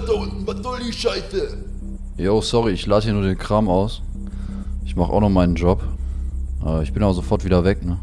[0.00, 0.46] da unten?
[0.46, 1.58] Was soll die Scheiße?
[2.16, 4.02] Jo, sorry, ich lade hier nur den Kram aus.
[4.84, 5.82] Ich mache auch noch meinen Job.
[6.64, 7.98] Äh, ich bin auch sofort wieder weg, ne?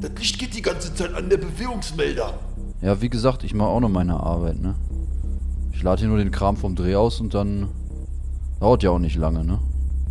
[0.00, 2.34] Das Licht geht die ganze Zeit an, der Bewegungsmelder.
[2.80, 4.74] Ja, wie gesagt, ich mache auch noch meine Arbeit, ne?
[5.72, 7.68] Ich lade hier nur den Kram vom Dreh aus und dann
[8.60, 9.58] dauert ja auch nicht lange, ne?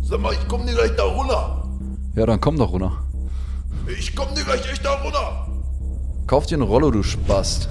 [0.02, 1.64] Sag mal, ich komm dir gleich da runter.
[2.14, 2.92] Ja, dann komm doch runter.
[3.98, 5.48] Ich komm dir gleich echt da runter.
[6.26, 7.68] Kauf dir eine Rollo, du Spast.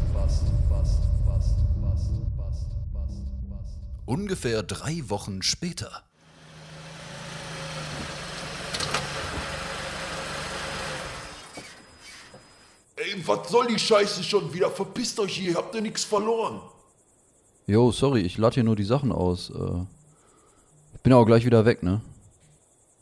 [4.08, 5.92] Ungefähr drei Wochen später.
[12.96, 14.72] Ey, was soll die Scheiße schon wieder?
[14.72, 16.62] Verpisst euch hier, habt ihr nichts verloren.
[17.66, 19.50] Jo, sorry, ich lade hier nur die Sachen aus.
[19.50, 19.86] Äh,
[20.96, 22.00] ich bin auch gleich wieder weg, ne?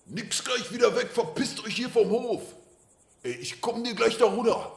[0.08, 2.42] Nix gleich wieder weg, verpisst euch hier vom Hof.
[3.22, 4.72] Ey, ich komm dir gleich da runter.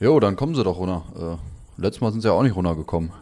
[0.00, 1.38] Jo, dann kommen sie doch runter.
[1.78, 3.12] Äh, letztes Mal sind sie ja auch nicht runtergekommen.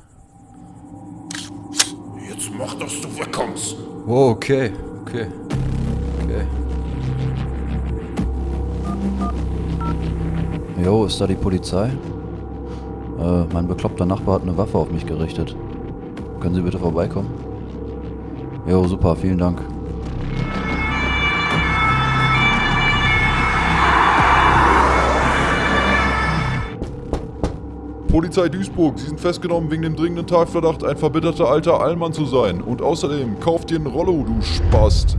[2.60, 3.76] Mach, dass du wegkommst.
[4.06, 5.26] Oh, okay, okay,
[6.22, 6.44] okay.
[10.84, 11.86] Jo, ist da die Polizei?
[13.18, 15.56] Äh, mein bekloppter Nachbar hat eine Waffe auf mich gerichtet.
[16.40, 17.30] Können Sie bitte vorbeikommen?
[18.66, 19.62] Jo, super, vielen Dank.
[28.10, 32.60] Polizei Duisburg, Sie sind festgenommen wegen dem dringenden Tatverdacht, ein verbitterter alter Allmann zu sein.
[32.60, 35.16] Und außerdem, kauft dir einen Rollo, du Spast.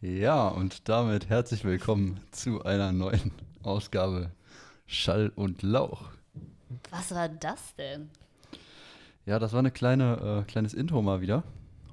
[0.00, 3.32] Ja, und damit herzlich willkommen zu einer neuen
[3.64, 4.30] Ausgabe
[4.86, 6.12] Schall und Lauch.
[6.92, 8.08] Was war das denn?
[9.26, 11.42] Ja, das war eine kleine, äh, kleines Intro mal wieder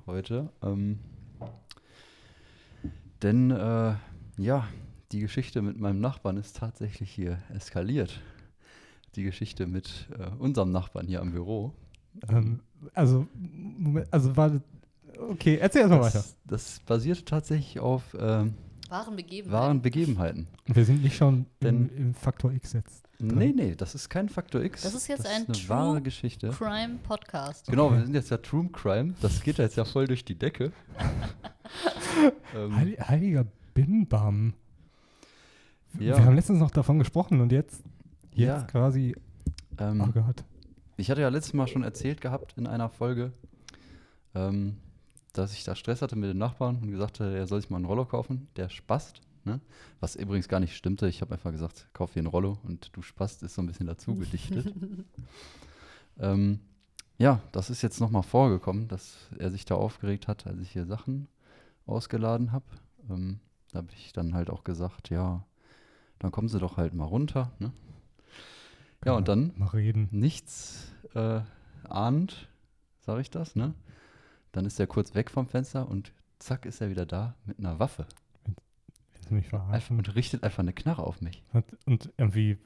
[0.05, 0.49] heute.
[0.61, 0.99] Ähm,
[3.23, 3.95] denn, äh,
[4.37, 4.67] ja,
[5.11, 8.21] die Geschichte mit meinem Nachbarn ist tatsächlich hier eskaliert.
[9.15, 11.73] Die Geschichte mit äh, unserem Nachbarn hier am Büro.
[12.29, 12.61] Ähm,
[12.93, 14.61] also, Moment, also war das,
[15.29, 16.19] okay, erzähl erstmal weiter.
[16.19, 18.53] Das, das basierte tatsächlich auf ähm,
[18.89, 19.51] Wahren Begebenheiten.
[19.51, 20.47] wahren Begebenheiten.
[20.65, 23.03] Wir sind nicht schon Denn- im, im Faktor X jetzt.
[23.19, 23.37] drin.
[23.37, 24.81] Nee, nee, das ist kein Faktor X.
[24.83, 26.49] Das ist jetzt ein eine True wahre Geschichte.
[26.49, 27.67] Crime Podcast.
[27.67, 27.97] Genau, Okay.
[27.97, 29.13] wir sind jetzt ja True Crime.
[29.21, 30.71] Das geht jetzt ja voll durch die Decke.
[32.55, 34.53] ähm, Heil, heiliger Bimbam.
[35.99, 36.17] Ja.
[36.17, 37.83] Wir haben letztens noch davon gesprochen und jetzt,
[38.33, 38.63] jetzt Ja.
[38.63, 39.15] quasi,
[39.77, 40.43] ähm, oh Gott.
[40.97, 43.31] Ich hatte ja letztes Mal schon erzählt gehabt in einer Folge,
[44.35, 44.77] ähm,
[45.33, 47.77] dass ich da Stress hatte mit dem Nachbarn und gesagt hatte, er soll sich mal
[47.77, 48.47] einen Rollo kaufen.
[48.55, 49.21] Der spast.
[49.43, 49.59] Ne?
[49.99, 51.07] Was übrigens gar nicht stimmte.
[51.07, 53.87] Ich habe einfach gesagt, kauf dir einen Rollo und du spast ist so ein bisschen
[53.87, 54.71] dazu gedichtet.
[56.19, 56.59] ähm,
[57.17, 60.85] ja, das ist jetzt nochmal vorgekommen, dass er sich da aufgeregt hat, als ich hier
[60.85, 61.27] Sachen
[61.85, 62.65] ausgeladen habe.
[63.09, 63.39] Ähm,
[63.71, 65.43] da habe ich dann halt auch gesagt, ja,
[66.21, 67.51] dann kommen sie doch halt mal runter.
[67.59, 67.71] Ne?
[69.05, 70.07] Ja, und dann Mal reden.
[70.11, 71.41] nichts äh,
[71.89, 72.47] ahnt,
[72.99, 73.73] sage ich das, ne?
[74.51, 77.79] Dann ist er kurz weg vom Fenster und zack ist er wieder da mit einer
[77.79, 78.05] Waffe.
[79.13, 79.97] Willst du mich Einfach, verarschen?
[79.97, 81.41] und richtet einfach eine Knarre auf mich.
[81.53, 82.57] Und, und irgendwie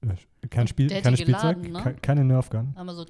[0.00, 1.82] äh, kein Spiel, keine Spielzeug, geladen, ne?
[1.94, 2.74] ke- keine Nerfgun.
[2.88, 3.06] So,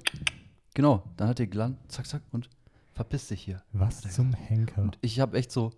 [0.75, 2.49] Genau, dann hat er gelandet, zack, zack und
[2.93, 3.63] verpiss dich hier.
[3.73, 4.81] Was zum Henker?
[4.83, 5.71] Und ich habe echt so,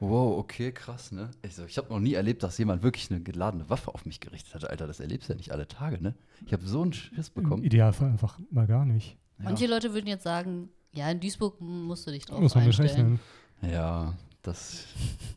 [0.00, 1.30] wow, okay, krass, ne?
[1.42, 4.20] Ich, so, ich habe noch nie erlebt, dass jemand wirklich eine geladene Waffe auf mich
[4.20, 4.68] gerichtet hat.
[4.68, 6.14] Alter, das erlebst du ja nicht alle Tage, ne?
[6.46, 7.62] Ich habe so einen Schiss Im bekommen.
[7.64, 9.16] Idealfall einfach mal gar nicht.
[9.38, 9.44] Ja.
[9.44, 12.78] manche Leute würden jetzt sagen, ja, in Duisburg musst du dich drauf Muss man nicht
[12.80, 13.18] einstellen.
[13.60, 13.72] rechnen.
[13.74, 14.84] Ja, das,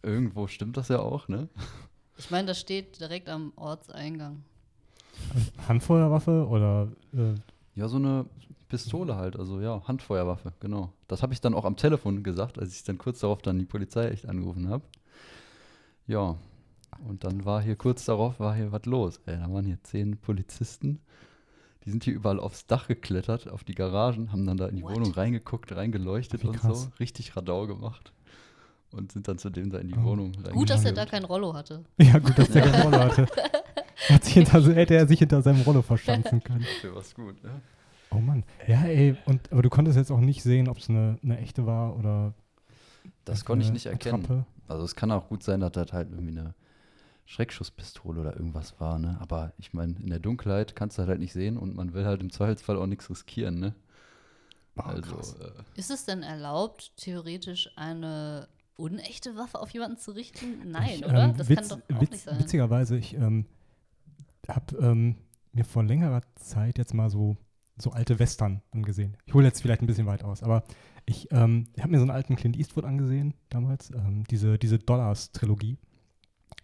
[0.03, 1.47] irgendwo stimmt das ja auch, ne?
[2.17, 4.43] Ich meine, das steht direkt am Ortseingang.
[5.67, 7.33] Handfeuerwaffe oder äh,
[7.75, 8.25] Ja, so eine
[8.67, 10.91] Pistole halt, also ja, Handfeuerwaffe, genau.
[11.07, 13.65] Das habe ich dann auch am Telefon gesagt, als ich dann kurz darauf dann die
[13.65, 14.83] Polizei echt angerufen habe.
[16.07, 16.35] Ja,
[17.07, 19.19] und dann war hier kurz darauf, war hier was los.
[19.25, 20.99] Ey, da waren hier zehn Polizisten,
[21.85, 24.83] die sind hier überall aufs Dach geklettert, auf die Garagen, haben dann da in die
[24.83, 24.95] What?
[24.95, 26.83] Wohnung reingeguckt, reingeleuchtet und krass.
[26.83, 28.11] so, richtig Radau gemacht.
[28.91, 30.03] Und sind dann zu dem da in die Oh.
[30.03, 31.83] Wohnung Gut, dass er da kein Rollo hatte.
[32.01, 33.27] Ja, gut, dass der keine Rolle hatte.
[34.09, 36.65] Hat sich hinter, hätte er sich hinter seinem Rollo verschanzen können.
[36.81, 37.61] Für was gut, ne?
[38.11, 38.43] Oh Mann.
[38.67, 41.65] Ja, ey, und, aber du konntest jetzt auch nicht sehen, ob es eine, eine echte
[41.65, 42.33] war oder.
[43.25, 44.23] Das konnte ich nicht erkennen.
[44.23, 44.45] Attrappe.
[44.67, 46.53] Also es kann auch gut sein, dass das halt irgendwie eine
[47.25, 49.17] Schreckschusspistole oder irgendwas war, ne?
[49.19, 52.05] Aber ich meine, in der Dunkelheit kannst du halt, halt nicht sehen und man will
[52.05, 53.75] halt im Zweifelsfall auch nichts riskieren, ne?
[54.75, 60.71] Boah, also, äh, Ist es denn erlaubt, theoretisch eine unechte Waffe auf jemanden zu richten?
[60.71, 61.25] Nein, Ich, oder?
[61.25, 62.39] ähm, das witz- kann doch auch witz- nicht sein.
[62.39, 63.45] Witzigerweise, ich ähm,
[64.47, 65.15] habe ähm,
[65.51, 67.35] mir vor längerer Zeit jetzt mal so,
[67.77, 69.17] so alte Western angesehen.
[69.25, 70.63] Ich hole jetzt vielleicht ein bisschen weit aus, aber
[71.05, 75.77] ich ähm, habe mir so einen alten Clint Eastwood angesehen damals, ähm, diese, diese Dollars-Trilogie,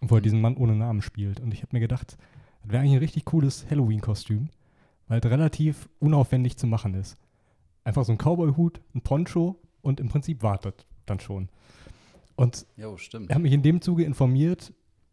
[0.00, 0.22] wo er Mhm.
[0.24, 1.40] diesen Mann ohne Namen spielt.
[1.40, 2.16] Und ich habe mir gedacht,
[2.62, 4.48] Das wäre eigentlich ein richtig cooles Halloween-Kostüm,
[5.08, 7.16] weil es relativ unaufwendig zu machen ist.
[7.84, 11.50] Einfach so ein Cowboy-Hut, ein Poncho und im Prinzip wartet dann schon.
[12.36, 12.96] Und Jo,
[13.28, 14.72] er hat mich in dem Zuge informiert,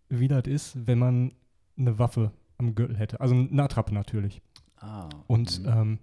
[0.10, 1.34] wie das ist, wenn man
[1.78, 3.20] eine Waffe am Gürtel hätte.
[3.20, 4.42] Also eine Attrappe natürlich.
[4.82, 5.10] Ah.
[5.28, 5.70] Und mhm.
[5.70, 6.00] ähm,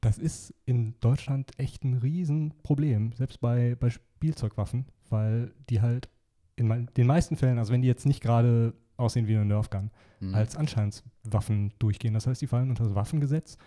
[0.00, 6.08] das ist in Deutschland echt ein Riesenproblem, selbst bei, bei Spielzeugwaffen, weil die halt
[6.56, 9.90] in den meisten Fällen, also wenn die jetzt nicht gerade aussehen wie eine Nerfgun,
[10.22, 10.34] Mhm.
[10.34, 12.14] als Anscheinswaffen durchgehen.
[12.14, 13.58] Das heißt, die fallen unter das Waffengesetz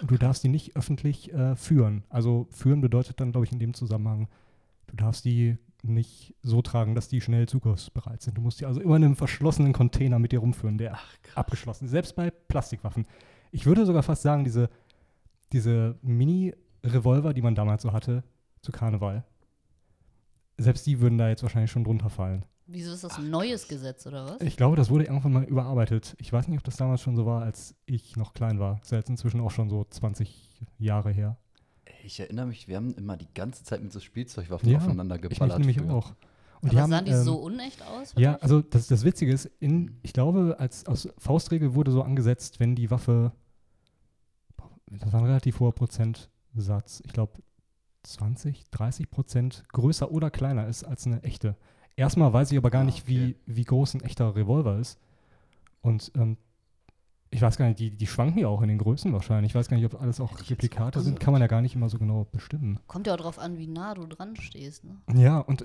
[0.00, 2.04] und du darfst die nicht öffentlich äh, führen.
[2.10, 4.28] Also führen bedeutet dann, glaube ich, in dem Zusammenhang,
[4.88, 8.36] du darfst die nicht so tragen, dass die schnell zugriffsbereit sind.
[8.38, 10.98] Du musst die also immer in einem verschlossenen Container mit dir rumführen, der
[11.34, 11.90] abgeschlossen ist.
[11.90, 13.06] Selbst bei Plastikwaffen.
[13.52, 14.68] Ich würde sogar fast sagen, diese,
[15.52, 18.24] diese Mini-Revolver, die man damals so hatte,
[18.60, 19.24] zu Karneval,
[20.58, 22.44] selbst die würden da jetzt wahrscheinlich schon drunter fallen.
[22.66, 24.40] Wieso ist das ein neues Gesetz oder was?
[24.40, 26.16] Ich glaube, das wurde irgendwann mal überarbeitet.
[26.18, 28.76] Ich weiß nicht, ob das damals schon so war, als ich noch klein war.
[28.76, 31.36] Das ist ja jetzt inzwischen auch schon so 20 Jahre her.
[32.04, 35.22] Ich erinnere mich, wir haben immer die ganze Zeit mit so Spielzeugwaffen Ja, aufeinander Ich
[35.22, 35.58] mich geballert.
[35.58, 35.92] nämlich früher.
[35.92, 36.08] auch.
[36.62, 38.14] Und Aber die haben, sahen die ähm, so unecht aus?
[38.16, 42.60] Ja, also das, das Witzige ist, in, ich glaube, als aus Faustregel wurde so angesetzt,
[42.60, 43.32] wenn die Waffe,
[44.98, 47.32] das war ein relativ hoher Prozentsatz, ich glaube
[48.04, 51.56] 20, 30 Prozent größer oder kleiner ist als eine echte.
[51.96, 53.36] Erstmal weiß ich aber gar Ah, nicht, okay.
[53.46, 54.98] wie, wie groß ein echter Revolver ist.
[55.82, 56.36] Und ähm,
[57.30, 59.52] ich weiß gar nicht, die, die schwanken ja auch in den Größen wahrscheinlich.
[59.52, 61.20] Ich weiß gar nicht, ob alles auch Hätte Replikate auch sind.
[61.20, 62.78] Kann man ja gar nicht immer so genau bestimmen.
[62.88, 64.84] Kommt ja auch drauf an, wie nah du dran stehst.
[64.84, 64.96] Ne?
[65.14, 65.64] Ja, und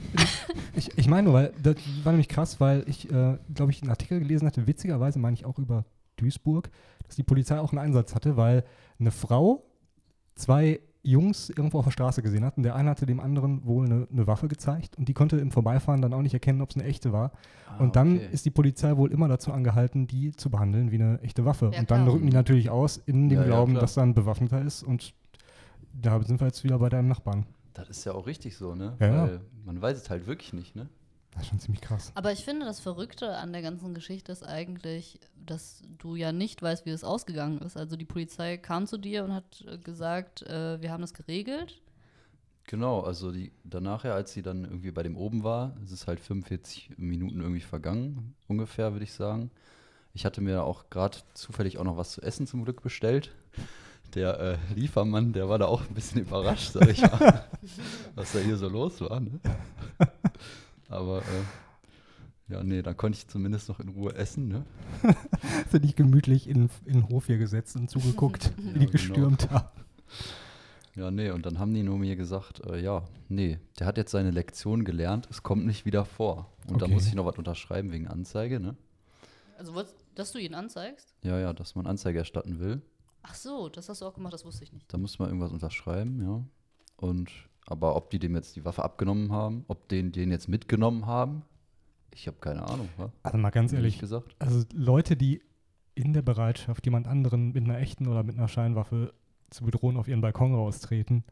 [0.75, 3.89] ich, ich meine nur, weil das war nämlich krass, weil ich, äh, glaube ich, einen
[3.89, 5.85] Artikel gelesen hatte, witzigerweise meine ich auch über
[6.17, 6.69] Duisburg,
[7.05, 8.63] dass die Polizei auch einen Einsatz hatte, weil
[8.99, 9.63] eine Frau
[10.35, 13.85] zwei Jungs irgendwo auf der Straße gesehen hat und der eine hatte dem anderen wohl
[13.85, 16.75] eine, eine Waffe gezeigt und die konnte im Vorbeifahren dann auch nicht erkennen, ob es
[16.75, 17.31] eine echte war.
[17.69, 18.27] Ah, und dann okay.
[18.31, 21.71] ist die Polizei wohl immer dazu angehalten, die zu behandeln wie eine echte Waffe.
[21.73, 22.15] Ja, und dann klar.
[22.15, 23.81] rücken die natürlich aus in dem Ja, ja, Glauben, klar.
[23.81, 25.13] dass da ein Bewaffneter ist und
[25.93, 27.45] da sind wir jetzt wieder bei deinem Nachbarn.
[27.73, 28.97] Das ist ja auch richtig so, ne?
[28.99, 29.23] Ja, ja.
[29.23, 30.89] Weil man weiß es halt wirklich nicht, ne?
[31.37, 32.11] Das ist schon ziemlich krass.
[32.15, 36.63] Aber ich finde, das Verrückte an der ganzen Geschichte ist eigentlich, dass du ja nicht
[36.63, 37.77] weißt, wie es ausgegangen ist.
[37.77, 41.79] Also die Polizei kam zu dir und hat äh, gesagt, äh, wir haben das geregelt.
[42.65, 46.07] Genau, also die danach, ja, als sie dann irgendwie bei dem oben war, es ist
[46.07, 49.51] halt 45 Minuten irgendwie vergangen, ungefähr, würde ich sagen.
[50.13, 53.31] Ich hatte mir auch gerade zufällig auch noch was zu essen zum Glück bestellt.
[54.15, 57.45] Der äh, Liefermann, der war da auch ein bisschen überrascht, sag ich mal,
[58.15, 59.19] was da hier so los war.
[59.19, 59.39] Ne?
[60.89, 64.47] Aber äh, ja, nee, dann konnte ich zumindest noch in Ruhe essen.
[64.47, 64.65] Ne?
[65.71, 68.91] Sind nicht gemütlich in, in den Hof hier gesetzt und zugeguckt, wie Ja, die genau.
[68.91, 69.67] gestürmt haben.
[70.95, 74.11] Ja, nee, und dann haben die nur mir gesagt, äh, ja, nee, der hat jetzt
[74.11, 76.51] seine Lektion gelernt, es kommt nicht wieder vor.
[76.67, 76.93] Und da Okay.
[76.93, 78.75] muss ich noch was unterschreiben wegen Anzeige, ne?
[79.59, 79.83] Also,
[80.15, 81.13] dass du ihn anzeigst?
[81.23, 82.81] Ja, ja, dass man Anzeige erstatten will.
[83.23, 84.91] Ach so, das hast du auch gemacht, das wusste ich nicht.
[84.91, 86.43] Da muss man irgendwas unterschreiben, ja.
[86.95, 87.29] Und
[87.67, 91.43] aber ob die dem jetzt die Waffe abgenommen haben, ob den den jetzt mitgenommen haben,
[92.13, 93.11] ich habe keine Ahnung, wa?
[93.21, 94.35] Also mal ganz Ehrlich ehrlich, gesagt.
[94.39, 95.41] also Leute, die
[95.93, 99.13] in der Bereitschaft, jemand anderen mit einer echten oder mit einer Scheinwaffe
[99.49, 101.23] zu bedrohen, auf ihren Balkon raustreten,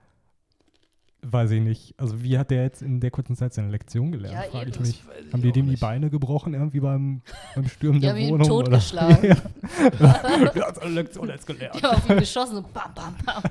[1.31, 1.93] weiß ich nicht.
[1.97, 4.75] Also wie hat der jetzt in der kurzen Zeit seine Lektion gelernt, Ja, frage ich
[4.75, 4.85] eben.
[4.85, 5.03] mich.
[5.33, 7.21] Haben die dem die Beine gebrochen irgendwie beim,
[7.55, 8.49] beim Stürmen Die der haben ihn Wohnung?
[8.51, 8.63] oder?
[8.65, 9.23] totgeschlagen.
[9.29, 9.35] ja.
[10.55, 11.83] Der hat seine Lektion jetzt Die gelernt.
[11.83, 13.43] haben auf ihn geschossen und bam, bam, bam.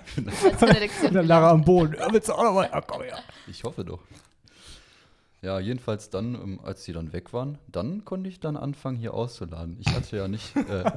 [0.50, 1.94] Als seine Lektion Und dann lag er am Boden.
[1.98, 2.68] Ja, willst du auch noch mal?
[2.72, 3.18] Ja, komm her.
[3.48, 4.00] Ich hoffe doch.
[5.42, 9.12] Ja, jedenfalls dann, ähm, als die dann weg waren, dann konnte ich dann anfangen, hier
[9.12, 9.76] auszuladen.
[9.80, 10.90] Ich hatte ja nicht äh,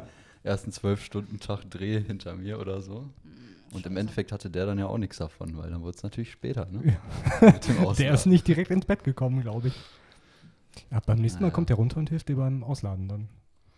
[0.43, 3.05] erst einen Zwölf-Stunden-Tag Dreh hinter mir oder so.
[3.71, 6.31] Und im Endeffekt hatte der dann ja auch nichts davon, weil dann wurde es natürlich
[6.31, 6.97] später, ne?
[7.41, 9.73] Mit dem Der ist nicht direkt ins Bett gekommen, glaube ich.
[10.91, 11.55] Ja, beim nächsten Mal Naja.
[11.55, 13.27] kommt der runter und hilft dir beim Ausladen dann.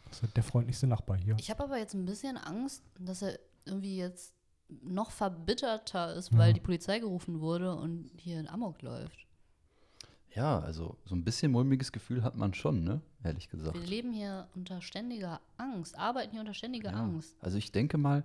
[0.10, 1.36] Das ist der freundlichste Nachbar hier.
[1.39, 4.34] Ich habe aber jetzt ein bisschen Angst, dass er irgendwie jetzt
[4.84, 6.53] noch verbitterter ist, weil Ja.
[6.53, 9.25] die Polizei gerufen wurde und hier in Amok läuft.
[10.36, 13.01] Ja, also so ein bisschen mulmiges Gefühl hat man schon, ne?
[13.24, 13.75] Ehrlich gesagt.
[13.75, 17.03] Wir leben hier unter ständiger Angst, arbeiten hier unter ständiger Ja.
[17.03, 17.36] Angst.
[17.41, 18.24] Also ich denke mal,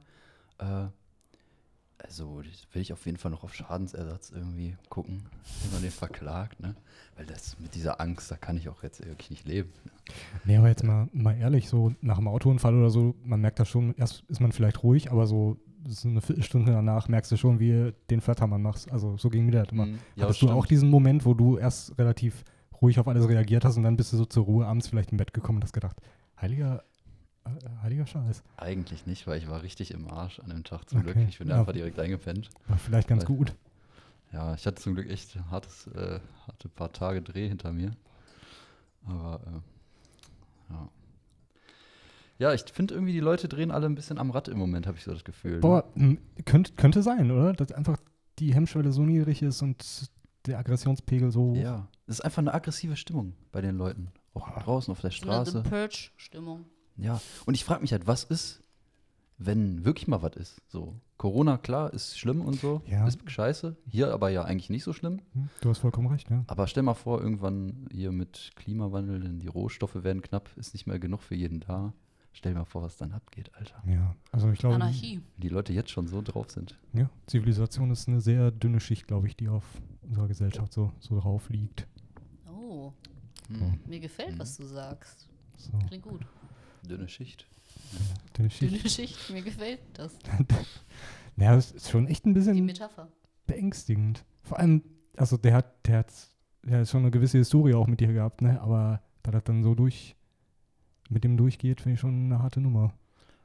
[0.58, 0.86] äh,
[1.98, 5.22] also will ich auf jeden Fall noch auf Schadensersatz irgendwie gucken,
[5.62, 6.74] wie man den verklagt, ne?
[7.16, 9.72] Weil das mit dieser Angst, da kann ich auch jetzt wirklich nicht leben.
[9.84, 9.90] Ne?
[10.44, 13.68] Nee, aber jetzt mal, mal ehrlich, so nach einem Autounfall oder so, man merkt das
[13.68, 17.60] schon, erst ist man vielleicht ruhig, aber so, so eine Viertelstunde danach merkst du schon,
[17.60, 18.90] wie du den Flattermann machst.
[18.90, 19.86] Also so ging mir das immer.
[19.86, 19.98] Mhm.
[20.18, 22.44] Hattest du auch diesen Moment, wo du erst relativ
[22.82, 25.18] ruhig auf alles reagiert hast und dann bist du so zur Ruhe abends vielleicht im
[25.18, 25.96] Bett gekommen und hast gedacht,
[26.40, 26.82] heiliger,
[27.82, 28.42] heiliger Scheiß.
[28.56, 31.12] Eigentlich nicht, weil ich war richtig im Arsch an dem Tag zum Okay.
[31.12, 31.28] Glück.
[31.28, 31.60] Ich bin Ja.
[31.60, 32.50] einfach direkt eingepennt.
[32.68, 33.54] War vielleicht ganz Weil- gut.
[34.32, 37.92] Ja, ich hatte zum Glück echt hartes, äh, hatte ein paar Tage Dreh hinter mir.
[39.06, 40.88] Aber äh, ja.
[42.38, 44.96] Ja, ich finde irgendwie, die Leute drehen alle ein bisschen am Rad im Moment, habe
[44.98, 45.54] ich so das Gefühl.
[45.54, 45.60] ne?
[45.60, 47.52] Boah, m, könnt, könnte sein, oder?
[47.52, 47.98] Dass einfach
[48.40, 50.10] die Hemmschwelle so niedrig ist und
[50.46, 51.56] der Aggressionspegel so hoch.
[51.56, 54.08] Ja, es ist einfach eine aggressive Stimmung bei den Leuten.
[54.34, 55.62] Auch draußen auf der So eine The Straße.
[55.70, 56.64] Purge-Stimmung.
[56.96, 58.62] Ja, und ich frage mich halt, was ist,
[59.38, 60.60] wenn wirklich mal was ist?
[60.68, 63.06] So, Corona, klar, ist schlimm und so, Ja.
[63.06, 63.76] ist scheiße.
[63.88, 65.20] Hier aber ja eigentlich nicht so schlimm.
[65.32, 66.44] Hm, Du hast vollkommen recht, ja.
[66.46, 70.86] Aber stell mal vor, irgendwann hier mit Klimawandel, denn die Rohstoffe werden knapp, ist nicht
[70.86, 71.92] mehr genug für jeden da.
[72.32, 73.80] Stell dir mal vor, was dann abgeht, Alter.
[73.86, 75.16] Ja, also ich glaube, Anarchie.
[75.36, 76.76] Wenn die Leute jetzt schon so drauf sind.
[76.92, 79.64] ja, Zivilisation ist eine sehr dünne Schicht, glaube ich, die auf
[80.02, 81.86] unserer Gesellschaft so, so drauf liegt.
[82.52, 82.92] Oh,
[83.48, 83.78] Hm.
[83.86, 85.28] mir gefällt, was du sagst.
[85.56, 86.26] So, Klingt gut.
[86.88, 87.46] Dünne Schicht.
[88.36, 88.72] dünne Schicht.
[88.72, 90.12] Dünne Schicht, mir gefällt das.
[91.36, 93.08] Ja, das ist schon echt ein Die bisschen Metapher.
[93.48, 94.24] beängstigend.
[94.44, 94.82] Vor allem,
[95.16, 96.12] also der hat, der hat,
[96.62, 98.60] der hat schon eine gewisse Historie auch mit dir gehabt, ne?
[98.60, 100.14] Aber da das dann so durch,
[101.10, 102.94] mit dem durchgeht, finde ich schon eine harte Nummer.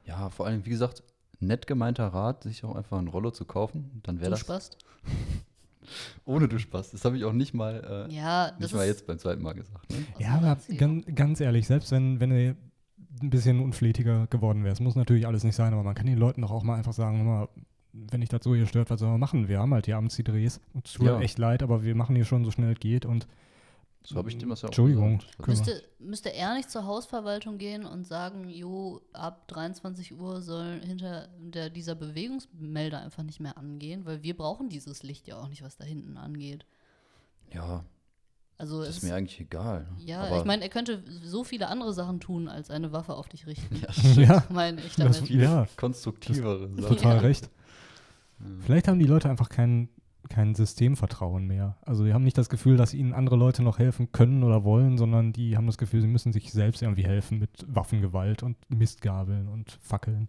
[0.04, 1.02] Ja, vor allem, wie gesagt,
[1.40, 4.00] nett gemeinter Rat, sich auch einfach ein Rollo zu kaufen.
[4.04, 4.78] Dann wäre Du das spast.
[6.24, 6.92] ohne du Spaß.
[6.92, 9.54] Das habe ich auch nicht mal, äh, Ja, das nicht mal jetzt beim zweiten Mal
[9.54, 9.90] gesagt.
[9.90, 10.04] Ne?
[10.20, 12.56] Ja, aber ganz, ganz ehrlich, selbst wenn, wenn du
[13.22, 16.42] ein bisschen unflätiger geworden wärst, muss natürlich alles nicht sein, aber man kann den Leuten
[16.42, 17.48] doch auch mal einfach sagen, mal,
[17.92, 19.48] wenn dich das so hier stört, was sollen wir machen?
[19.48, 20.60] Wir haben halt hier abends die Drehs.
[20.74, 21.20] Uns tut Ja.
[21.20, 23.26] echt leid, aber wir machen hier schon so schnell es geht und
[24.04, 25.20] So habe ich dem das ja auch Entschuldigung.
[25.46, 31.28] Müsste, müsste er nicht zur Hausverwaltung gehen und sagen, jo, ab 23 Uhr soll hinter
[31.38, 35.62] der, dieser Bewegungsmelder einfach nicht mehr angehen, weil wir brauchen dieses Licht ja auch nicht,
[35.62, 36.64] was da hinten angeht.
[37.52, 37.84] Ja,
[38.60, 39.86] Also das es ist mir eigentlich egal.
[40.04, 43.26] ja, Aber ich meine, er könnte so viele andere Sachen tun, als eine Waffe auf
[43.28, 43.76] dich richten.
[44.16, 45.30] ja, ja, meine ich das, damit.
[45.30, 46.76] ja, konstruktivere Sachen.
[46.96, 47.20] total Ja.
[47.22, 47.48] recht.
[48.60, 49.88] Vielleicht haben die Leute einfach kein,
[50.28, 51.76] kein Systemvertrauen mehr.
[51.82, 54.98] Also die haben nicht das Gefühl, dass ihnen andere Leute noch helfen können oder wollen,
[54.98, 59.48] sondern die haben das Gefühl, sie müssen sich selbst irgendwie helfen mit Waffengewalt und Mistgabeln
[59.48, 60.28] und Fackeln.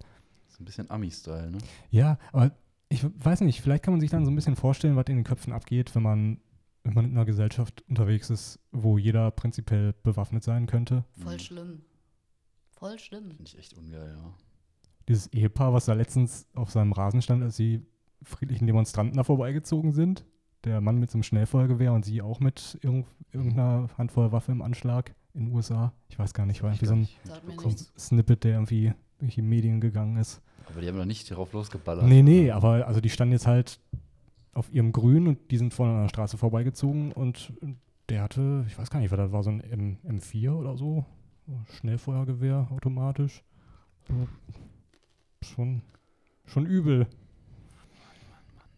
[0.50, 1.58] So ein bisschen Ami-Style, ne?
[1.90, 2.52] Ja, aber
[2.90, 5.24] ich weiß nicht, vielleicht kann man sich dann so ein bisschen vorstellen, was in den
[5.26, 6.40] Köpfen abgeht, wenn man,
[6.84, 11.04] wenn man in einer Gesellschaft unterwegs ist, wo jeder prinzipiell bewaffnet sein könnte.
[11.22, 11.40] Voll Mhm.
[11.40, 11.82] schlimm.
[12.72, 13.28] Voll schlimm.
[13.32, 14.34] Finde ich echt ungeil, ja.
[15.08, 17.82] Dieses Ehepaar, was da letztens auf seinem Rasen stand, als die
[18.24, 20.26] friedlichen Demonstranten da vorbeigezogen sind.
[20.64, 24.62] Der Mann mit so einem Schnellfeuergewehr und sie auch mit irgend, irgendeiner Handvoll Waffe im
[24.62, 25.92] Anschlag in den USA.
[26.10, 27.08] Ich weiß gar nicht, war irgendwie so ein,
[27.58, 27.76] so ein.
[27.98, 30.42] Snippet, der irgendwie durch die Medien gegangen ist.
[30.68, 32.06] Aber die haben doch nicht darauf losgeballert.
[32.06, 33.80] Nee, nee, aber also die standen jetzt halt
[34.54, 37.54] auf ihrem Grün und die sind vorne an der Straße vorbeigezogen und
[38.10, 41.06] der hatte, ich weiß gar nicht, was das war, so ein M M4 oder so.
[41.80, 43.44] Schnellfeuergewehr automatisch.
[44.08, 44.28] So,
[45.44, 45.82] Schon,
[46.46, 47.08] schon übel.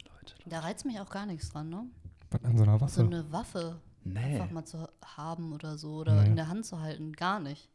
[0.06, 0.34] Leute.
[0.46, 1.86] Da reizt mich auch gar nichts dran, ne?
[2.32, 3.02] Was an so einer So Waffe.
[3.02, 6.28] eine Waffe Nee, einfach mal zu haben oder so oder Nee.
[6.30, 7.70] in der Hand zu halten, gar nicht.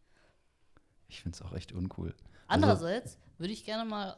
[1.08, 2.14] ich finde es auch echt uncool.
[2.48, 4.16] Andererseits würde ich gerne mal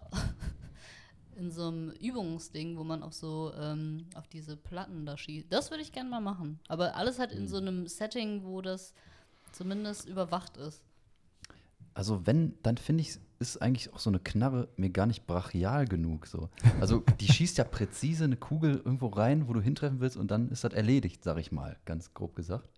[1.40, 5.46] in so einem Übungsding, wo man auf so ähm, auf diese Platten da schießt.
[5.50, 6.60] Das würde ich gerne mal machen.
[6.68, 8.94] Aber alles halt in so einem Setting, wo das
[9.52, 10.82] zumindest überwacht ist.
[11.94, 15.86] Also wenn, dann finde ich, ist eigentlich auch so eine Knarre mir gar nicht brachial
[15.86, 16.26] genug.
[16.26, 16.50] So.
[16.80, 20.50] Also die schießt ja präzise eine Kugel irgendwo rein, wo du hintreffen willst und dann
[20.50, 22.68] ist das erledigt, sag ich mal, ganz grob gesagt.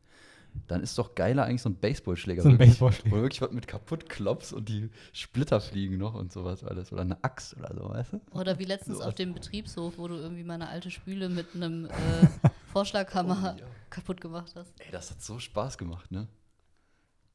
[0.69, 2.43] Dann ist doch geiler eigentlich so ein Baseballschläger.
[2.43, 3.11] So ein wirklich, Baseballschläger.
[3.11, 6.93] Wo du wirklich was mit kaputt klopfst und die Splitter fliegen noch und sowas alles.
[6.93, 8.21] Oder eine Axt oder so, weißt du?
[8.33, 9.09] Oder wie letztens Sowas.
[9.09, 11.91] auf dem Betriebshof, wo du irgendwie meine alte Spüle mit einem äh,
[12.73, 13.67] Vorschlaghammer Oh, ja.
[13.91, 14.73] kaputt gemacht hast.
[14.81, 16.29] Ey, das hat so Spaß gemacht, ne?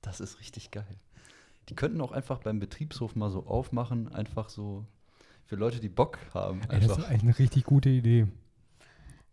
[0.01, 0.97] Das ist richtig geil.
[1.69, 4.85] Die könnten auch einfach beim Betriebshof mal so aufmachen, einfach so
[5.45, 6.61] für Leute, die Bock haben.
[6.69, 7.09] Ey, das ist Einfach.
[7.09, 8.27] eigentlich eine richtig gute Idee.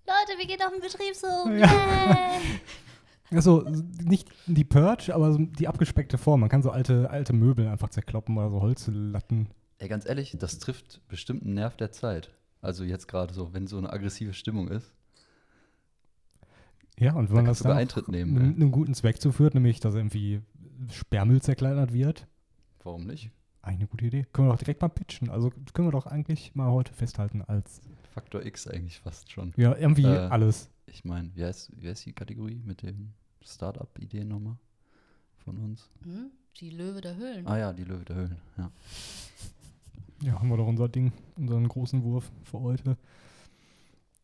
[0.07, 1.49] Leute, wir gehen auf den Betriebshof.
[1.59, 2.41] Ja.
[3.31, 3.65] Also
[4.03, 6.41] nicht die Purge, aber so die abgespeckte Form.
[6.41, 9.49] Man kann so alte, alte Möbel einfach zerkloppen oder so Holzlatten.
[9.79, 12.31] Ey, ganz ehrlich, das trifft bestimmt einen Nerv der Zeit.
[12.61, 14.93] Also jetzt gerade so, wenn so eine aggressive Stimmung ist.
[16.99, 18.43] Ja, und wenn Da man das sogar dann Eintritt nehmen, ey.
[18.55, 20.43] einem guten Zweck zuführt, nämlich dass irgendwie
[20.93, 22.27] Sperrmüll zerkleinert wird.
[22.83, 23.31] Warum nicht?
[23.63, 24.27] Eine gute Idee.
[24.33, 25.31] Können wir doch direkt mal pitchen.
[25.31, 27.81] Also können wir doch eigentlich mal heute festhalten als,
[28.13, 29.53] Faktor X eigentlich fast schon.
[29.57, 30.71] ja, irgendwie Äh, alles.
[30.87, 34.57] Ich meine, wie heißt, wie heißt die Kategorie mit den Startup-Ideen nochmal
[35.45, 35.89] von uns?
[36.03, 36.31] Hm?
[36.61, 37.47] Die Löwe der Höhlen.
[37.47, 38.39] Ah ja, die Löwe der Höhlen.
[38.57, 38.71] Ja.
[40.23, 42.97] Ja, haben wir doch unser Ding, unseren großen Wurf für heute.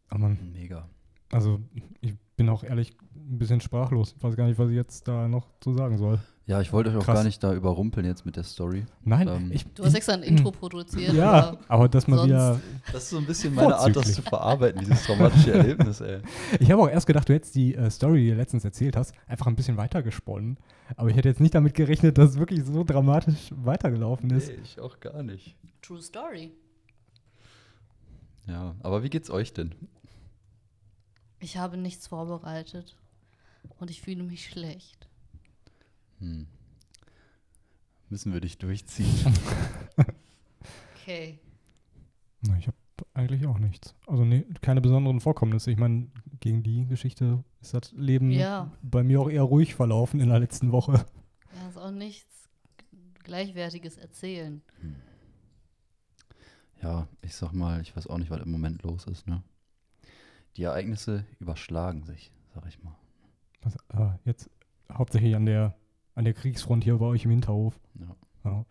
[0.08, 0.88] Aber man, Mega.
[1.30, 1.60] also
[2.00, 4.14] ich bin auch ehrlich ein bisschen sprachlos.
[4.16, 6.18] Ich weiß gar nicht, was ich jetzt da noch zu sagen soll.
[6.46, 7.16] Ja, ich wollte euch auch Krass.
[7.16, 8.86] gar nicht da überrumpeln jetzt mit der Story.
[9.04, 9.66] Nein, Ähm, ich.
[9.74, 11.12] Du hast extra ein Intro produziert.
[11.12, 12.58] Ja, aber dass man wieder.
[12.94, 14.14] Das ist so ein bisschen meine Art, das Vorzüglich.
[14.16, 16.20] zu verarbeiten, dieses traumatische Erlebnis, ey.
[16.60, 19.12] Ich habe auch erst gedacht, du hättest die äh, Story, die du letztens erzählt hast,
[19.26, 20.56] einfach ein bisschen weiter gesponnen.
[20.96, 24.48] Aber ich hätte jetzt nicht damit gerechnet, dass es wirklich so dramatisch weitergelaufen ist.
[24.48, 25.56] Nee, ich auch gar nicht.
[25.82, 26.52] True Story.
[28.46, 29.74] Ja, aber wie geht's euch denn?
[31.40, 32.96] Ich habe nichts vorbereitet
[33.78, 35.08] und ich fühle mich schlecht.
[36.18, 36.46] Hm.
[38.08, 39.34] Müssen wir dich durchziehen?
[41.02, 41.40] Okay.
[42.42, 42.76] Na, ich habe
[43.14, 43.94] eigentlich auch nichts.
[44.06, 45.70] Also nee, keine besonderen Vorkommnisse.
[45.72, 46.08] Ich meine,
[46.40, 48.70] gegen die Geschichte ist das Leben Ja.
[48.82, 50.92] bei mir auch eher ruhig verlaufen in der letzten Woche.
[51.56, 52.48] Ja, ist auch nichts
[53.24, 54.62] Gleichwertiges erzählen.
[56.82, 59.42] ja, ich sag mal, ich weiß auch nicht, was im Moment los ist, ne?
[60.56, 62.96] Die Ereignisse überschlagen sich, sag ich mal.
[63.62, 64.50] Was, ah, jetzt
[64.92, 65.76] hauptsächlich an der,
[66.14, 67.78] an der Kriegsfront hier bei euch im Hinterhof.
[67.98, 68.16] Ja.
[68.44, 68.64] Ja.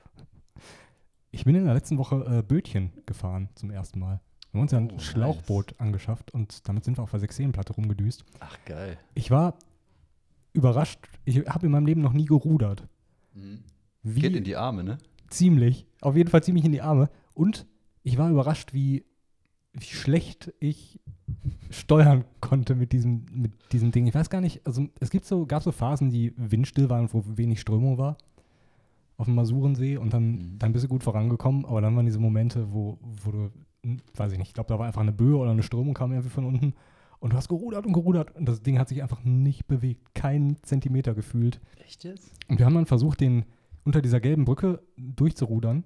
[1.32, 4.20] Ich bin in der letzten Woche äh, Bötchen gefahren zum ersten Mal.
[4.52, 5.04] Wir haben uns ja ein Oh, nice.
[5.04, 8.26] Schlauchboot angeschafft und damit sind wir auf der Sechseenplatte rumgedüst.
[8.40, 8.98] Ach, geil.
[9.14, 9.54] Ich war
[10.54, 11.08] überrascht.
[11.26, 12.88] Ich habe in meinem Leben noch nie gerudert.
[13.34, 13.64] Mhm.
[14.02, 14.98] Wie Geht in die Arme, ne?
[15.30, 15.86] ziemlich.
[16.02, 17.10] Auf jeden Fall ziemlich in die Arme.
[17.36, 17.68] Und
[18.02, 19.06] ich war überrascht, wie,
[19.80, 21.00] wie schlecht ich
[21.70, 24.08] steuern konnte mit diesem, mit diesem Ding.
[24.08, 27.24] Ich weiß gar nicht, also es gibt so, gab so Phasen, die windstill waren, wo
[27.26, 28.18] wenig Strömung war.
[29.18, 30.60] Auf dem Masurensee und dann, Mhm.
[30.60, 33.52] dann bist du gut vorangekommen, aber dann waren diese Momente, wo, wo du,
[33.84, 36.12] hm, weiß ich nicht, ich glaube, da war einfach eine Böe oder eine Strömung kam
[36.12, 36.74] irgendwie von unten
[37.20, 40.62] und du hast gerudert und gerudert und das Ding hat sich einfach nicht bewegt, keinen
[40.64, 41.60] Zentimeter gefühlt.
[41.86, 42.32] Echt jetzt?
[42.48, 43.44] Und wir haben dann versucht, den
[43.84, 45.84] unter dieser gelben Brücke durchzurudern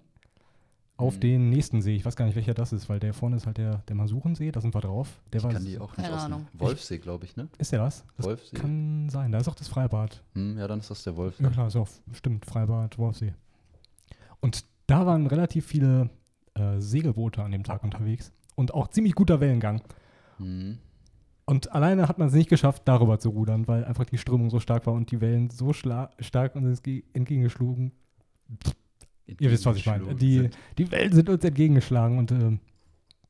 [0.97, 1.19] auf Mhm.
[1.21, 1.95] den nächsten See.
[1.95, 4.51] Ich weiß gar nicht, welcher das ist, weil der vorne ist halt der, der Masurensee,
[4.51, 5.19] da sind wir drauf.
[5.31, 6.41] Der ich war, kann die auch nicht Keine aus.
[6.53, 7.47] Wolfsee, glaube ich, ne?
[7.57, 8.05] ist der das?
[8.17, 8.55] Das Wolfsee.
[8.57, 9.31] kann sein.
[9.31, 10.23] Da ist auch das Freibad.
[10.35, 11.43] Hm, ja, dann ist das der Wolfsee.
[11.43, 13.33] Ja klar, ist auch, stimmt, Freibad, Wolfsee.
[14.39, 16.09] Und da waren relativ viele
[16.55, 19.81] äh, Segelboote an dem Tag unterwegs und auch ziemlich guter Wellengang.
[20.37, 20.77] Mhm.
[21.45, 24.59] Und alleine hat man es nicht geschafft, darüber zu rudern, weil einfach die Strömung so
[24.59, 27.91] stark war und die Wellen so stark uns entge- entgegengeschlugen.
[29.25, 30.15] Ihr wisst, was ich meine.
[30.15, 32.59] Die, die Wellen sind uns entgegengeschlagen und ähm,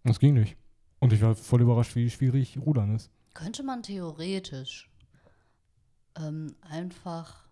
[0.03, 0.57] das ging nicht.
[0.99, 3.11] Und ich war voll überrascht, wie schwierig Rudern ist.
[3.33, 4.89] Könnte man theoretisch
[6.17, 7.45] ähm, einfach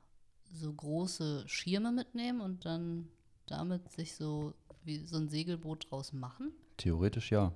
[0.51, 3.07] so große Schirme mitnehmen und dann
[3.47, 6.51] damit sich so wie so ein Segelboot draus machen?
[6.77, 7.51] Theoretisch ja.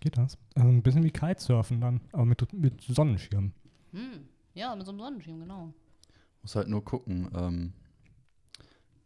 [0.00, 0.36] Geht das?
[0.54, 3.52] Also ein bisschen wie Kitesurfen dann, aber mit, mit Sonnenschirm.
[3.92, 4.28] Hm.
[4.54, 5.72] Ja, mit so einem Sonnenschirm, genau.
[6.42, 7.30] Muss halt nur gucken.
[7.34, 7.72] Ähm,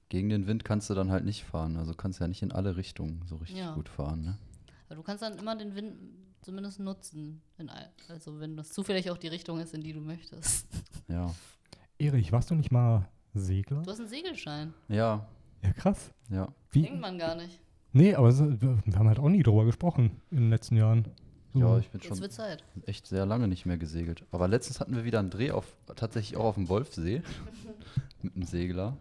[0.08, 1.76] gegen den Wind kannst du dann halt nicht fahren.
[1.76, 3.74] Also kannst ja nicht in alle Richtungen so richtig Ja.
[3.74, 4.38] gut fahren, ne?
[4.86, 5.94] Aber du kannst dann immer den Wind
[6.40, 7.42] zumindest nutzen.
[7.56, 7.70] Wenn,
[8.08, 10.66] also wenn das zufällig auch die Richtung ist, in die du möchtest.
[11.08, 11.34] Ja.
[11.98, 13.82] Erich, warst du nicht mal Segler?
[13.82, 14.74] Du hast einen Segelschein.
[14.88, 15.26] Ja,
[15.62, 16.12] Ja, krass.
[16.30, 16.52] ja.
[16.70, 16.82] Wie?
[16.82, 17.60] Denkt man gar nicht.
[17.92, 21.06] Nee, aber es, wir haben halt auch nie drüber gesprochen in den letzten Jahren.
[21.54, 21.60] So.
[21.60, 22.62] Ja, ich bin Jetzt schon wird Zeit.
[22.84, 24.24] echt sehr lange nicht mehr gesegelt.
[24.30, 25.64] Aber letztens hatten wir wieder einen Dreh auf,
[25.96, 27.22] tatsächlich auch auf dem Wolfsee
[28.22, 28.96] mit einem Segler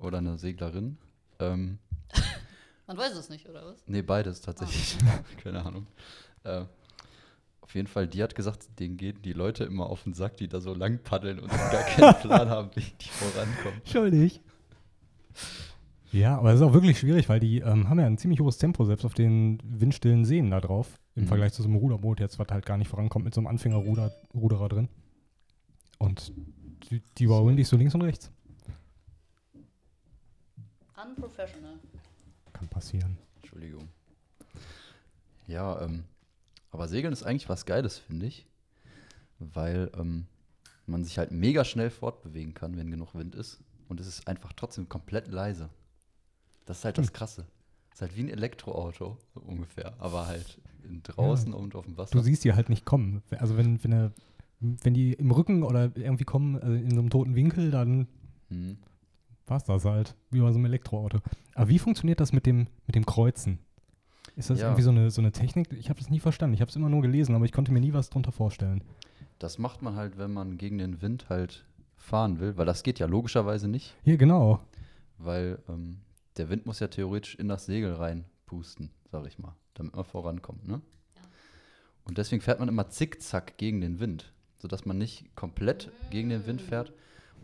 [0.00, 0.98] oder einer Seglerin.
[1.38, 1.78] Ähm,
[2.86, 3.82] Man weiß es nicht, oder was?
[3.86, 4.96] nee, beides tatsächlich.
[5.42, 5.86] Keine Ahnung.
[6.44, 6.64] Äh,
[7.60, 10.46] auf jeden Fall, die hat gesagt, denen gehen die Leute immer auf den Sack, die
[10.46, 13.80] da so lang paddeln und gar keinen Plan haben, wie die vorankommen.
[13.84, 14.40] Schuldig.
[16.12, 18.58] Ja, aber es ist auch wirklich schwierig, weil die ähm, haben ja ein ziemlich hohes
[18.58, 20.98] Tempo, selbst auf den windstillen Seen da drauf.
[21.16, 21.28] Im Mhm.
[21.28, 24.68] Vergleich zu so einem Ruderboot jetzt, was halt gar nicht vorankommt mit so einem Anfängerruderer
[24.68, 24.88] drin.
[25.98, 26.32] Und
[26.88, 28.30] die, die überholen dich so links und rechts.
[31.02, 31.78] Unprofessional.
[32.52, 33.18] Kann passieren.
[33.36, 33.88] Entschuldigung.
[35.46, 36.04] Ja, ähm,
[36.70, 38.46] aber Segeln ist eigentlich was Geiles, finde ich.
[39.38, 40.26] Weil ähm,
[40.86, 43.60] man sich halt mega schnell fortbewegen kann, wenn genug Wind ist.
[43.88, 45.68] Und es ist einfach trotzdem komplett leise.
[46.64, 47.46] Das ist halt das Krasse.
[47.90, 49.94] Es ist halt wie ein Elektroauto, so ungefähr.
[49.98, 50.60] Aber halt
[51.02, 52.12] draußen und auf dem Wasser.
[52.12, 53.22] Du siehst die halt nicht kommen.
[53.38, 54.12] Also wenn, wenn, er,
[54.60, 58.08] wenn die im Rücken oder irgendwie kommen, also in so einem toten Winkel, dann
[58.48, 58.78] Mhm.
[59.46, 60.14] War es das halt.
[60.30, 61.18] Wie bei so einem Elektroauto.
[61.54, 63.58] Aber wie funktioniert das mit dem, mit dem Kreuzen?
[64.36, 64.66] Ist das Ja.
[64.66, 65.72] irgendwie so eine, so eine Technik?
[65.72, 66.54] Ich habe das nie verstanden.
[66.54, 68.82] Ich habe es immer nur gelesen, aber ich konnte mir nie was drunter vorstellen.
[69.38, 71.64] Das macht man halt, wenn man gegen den Wind halt
[71.96, 74.60] fahren will, weil das geht ja logischerweise nicht, Hier, genau.
[75.18, 75.98] weil ähm,
[76.36, 80.66] der Wind muss ja theoretisch in das Segel reinpusten, sag ich mal, damit man vorankommt,
[80.68, 80.80] ne?
[82.04, 86.46] Und deswegen fährt man immer zickzack gegen den Wind, sodass man nicht komplett gegen den
[86.46, 86.92] Wind fährt.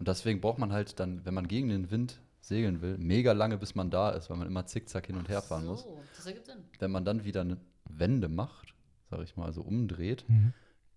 [0.02, 3.56] Und deswegen braucht man halt dann, wenn man gegen den Wind segeln will, mega lange,
[3.56, 5.82] bis man da ist, weil man immer zickzack hin und her fahren muss.
[5.84, 6.56] So, das ergibt Sinn.
[6.80, 7.56] Wenn man dann wieder eine
[7.88, 8.74] Wende macht,
[9.10, 10.52] sag ich mal, also umdreht, Mhm.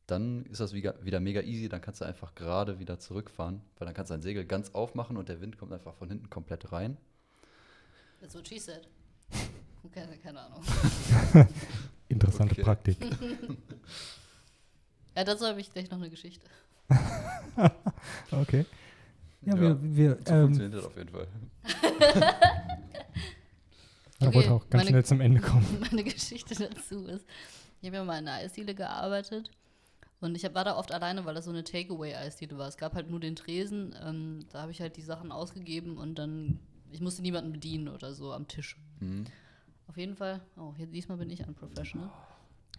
[0.08, 3.86] dann ist das wieder, wieder mega easy, dann kannst du einfach gerade wieder zurückfahren, weil
[3.86, 6.72] dann kannst du dein Segel ganz aufmachen und der Wind kommt einfach von hinten komplett
[6.72, 6.98] rein.
[8.22, 8.88] That's what she said.
[9.94, 10.63] Keine, keine Ahnung.
[12.10, 12.63] Interessante Okay.
[12.63, 12.98] Praktik.
[15.15, 16.46] Ja, dazu habe ich gleich noch eine Geschichte.
[18.32, 18.65] Okay.
[19.45, 21.27] Ja, Ja, wir, wir So ähm, funktioniert das auf jeden Fall.
[24.19, 25.65] er Okay, wollte auch ganz meine- schnell zum Ende kommen.
[25.91, 27.25] Meine Geschichte dazu ist,
[27.81, 29.51] ich habe ja mal in einer Eisdiele gearbeitet
[30.21, 32.67] und ich hab, war da oft alleine, weil das so eine Takeaway-Eisdiele war.
[32.67, 36.15] Es gab halt nur den Tresen, ähm, da habe ich halt die Sachen ausgegeben und
[36.17, 36.60] dann,
[36.91, 38.77] ich musste niemanden bedienen oder so am Tisch.
[38.99, 39.25] Mhm.
[39.88, 42.10] Auf jeden Fall, oh, hier, diesmal bin ich unprofessional.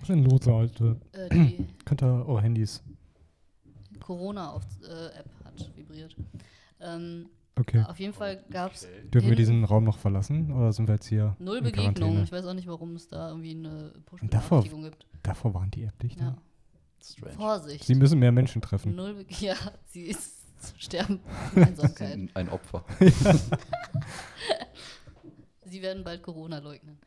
[0.00, 0.96] Was ist denn los heute?
[1.12, 2.82] Äh, die Könnt ihr eure Handys.
[4.00, 6.16] Corona-App hat vibriert.
[6.80, 7.82] Ähm, Okay.
[7.88, 11.06] Auf jeden Fall gab es Dürfen wir diesen Raum noch verlassen oder sind wir jetzt
[11.06, 11.34] hier?
[11.38, 12.22] null Begegnungen.
[12.24, 15.06] Ich weiß auch nicht, warum es da irgendwie eine davor- Push-Benachrichtigung gibt.
[15.22, 16.20] Davor waren die App dicht.
[16.20, 16.32] Ja.
[16.32, 16.36] ne?
[17.02, 17.32] Strange.
[17.34, 17.84] Vorsicht.
[17.84, 18.94] Sie müssen mehr Menschen treffen.
[18.94, 19.54] Null Be ja,
[19.86, 21.20] sie ist zu sterben.
[21.54, 22.12] in Einsamkeit.
[22.12, 22.84] Ein, ein Opfer.
[25.64, 26.98] Sie werden bald Corona leugnen.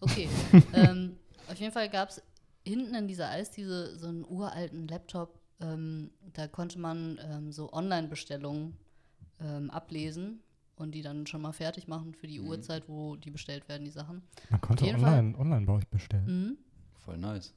[0.00, 0.28] Okay.
[0.74, 1.16] ähm,
[1.48, 2.22] auf jeden Fall gab es
[2.66, 5.38] hinten in dieser Eisdiele so einen uralten Laptop.
[5.60, 8.76] Ähm, da konnte man ähm, so Online-Bestellungen
[9.44, 10.40] ähm, ablesen
[10.76, 13.90] und die dann schon mal fertig machen für die Uhrzeit, wo die bestellt werden, die
[13.90, 14.22] Sachen.
[14.50, 16.24] Man konnte jeden Fall- online, online bei euch bestellen.
[16.26, 16.58] Mhm.
[17.04, 17.52] Voll nice.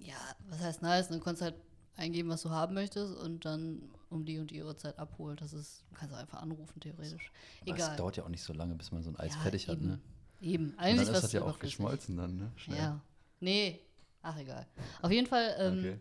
[0.00, 0.16] Ja,
[0.48, 1.08] was heißt nice?
[1.08, 1.54] Du kannst halt
[1.96, 5.36] eingeben, was du haben möchtest und dann um die und die Uhrzeit abholen.
[5.36, 7.30] Das ist, du kannst auch einfach anrufen, theoretisch.
[7.62, 7.96] Aber Es Egal.
[7.96, 9.86] dauert ja auch nicht so lange, bis man so ein Eis Ja, fertig hat, eben.
[9.88, 10.00] ne?
[10.40, 10.70] Eben.
[10.70, 12.52] Und Eigentlich dann was ist das ja auch geschmolzen dann, ne?
[12.56, 12.78] Schnell.
[12.78, 13.00] Ja.
[13.40, 13.80] Nee.
[14.22, 14.66] Ach, egal.
[15.02, 15.98] Auf jeden Fall, ähm, Okay.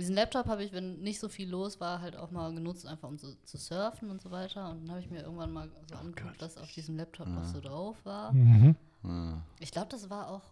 [0.00, 3.08] Diesen Laptop habe ich, wenn nicht so viel los war, halt auch mal genutzt, einfach
[3.08, 4.70] um so, zu surfen und so weiter.
[4.70, 7.60] Und dann habe ich mir irgendwann mal so angeguckt, was auf diesem Laptop noch so
[7.60, 8.32] drauf war.
[8.32, 8.74] Mhm.
[9.04, 9.38] Ah.
[9.60, 10.42] Ich glaube, das war auch.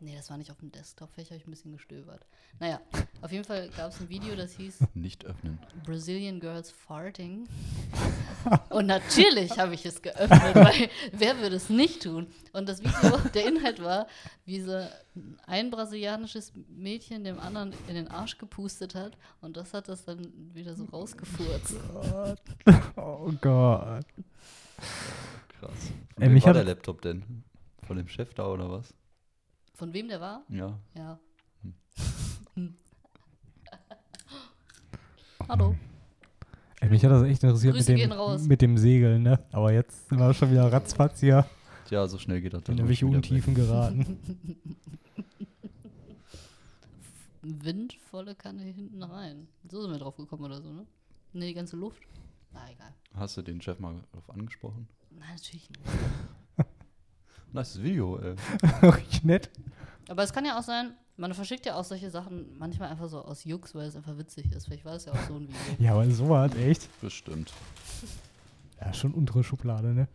[0.00, 1.10] Nee, das war nicht auf dem Desktop.
[1.12, 2.24] Vielleicht habe ich ein bisschen gestöbert.
[2.60, 2.80] Naja,
[3.20, 5.58] auf jeden Fall gab es ein Video, das hieß Nicht öffnen.
[5.84, 7.48] Brazilian Girls Farting.
[8.70, 12.28] Und natürlich habe ich es geöffnet, weil wer würde es nicht tun?
[12.52, 14.06] Und das Video, der Inhalt war,
[14.44, 14.86] wie so
[15.46, 20.32] ein brasilianisches Mädchen dem anderen in den Arsch gepustet hat und das hat das dann
[20.54, 21.74] wieder so rausgefurzt.
[22.96, 24.06] Oh Gott.
[25.58, 25.92] Krass.
[26.20, 27.42] Ey, mich war hat- der Laptop denn?
[27.86, 28.92] Von dem Chef da oder was?
[29.78, 30.42] Von wem der war?
[30.48, 30.76] Ja.
[30.96, 31.20] Ja.
[35.48, 35.76] Hallo.
[36.80, 39.38] Ey, mich hat das echt interessiert Grüße mit dem, mit dem Segeln, ne?
[39.52, 41.46] Aber jetzt sind wir schon wieder ratzfatz hier
[41.86, 42.72] Tja, so schnell geht das dann.
[42.74, 44.18] in irgendwelche Untiefen geraten.
[47.42, 49.46] Windvolle Kanne hinten rein.
[49.70, 50.88] So sind wir drauf gekommen oder so, ne?
[51.34, 52.02] Ne, die ganze Luft.
[52.52, 52.88] Na, egal.
[52.88, 52.94] weg.
[53.14, 54.88] Hast du den Chef mal darauf angesprochen?
[55.12, 55.80] Nein, natürlich nicht.
[57.52, 58.34] Nice Video, ey.
[58.82, 59.50] Richtig nett.
[60.08, 63.20] Aber es kann ja auch sein, man verschickt ja auch solche Sachen manchmal einfach so
[63.22, 64.66] aus Jux, weil es einfach witzig ist.
[64.66, 65.56] Vielleicht war es ja auch so ein Video.
[65.78, 66.88] Ja, aber so hat echt.
[67.00, 67.52] Bestimmt.
[68.80, 70.08] Ja, schon untere Schublade, ne?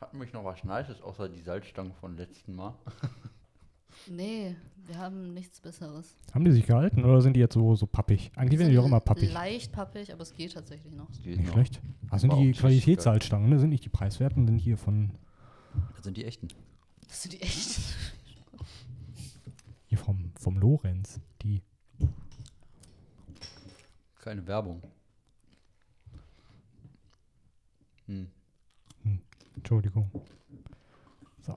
[0.00, 2.74] Hatten mich noch was Nices außer die Salzstangen von letzten Mal?
[4.08, 6.16] Nee, wir haben nichts Besseres.
[6.34, 8.32] Haben die sich gehalten oder sind die jetzt so, so pappig?
[8.34, 9.32] Eigentlich werden die doch immer pappig.
[9.32, 11.08] Leicht pappig, aber es geht tatsächlich noch.
[11.08, 11.52] Das geht Nicht noch.
[11.54, 11.80] schlecht.
[12.10, 13.58] Das sind War auch die Qualitätssalzstangen, ne?
[13.60, 15.10] Sind nicht die preiswerten, sind hier von,
[15.94, 16.48] Das sind die echten.
[17.08, 17.80] Das sind die echt.
[19.86, 21.20] hier vom, vom Lorenz.
[21.42, 21.62] Die.
[24.20, 24.82] Keine Werbung.
[28.06, 28.30] Hm.
[29.56, 30.10] Entschuldigung.
[31.40, 31.56] So.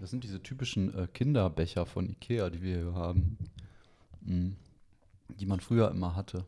[0.00, 3.38] Das sind diese typischen äh, Kinderbecher von Ikea, die wir hier haben.
[4.24, 4.56] Hm.
[5.38, 6.44] Die man früher immer hatte.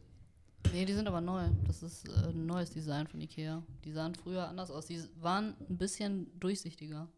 [0.73, 1.45] Nee, die sind aber neu.
[1.67, 3.63] Das ist äh, ein neues Design von Ikea.
[3.85, 4.87] Die sahen früher anders aus.
[4.87, 7.09] Die waren ein bisschen durchsichtiger.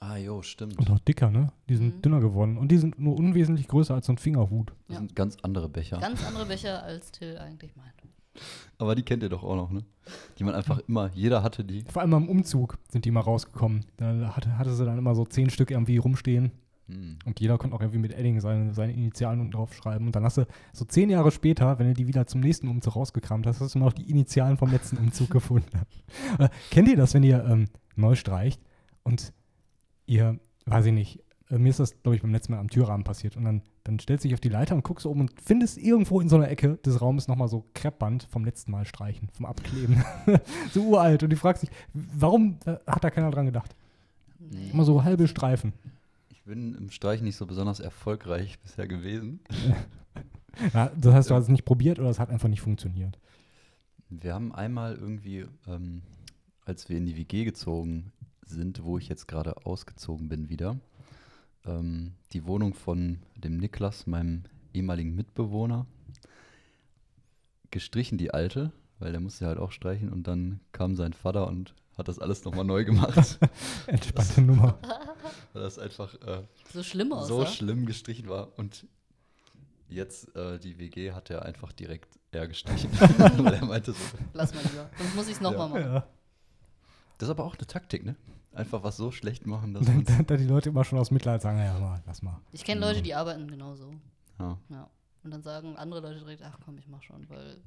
[0.00, 0.78] Ah, jo, stimmt.
[0.78, 1.52] Und auch dicker, ne?
[1.68, 2.02] Die sind Mhm.
[2.02, 2.58] dünner geworden.
[2.58, 4.70] Und die sind nur unwesentlich größer als so ein Fingerhut.
[4.88, 4.98] Das Ja.
[4.98, 5.98] sind ganz andere Becher.
[5.98, 7.92] Ganz andere Becher, als Till eigentlich meint.
[8.78, 9.84] Aber die kennt ihr doch auch noch, ne?
[10.38, 11.82] Die man einfach immer, jeder hatte die.
[11.82, 13.84] Vor allem beim Umzug sind die mal rausgekommen.
[13.98, 16.50] Da hatte, hatte sie dann immer so zehn Stück irgendwie rumstehen.
[16.88, 17.18] Hm.
[17.24, 20.06] Und jeder konnte auch irgendwie mit Edding seine, seine Initialen unten drauf schreiben.
[20.06, 22.96] Und dann hast du so zehn Jahre später, wenn du die wieder zum nächsten Umzug
[22.96, 25.80] rausgekramt hast, hast du immer noch die Initialen vom letzten Umzug gefunden.
[26.38, 27.66] Oder kennt ihr das, wenn ihr ähm,
[27.96, 28.60] neu streicht
[29.02, 29.32] und
[30.06, 31.20] ihr, weiß ich nicht,
[31.52, 33.36] äh, mir ist das, glaube ich, beim letzten Mal am Türrahmen passiert.
[33.36, 36.20] Und dann, dann stellst du dich auf die Leiter und guckst oben und findest irgendwo
[36.20, 40.04] in so einer Ecke des Raumes nochmal so Kreppband vom letzten Mal streichen, vom Abkleben.
[40.72, 41.22] so uralt.
[41.22, 43.74] Und die fragst dich, warum äh, hat da keiner dran gedacht?
[44.38, 44.70] Nee.
[44.72, 45.72] Immer so halbe Streifen.
[46.42, 49.38] Ich bin im Streich nicht so besonders erfolgreich bisher gewesen.
[50.74, 53.18] Ja, das heißt, du hast es nicht probiert oder es hat einfach nicht funktioniert.
[54.10, 56.02] Wir haben einmal irgendwie, ähm,
[56.66, 58.12] als wir in die WG gezogen
[58.44, 60.78] sind, wo ich jetzt gerade ausgezogen bin wieder,
[61.64, 64.42] ähm, die Wohnung von dem Niklas, meinem
[64.74, 65.86] ehemaligen Mitbewohner,
[67.70, 71.74] gestrichen, die alte, weil der musste halt auch streichen und dann kam sein Vater und
[72.02, 73.38] hat das alles nochmal neu gemacht,
[73.86, 74.76] Entspannte Nummer.
[75.52, 77.26] weil das einfach äh, So schlimm aussah.
[77.28, 78.86] so schlimm gestrichen war und
[79.88, 83.98] jetzt äh, die WG hat er einfach direkt er gestrichen, weil er meinte so,
[84.32, 84.90] Lass mal lieber.
[84.98, 85.82] Sonst muss ich es nochmal machen.
[85.82, 86.06] Ja.
[87.18, 88.16] das ist aber auch eine Taktik, ne?
[88.54, 91.58] Einfach was so schlecht machen, dass da, da die Leute immer schon aus Mitleid sagen,
[91.58, 92.38] ja, mal, lass mal.
[92.52, 93.94] Ich kenne Leute, die arbeiten genauso.
[94.38, 94.58] ja.
[94.68, 94.90] Ja.
[95.24, 97.58] Und dann sagen andere Leute direkt, ach komm, ich mach schon, weil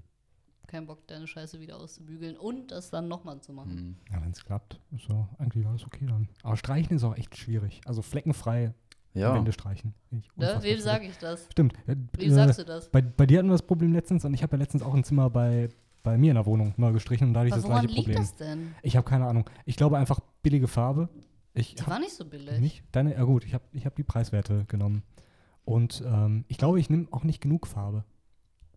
[0.67, 3.77] kein Bock, deine Scheiße wieder auszubügeln und das dann nochmal zu machen.
[3.77, 3.95] Hm.
[4.11, 6.29] Ja, wenn es klappt, ist so eigentlich alles okay dann.
[6.43, 7.81] Aber streichen ist auch echt schwierig.
[7.85, 8.73] Also fleckenfrei
[9.13, 9.33] ja.
[9.33, 9.93] Wände streichen.
[10.11, 11.47] Unfassbar Wem sage ich das?
[11.51, 11.73] Stimmt.
[11.87, 12.89] Ja, Wem äh, sagst du das?
[12.89, 15.03] Bei, bei dir hatten wir das Problem letztens und ich habe ja letztens auch ein
[15.03, 15.69] Zimmer bei,
[16.03, 18.07] bei mir in der Wohnung neu gestrichen und da hatte ich das woran gleiche liegt
[18.07, 18.17] Problem.
[18.17, 18.75] das denn?
[18.81, 19.49] Ich habe keine Ahnung.
[19.65, 21.09] Ich glaube einfach billige Farbe.
[21.53, 22.59] Ich Die war nicht so billig.
[22.59, 22.83] nicht.
[22.91, 25.03] Deine, ja gut, ich habe ich hab die Preiswerte genommen.
[25.63, 28.03] Und ähm, ich glaube, ich nehme auch nicht genug Farbe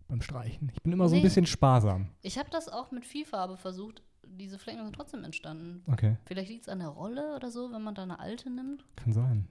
[0.09, 0.71] beim Streichen.
[0.75, 1.27] Ich bin immer so ein Nee.
[1.29, 2.09] bisschen sparsam.
[2.23, 4.03] Ich habe das auch mit viel Farbe versucht.
[4.27, 5.83] Diese Flecken sind trotzdem entstanden.
[5.87, 8.85] Okay, Vielleicht liegt es an der Rolle oder so, wenn man da eine alte nimmt.
[8.97, 9.49] kann sein.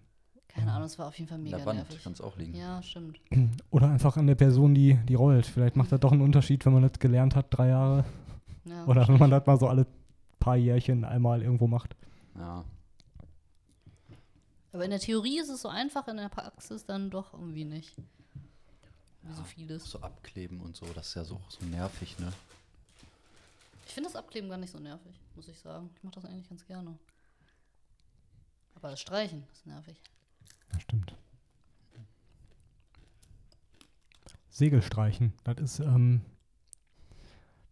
[0.47, 2.03] Keine Ahnung, es war auf jeden Fall In mega der Wand nervig.
[2.03, 2.55] kann es auch liegen.
[2.55, 3.19] Ja, stimmt.
[3.69, 5.45] Oder einfach an der Person, die, die rollt.
[5.45, 8.05] Vielleicht macht das doch einen Unterschied, wenn man das gelernt hat, drei Jahre.
[8.65, 8.85] Ja.
[8.87, 9.85] Oder wenn man das mal so alle
[10.39, 11.95] paar Jährchen einmal irgendwo macht.
[12.35, 12.63] Ja.
[14.71, 17.95] Aber in der Theorie ist es so einfach, in der Praxis dann doch irgendwie nicht.
[19.27, 19.83] Wie so vieles.
[19.89, 22.31] So abkleben und so, das ist ja so, so nervig, ne?
[23.85, 25.89] Ich finde das Abkleben gar nicht so nervig, muss ich sagen.
[25.95, 26.97] Ich mache das eigentlich ganz gerne.
[28.75, 29.95] Aber das Streichen ist nervig.
[30.73, 31.15] Ja, stimmt.
[34.49, 36.21] Segelstreichen, das ist, ähm,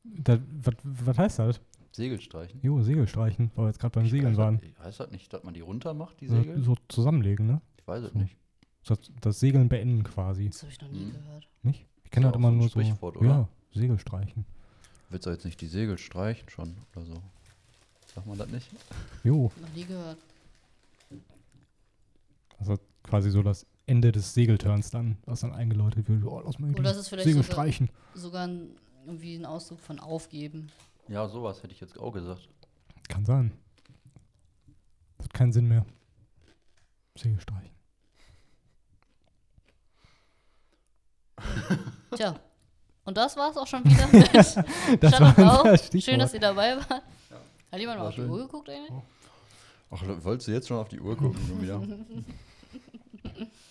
[0.03, 1.61] das, was, was heißt das?
[1.91, 2.59] Segel streichen.
[2.61, 4.61] Jo, Segelstreichen, weil wir jetzt gerade beim Segeln weiß waren.
[4.77, 6.61] Das, heißt das nicht, dass man die runter macht, die So, Segel?
[6.61, 7.61] so zusammenlegen, ne?
[7.77, 8.19] Ich weiß es So.
[8.19, 8.35] nicht.
[8.87, 11.11] Das, das Segeln beenden quasi, Das habe ich noch nie Mhm.
[11.13, 11.47] gehört.
[11.63, 11.85] nicht?
[12.03, 13.05] Ich kenne ja das auch immer so nur so.
[13.07, 13.25] Oder?
[13.25, 14.45] Ja, Segelstreichen.
[15.09, 17.13] Willst du jetzt nicht die Segel streichen schon oder so?
[18.13, 18.67] Sagt man das nicht?
[19.23, 20.17] Jo, Noch nie gehört.
[22.59, 26.23] also quasi so das Ende des Segelturns dann, was dann eingeläutet wird.
[26.23, 27.89] Oh, lass mal Oder die ist es vielleicht Segel sogar- streichen.
[28.13, 28.69] Sogar ein,
[29.05, 30.71] irgendwie ein Ausdruck von aufgeben.
[31.07, 32.49] Ja, sowas hätte ich jetzt auch gesagt.
[33.07, 33.51] Kann sein.
[35.17, 35.85] Das hat keinen Sinn mehr.
[37.15, 37.74] Segelstreichen.
[42.15, 42.35] Tja.
[43.03, 44.07] Und das war's auch schon wieder
[44.99, 46.89] Das Shut war unser Schön, dass ihr dabei wart.
[46.89, 48.29] Hat jemand mal War auf die schön.
[48.29, 48.91] Uhr geguckt eigentlich?
[49.91, 51.39] Ach, wolltest du jetzt schon auf die Uhr gucken?
[51.47, 51.81] schon wieder?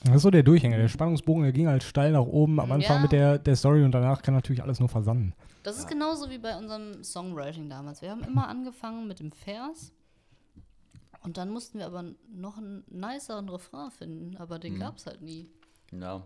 [0.04, 0.76] Das ist so der Durchhänger.
[0.76, 3.02] Der Spannungsbogen, der ging halt steil nach oben am Anfang Ja.
[3.02, 5.32] mit der, der Story und danach kann natürlich alles nur versanden.
[5.62, 8.02] Das ist genauso wie bei unserem Songwriting damals.
[8.02, 9.92] Wir haben immer angefangen mit dem Vers
[11.22, 14.80] und dann mussten wir aber noch einen niceren Refrain finden, aber den Mhm.
[14.80, 15.48] gab's halt nie.
[15.92, 16.22] ja.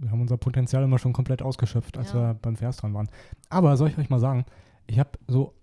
[0.00, 2.20] Wir haben unser Potenzial immer schon komplett ausgeschöpft, als Ja.
[2.30, 3.08] wir beim Vers dran waren.
[3.48, 4.44] Aber soll ich euch mal sagen,
[4.86, 5.54] ich habe so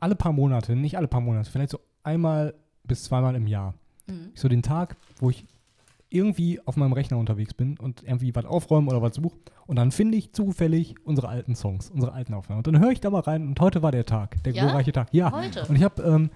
[0.00, 3.74] alle paar Monate, nicht alle paar Monate, vielleicht so einmal bis zweimal im Jahr,
[4.06, 4.30] Mhm.
[4.34, 5.44] so den Tag, wo ich
[6.08, 9.36] irgendwie auf meinem Rechner unterwegs bin und irgendwie was aufräumen oder was suche.
[9.66, 12.58] Und dann finde ich zufällig unsere alten Songs, unsere alten Aufnahmen.
[12.58, 14.62] Und dann höre ich da mal rein und heute war der Tag, der Ja?
[14.64, 15.08] glorreiche Tag.
[15.12, 15.32] Ja.
[15.32, 15.66] Heute.
[15.68, 16.30] Und ich habe ähm,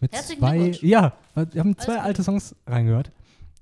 [0.00, 3.12] mit Herzlichen zwei, ja, wir haben zwei alte Songs reingehört.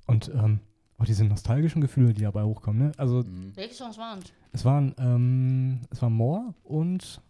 [0.06, 0.60] Und ähm,
[1.00, 2.86] auch diese nostalgischen Gefühle, die dabei hochkommen.
[2.88, 2.92] Ne?
[2.96, 3.52] Also Mhm.
[3.56, 4.32] Welche Songs waren es?
[4.52, 7.20] es waren, ähm, es war More und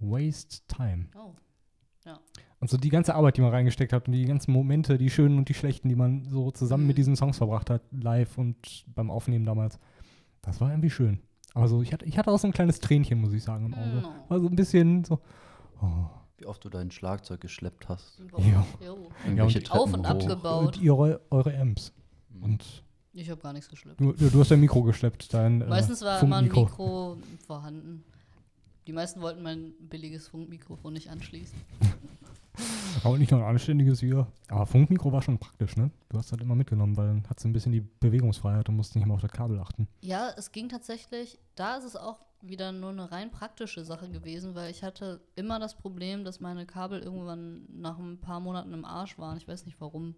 [0.00, 1.06] Waste Time.
[1.16, 1.32] Oh.
[2.58, 5.36] Und so die ganze Arbeit, die man reingesteckt hat und die ganzen Momente, die schönen
[5.36, 6.88] und die schlechten, die man so zusammen Mhm.
[6.88, 9.78] mit diesen Songs verbracht hat, live und beim Aufnehmen damals.
[10.40, 11.20] Das war irgendwie schön.
[11.52, 13.74] Aber so, ich hatte, ich hatte auch so ein kleines Tränchen, muss ich sagen, im
[13.74, 14.00] Auge.
[14.02, 14.08] No.
[14.28, 15.20] War so ein bisschen so,
[15.82, 16.06] oh.
[16.38, 18.20] Wie oft du dein Schlagzeug geschleppt hast.
[18.38, 18.66] Ja.
[18.86, 19.08] Jo.
[19.24, 20.10] Irgendwelche und- Auf und hoch.
[20.10, 20.76] abgebaut.
[20.78, 21.92] Und eure, eure Amps.
[22.30, 22.42] Mhm.
[22.42, 22.84] Und
[23.16, 23.98] Ich habe gar nichts geschleppt.
[23.98, 26.44] du, du hast dein Mikro geschleppt, dein äh, Meistens war immer ein.
[26.44, 28.04] Mikro vorhanden.
[28.86, 31.58] Die meisten wollten mein billiges Funkmikrofon nicht anschließen.
[33.04, 34.26] Auch nicht nur ein anständiges hier.
[34.48, 35.90] Aber Funkmikro war schon praktisch, ne?
[36.08, 39.04] Du hast das immer mitgenommen, weil dann hat ein bisschen die Bewegungsfreiheit und musst nicht
[39.04, 39.88] immer auf das Kabel achten.
[40.00, 44.54] Ja, es ging tatsächlich, da ist es auch wieder nur eine rein praktische Sache gewesen,
[44.54, 48.84] weil ich hatte immer das Problem, dass meine Kabel irgendwann nach ein paar Monaten im
[48.84, 49.36] Arsch waren.
[49.38, 50.14] Ich weiß nicht warum.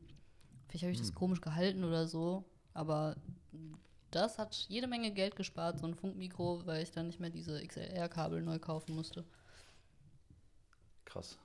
[0.68, 3.16] Vielleicht habe ich das komisch gehalten oder so, aber
[4.11, 7.62] das hat jede Menge Geld gespart, so ein Funkmikro, weil ich dann nicht mehr diese
[7.66, 9.24] XLR-Kabel neu kaufen musste.
[11.04, 11.38] Krass.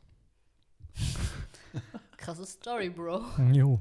[2.17, 3.21] Krasse Story, Bro.
[3.53, 3.79] Jo.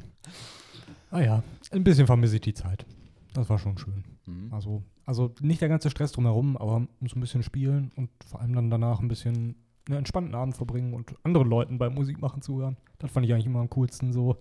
[1.10, 2.86] Ah ja, ein bisschen vermisse ich die Zeit.
[3.34, 4.04] Das war schon schön.
[4.26, 4.52] Mhm.
[4.52, 8.54] Also, also nicht der ganze Stress drumherum, aber so ein bisschen spielen und vor allem
[8.54, 9.56] dann danach ein bisschen
[9.88, 12.76] einen entspannten Abend verbringen und anderen Leuten beim Musikmachen zuhören.
[12.98, 14.40] Das fand ich eigentlich immer am coolsten so.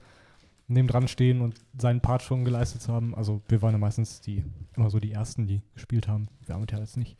[0.71, 3.13] Nebendran stehen und seinen Part schon geleistet zu haben.
[3.15, 4.43] Also wir waren ja meistens die,
[4.75, 6.27] immer so die Ersten, die gespielt haben.
[6.45, 7.17] Wir haben es ja jetzt nicht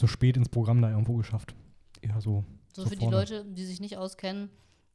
[0.00, 1.54] so spät ins Programm da irgendwo geschafft.
[2.02, 2.44] Eher so.
[2.72, 3.16] So, so für die vorne.
[3.16, 4.50] Leute, die sich nicht auskennen,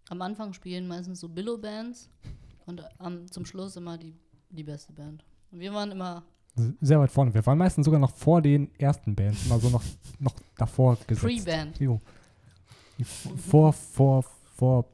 [0.10, 2.10] am Anfang spielen meistens so Billow-Bands
[2.66, 4.16] und am, zum Schluss immer die,
[4.50, 5.24] die beste Band.
[5.52, 6.24] Und wir waren immer
[6.82, 7.34] Sehr weit vorne.
[7.34, 9.84] Wir waren meistens sogar noch vor den ersten Bands, immer so noch,
[10.20, 11.26] noch davor gesetzt.
[11.26, 11.80] Pre-Band.
[11.80, 12.02] Jo.
[12.98, 14.86] Die vor, vor, vor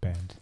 [0.00, 0.41] Band.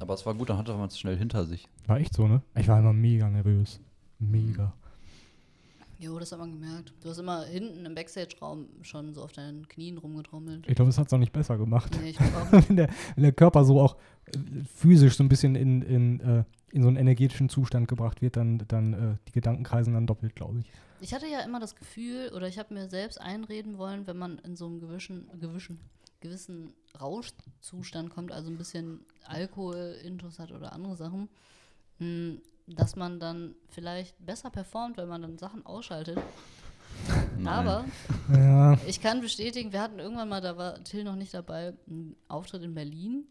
[0.00, 1.68] Aber es war gut, dann hatte man es schnell hinter sich.
[1.86, 2.42] War echt so, ne?
[2.56, 3.80] Ich war immer mega nervös.
[4.18, 4.72] Mega.
[5.98, 6.94] Jo, das hat man gemerkt.
[7.02, 10.66] Du hast immer hinten im Backstage-Raum schon so auf deinen Knien rumgetrommelt.
[10.66, 11.94] Ich glaube, es hat es auch nicht besser gemacht.
[12.00, 12.68] Nee, ich auch nicht.
[12.70, 14.38] wenn, der, wenn der Körper so auch äh,
[14.74, 18.62] physisch so ein bisschen in, in, äh, in so einen energetischen Zustand gebracht wird, dann,
[18.68, 20.72] dann äh, die Gedanken kreisen dann doppelt, glaube ich.
[21.02, 24.38] Ich hatte ja immer das Gefühl, oder ich habe mir selbst einreden wollen, wenn man
[24.38, 25.80] in so einem gewischen, gewischen,
[26.20, 31.28] gewissen Rauschzustand kommt, also ein bisschen Alkohol, Intus hat oder andere Sachen,
[31.98, 36.18] mh, dass man dann vielleicht besser performt, wenn man dann Sachen ausschaltet.
[37.36, 37.46] Nein.
[37.46, 37.84] Aber
[38.32, 42.16] Ja, ich kann bestätigen, wir hatten irgendwann mal, da war Till noch nicht dabei, einen
[42.28, 43.24] Auftritt in Berlin.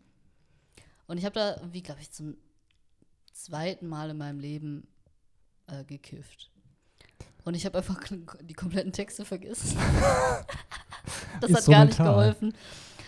[1.08, 2.38] Und ich habe da, wie glaube ich, zum
[3.34, 4.88] zweiten Mal in meinem Leben
[5.68, 6.52] äh, gekifft.
[7.46, 8.00] Und ich habe einfach
[8.42, 9.78] die kompletten Texte vergessen.
[11.42, 12.54] das hat so gar nicht geholfen.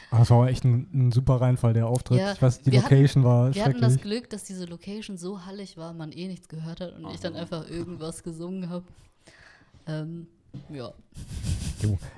[0.10, 2.20] aber das war echt ein, ein super Reinfall, der Auftritt.
[2.20, 3.98] Ja, ich weiß, die wir hatten- Location war Wir hatten das.
[4.02, 7.36] Glück, dass diese Location so hallig war, man eh nichts gehört hat und ich dann
[7.36, 8.84] einfach irgendwas gesungen habe.
[9.88, 10.28] Ähm,
[10.70, 10.92] ja.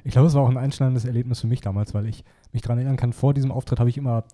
[0.04, 2.78] Ich glaube, es war auch ein einschneidendes Erlebnis für mich damals, weil ich mich daran
[2.80, 4.26] erinnern kann, vor diesem Auftritt habe ich immer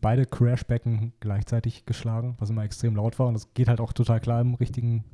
[0.00, 3.26] beide Crashbecken gleichzeitig geschlagen, was immer extrem laut war.
[3.28, 5.04] Und das geht halt auch total klar im richtigen,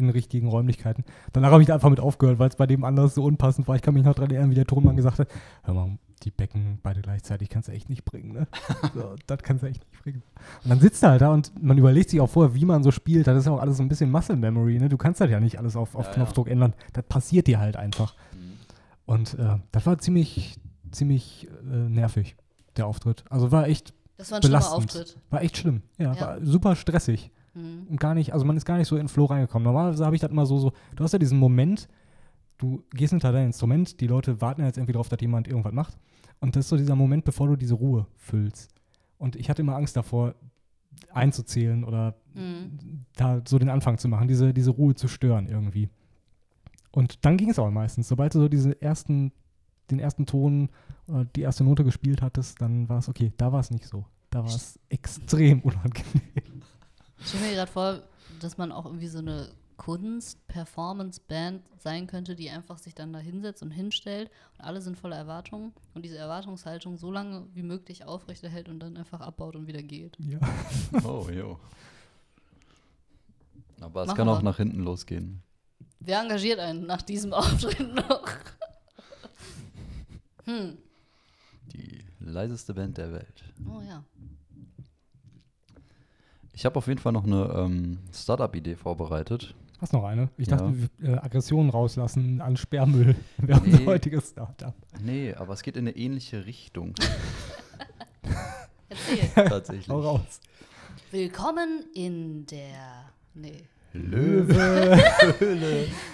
[0.00, 1.04] in richtigen Räumlichkeiten.
[1.32, 3.76] Danach habe ich da einfach mit aufgehört, weil es bei dem anderes so unpassend war.
[3.76, 5.28] Ich kann mich noch daran erinnern, wie der Tonmann gesagt hat,
[5.62, 8.46] hör mal, die Becken beide gleichzeitig kannst du echt nicht bringen, ne?
[8.94, 10.22] so, das kannst du echt nicht bringen.
[10.64, 12.90] Und dann sitzt er halt da und man überlegt sich auch vorher, wie man so
[12.90, 13.26] spielt.
[13.26, 14.88] Das ist ja auch alles so ein bisschen Muscle Memory, ne?
[14.90, 16.14] Du kannst das ja nicht alles auf, auf Ja, ja.
[16.16, 16.74] Knopfdruck ändern.
[16.92, 18.14] Das passiert dir halt einfach.
[19.06, 20.56] Und äh, das war ziemlich,
[20.90, 22.36] ziemlich äh, nervig,
[22.76, 23.24] der Auftritt.
[23.30, 24.76] Also war echt, Das war ein schlimmer Belastend.
[24.90, 25.18] Auftritt.
[25.30, 25.82] war echt schlimm.
[25.98, 26.20] Ja, Ja.
[26.20, 27.30] war super stressig.
[27.54, 27.86] Mhm.
[27.88, 29.64] Und gar nicht, also man ist gar nicht so in den Flow reingekommen.
[29.64, 31.88] Normalerweise habe ich das immer so, so, du hast ja diesen Moment,
[32.58, 35.98] du gehst hinter dein Instrument, die Leute warten jetzt irgendwie darauf, dass jemand irgendwas macht.
[36.40, 38.72] Und das ist so dieser Moment, bevor du diese Ruhe füllst.
[39.18, 40.34] Und ich hatte immer Angst davor,
[41.12, 43.04] einzuzählen oder Mhm.
[43.16, 45.88] da so den Anfang zu machen, diese, diese Ruhe zu stören irgendwie.
[46.92, 48.08] Und dann ging es aber meistens.
[48.08, 49.32] Sobald du so diese ersten,
[49.90, 50.68] den ersten Ton
[51.08, 53.32] oder die erste Note gespielt hattest, dann war es okay.
[53.36, 54.04] Da war es nicht so.
[54.30, 56.59] Da war es extrem unangenehm.
[57.20, 58.02] Ich stelle mir gerade vor,
[58.40, 63.62] dass man auch irgendwie so eine Kunst-Performance-Band sein könnte, die einfach sich dann da hinsetzt
[63.62, 68.68] und hinstellt und alle sind voller Erwartungen und diese Erwartungshaltung so lange wie möglich aufrechterhält
[68.68, 70.16] und dann einfach abbaut und wieder geht.
[70.20, 70.38] Ja.
[71.04, 71.58] Oh, jo.
[73.80, 74.32] Aber es Machen kann wir.
[74.32, 75.42] auch nach hinten losgehen.
[76.00, 78.28] Wer engagiert einen nach diesem Auftritt noch?
[80.44, 80.76] hm.
[81.72, 83.44] Die leiseste Band der Welt.
[83.66, 84.04] Oh ja.
[86.60, 89.54] Ich habe auf jeden Fall noch eine ähm, Startup-Idee vorbereitet.
[89.80, 90.28] Hast noch eine?
[90.36, 90.58] Ich Ja.
[90.58, 93.70] dachte, wir, äh, Aggressionen rauslassen an Sperrmüll wäre Nee.
[93.72, 94.74] unser heutiges Startup.
[95.02, 96.92] Nee, aber es geht in eine ähnliche Richtung.
[98.90, 99.30] Erzähl.
[99.48, 99.88] Tatsächlich.
[99.88, 100.40] Hau raus.
[101.10, 103.06] Willkommen in der.
[103.32, 103.62] Nee.
[103.94, 104.98] Löwe.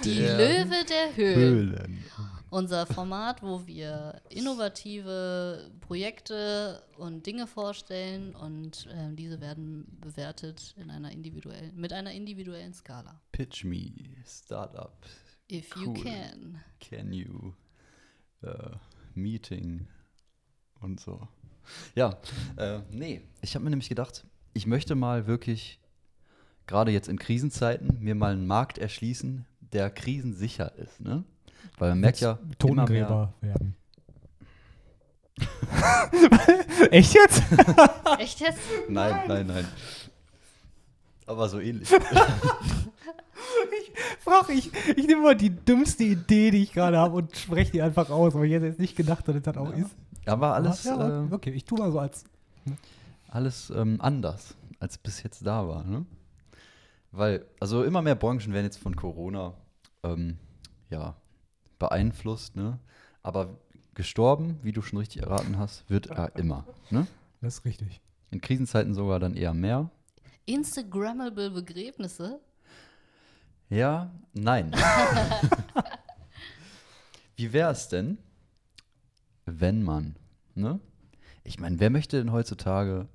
[0.05, 1.71] Die Der Löwe der Höhlen.
[1.73, 2.05] Höhlen.
[2.57, 10.91] Unser Format, wo wir innovative Projekte und Dinge vorstellen und ähm, diese werden bewertet in
[10.91, 13.21] einer individuellen, mit einer individuellen Skala.
[13.31, 13.93] Pitch me,
[14.25, 14.97] Startup.
[15.53, 16.03] If you Cool.
[16.03, 16.61] can.
[16.81, 17.53] Can you?
[18.41, 18.71] Äh,
[19.13, 19.87] Meeting
[20.81, 21.29] und so.
[21.95, 22.19] Ja,
[22.57, 25.79] äh, nee, ich habe mir nämlich gedacht, ich möchte mal wirklich,
[26.67, 31.23] gerade jetzt in Krisenzeiten, mir mal einen Markt erschließen, der krisensicher ist, ne?
[31.79, 33.77] Weil man merkt ja immer mehr, Totengräber werden.
[36.91, 37.43] Echt jetzt?
[38.19, 38.59] Echt jetzt?
[38.89, 39.69] Nein, nein, nein.
[41.27, 41.89] Aber so ähnlich.
[44.21, 47.83] Frag ich, ich nehme mal die dümmste Idee, die ich gerade habe und spreche die
[47.83, 49.95] einfach aus, weil ich hätte jetzt nicht gedacht, dass das auch ist.
[50.25, 52.25] Aber alles, ja, äh, okay, ich tue mal so als.
[53.29, 55.85] alles ähm, anders, als bis jetzt da war.
[55.85, 56.07] Ne?
[57.13, 59.55] Weil, also immer mehr Branchen werden jetzt von Corona
[60.03, 60.39] ähm,
[60.91, 61.15] ja,
[61.79, 62.79] beeinflusst, ne?
[63.23, 63.59] aber
[63.95, 66.67] gestorben, wie du schon richtig erraten hast, wird er immer.
[66.91, 67.07] Ne?
[67.41, 68.01] Das ist richtig.
[68.31, 69.91] In Krisenzeiten sogar dann eher mehr.
[70.45, 72.41] Instagrammable Begräbnisse?
[73.69, 74.73] Ja, nein.
[77.37, 78.19] Wie wäre es denn,
[79.45, 80.17] wenn man,
[80.55, 80.81] ne?
[81.45, 83.09] Ich meine, wer möchte denn heutzutage,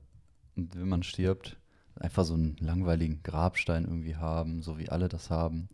[0.56, 1.58] wenn man stirbt,
[1.96, 5.70] einfach so einen langweiligen Grabstein irgendwie haben, so wie alle das haben.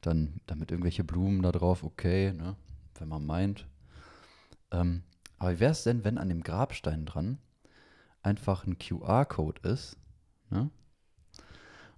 [0.00, 2.56] Dann damit irgendwelche Blumen da drauf, okay, ne,
[2.98, 3.66] wenn man meint.
[4.70, 5.02] Ähm,
[5.38, 7.38] aber wie wäre es denn, wenn an dem Grabstein dran
[8.22, 9.96] einfach ein QR-Code ist,
[10.50, 10.70] ne?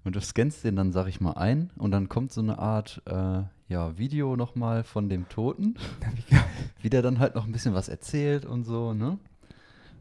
[0.05, 3.03] Und du scannst den dann, sag ich mal, ein und dann kommt so eine Art
[3.07, 5.77] äh, ja, Video nochmal von dem Toten,
[6.81, 9.19] wie der dann halt noch ein bisschen was erzählt und so, ne?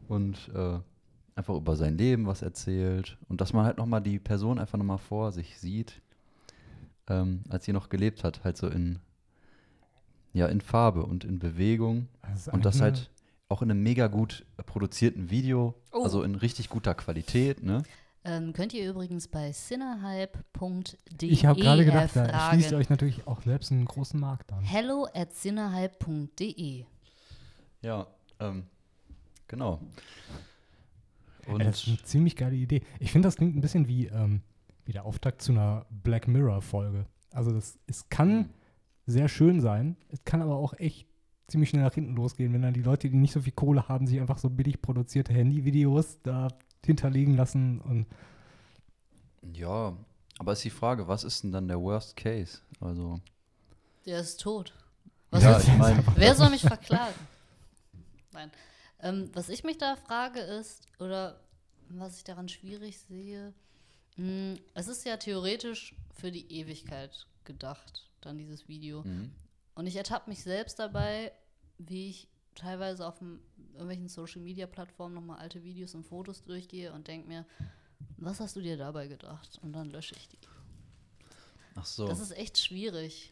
[0.08, 0.80] Und äh,
[1.34, 4.98] einfach über sein Leben was erzählt und dass man halt nochmal die Person einfach nochmal
[4.98, 6.02] vor sich sieht,
[7.12, 8.98] ähm, als sie noch gelebt hat, halt so in,
[10.32, 13.10] ja, in Farbe und in Bewegung Das und das halt
[13.48, 16.04] auch in einem mega gut produzierten Video, Oh.
[16.04, 17.82] also in richtig guter Qualität, ne?
[18.24, 23.26] Ähm, könnt ihr übrigens bei cinnahype.de Ich habe gerade gedacht, da schließt ihr euch natürlich
[23.26, 24.62] auch selbst einen großen Markt an.
[24.62, 26.84] Hello at cinnahype.de.
[27.82, 28.06] Ja,
[28.38, 28.64] ähm,
[29.48, 29.80] genau.
[31.48, 32.82] Und Ey, das ist eine ziemlich geile Idee.
[33.00, 34.40] Ich finde, das klingt ein bisschen wie, ähm,
[34.84, 37.06] wie der Auftakt zu einer Black Mirror-Folge.
[37.30, 38.50] Also das, es kann
[39.06, 41.06] sehr schön sein, es kann aber auch echt
[41.48, 44.06] ziemlich schnell nach hinten losgehen, wenn dann die Leute, die nicht so viel Kohle haben,
[44.06, 46.48] sich einfach so billig produzierte Handyvideos da
[46.84, 48.06] hinterlegen lassen und
[49.54, 49.96] ja,
[50.38, 52.60] aber ist die Frage, was ist denn dann der Worst Case?
[52.80, 53.20] Also,
[54.06, 54.72] Der ist tot.
[55.30, 57.14] Was ja, ist, ich meine, wer soll mich verklagen?
[58.32, 58.50] Nein.
[59.00, 61.40] Ähm, was ich mich da frage ist, oder
[61.88, 63.52] was ich daran schwierig sehe,
[64.74, 69.02] es ist ja theoretisch für die Ewigkeit gedacht, dann dieses Video.
[69.02, 69.32] mhm.
[69.74, 71.32] Und ich ertappe mich selbst dabei,
[71.78, 73.22] wie ich teilweise auf
[73.72, 77.46] irgendwelchen Social-Media-Plattformen nochmal alte Videos und Fotos durchgehe und denke mir,
[78.18, 79.58] was hast du dir dabei gedacht?
[79.62, 80.38] Und dann lösche ich die.
[81.74, 82.06] ach so.
[82.06, 83.30] Das ist echt schwierig.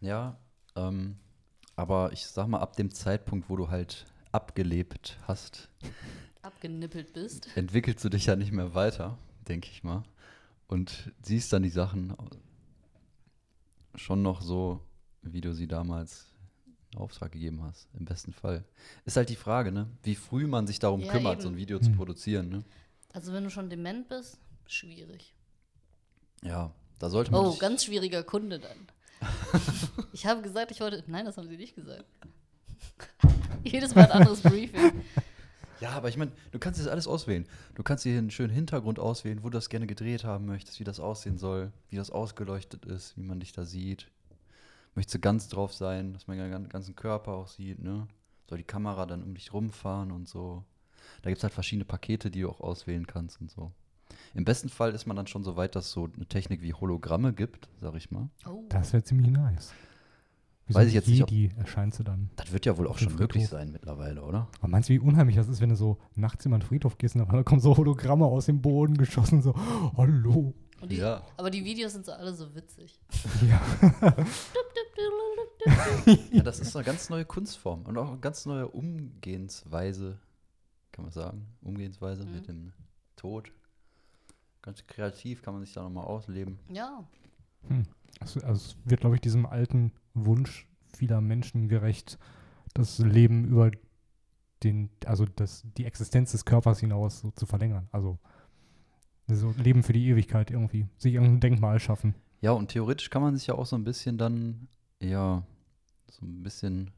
[0.00, 0.36] Ja,
[0.76, 1.16] ähm,
[1.74, 5.68] aber ich sag mal, ab dem Zeitpunkt, wo du halt abgelebt hast,
[6.42, 7.48] Abgenippelt bist.
[7.56, 9.16] entwickelst du dich ja nicht mehr weiter,
[9.48, 10.02] denke ich mal.
[10.68, 12.14] Und siehst dann die Sachen
[13.94, 14.80] schon noch so,
[15.22, 16.26] wie du sie damals
[16.92, 18.64] in Auftrag gegeben hast, im besten Fall.
[19.04, 19.86] Ist halt die Frage, ne?
[20.02, 21.42] Wie früh man sich darum Ja, kümmert, eben.
[21.42, 21.96] so ein Video zu Hm.
[21.96, 22.64] produzieren, ne?
[23.12, 25.34] Also wenn du schon dement bist, schwierig.
[26.42, 27.40] Ja, da sollte man.
[27.46, 28.76] Oh, sich- ganz schwieriger Kunde dann.
[30.12, 31.04] ich habe gesagt, ich wollte.
[31.06, 32.04] Nein, das haben sie nicht gesagt.
[33.64, 35.02] Jedes Mal ein anderes Briefing.
[35.82, 37.44] Ja, aber ich meine, du kannst das alles auswählen.
[37.74, 40.84] Du kannst dir einen schönen Hintergrund auswählen, wo du das gerne gedreht haben möchtest, wie
[40.84, 44.08] das aussehen soll, wie das ausgeleuchtet ist, wie man dich da sieht.
[44.94, 48.06] Möchtest du ganz drauf sein, dass man den gan- ganzen Körper auch sieht, ne?
[48.48, 50.62] Soll die Kamera dann um dich rumfahren und so.
[51.22, 53.72] Da gibt es halt verschiedene Pakete, die du auch auswählen kannst und so.
[54.34, 56.74] Im besten Fall ist man dann schon so weit, dass es so eine Technik wie
[56.74, 58.28] Hologramme gibt, sag ich mal.
[58.46, 58.62] Oh.
[58.68, 59.72] das wäre ziemlich nice.
[60.72, 62.30] Wie Weiß so ich jetzt nicht, ob- Jedi erscheint sie dann.
[62.36, 64.48] Das wird ja wohl auch schon möglich sein mittlerweile, oder?
[64.60, 67.14] Aber meinst du, wie unheimlich das ist, wenn du so nachts in einen Friedhof gehst
[67.16, 69.54] und dann kommen so Hologramme aus dem Boden geschossen, so,
[69.96, 70.54] hallo.
[70.80, 71.22] Und die, Ja.
[71.36, 72.98] Aber die Videos sind so alle so witzig.
[73.48, 73.60] Ja.
[76.32, 80.18] Ja, das ist eine ganz neue Kunstform und auch eine ganz neue Umgehensweise,
[80.90, 81.46] kann man sagen.
[81.62, 82.32] Umgehensweise Mhm.
[82.32, 82.72] mit dem
[83.14, 83.52] Tod.
[84.62, 86.58] Ganz kreativ kann man sich da nochmal ausleben.
[86.72, 87.04] Ja.
[88.20, 92.18] Also, also es wird, glaube ich, diesem alten Wunsch vieler Menschen gerecht,
[92.74, 93.70] das Leben über
[94.62, 97.88] den, also das, die Existenz des Körpers hinaus so zu verlängern.
[97.92, 98.18] Also
[99.28, 100.86] so Leben für die Ewigkeit irgendwie.
[100.98, 102.14] Sich irgendein Denkmal schaffen.
[102.40, 104.68] Ja, und theoretisch kann man sich ja auch so ein bisschen dann,
[105.00, 105.42] ja,
[106.10, 106.90] so ein bisschen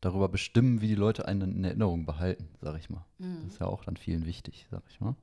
[0.00, 3.04] darüber bestimmen, wie die Leute einen in Erinnerung behalten, sag ich mal.
[3.18, 3.42] Mhm.
[3.44, 5.14] Das ist ja auch dann vielen wichtig, sag ich mal.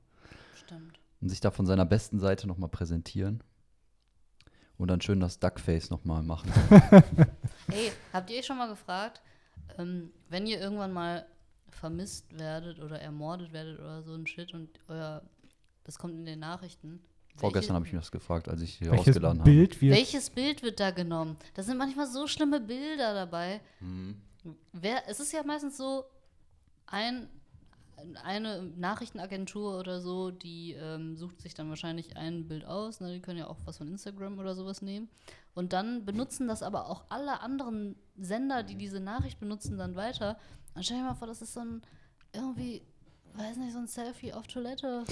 [0.56, 0.98] Stimmt.
[1.20, 3.42] Und sich da von seiner besten Seite nochmal präsentieren.
[4.84, 6.52] Und dann schön das Duckface nochmal machen.
[7.68, 9.22] Ey, habt ihr euch schon mal gefragt,
[9.78, 11.24] ähm, wenn ihr irgendwann mal
[11.70, 15.22] vermisst werdet oder ermordet werdet oder so ein Shit und euer,
[15.84, 17.00] das kommt in den Nachrichten.
[17.34, 19.50] Vorgestern habe ich mir das gefragt, als ich hier Welches ausgeladen habe.
[19.50, 21.38] Bild wird Welches Bild wird da genommen?
[21.54, 23.62] Da sind manchmal so schlimme Bilder dabei.
[23.80, 24.16] Mhm.
[24.74, 26.04] Wer, es ist ja meistens so,
[26.84, 27.30] ein,
[28.22, 33.00] eine Nachrichtenagentur oder so, die ähm, sucht sich dann wahrscheinlich ein Bild aus.
[33.00, 33.12] Ne?
[33.12, 35.08] Die können ja auch was von Instagram oder sowas nehmen.
[35.54, 40.36] Und dann benutzen das aber auch alle anderen Sender, die diese Nachricht benutzen, dann weiter.
[40.74, 41.82] Und stell dir mal vor, das ist so ein
[42.32, 42.82] irgendwie,
[43.34, 45.04] weiß nicht, so ein Selfie auf Toilette.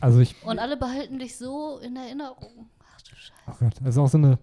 [0.00, 2.68] also ich Und alle behalten dich so in Erinnerung.
[2.94, 3.42] Ach du Scheiße.
[3.46, 4.38] Oh Gott, das ist auch so eine,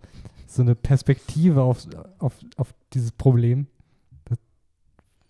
[0.47, 3.67] so eine Perspektive auf, auf, auf dieses Problem.
[4.25, 4.39] Das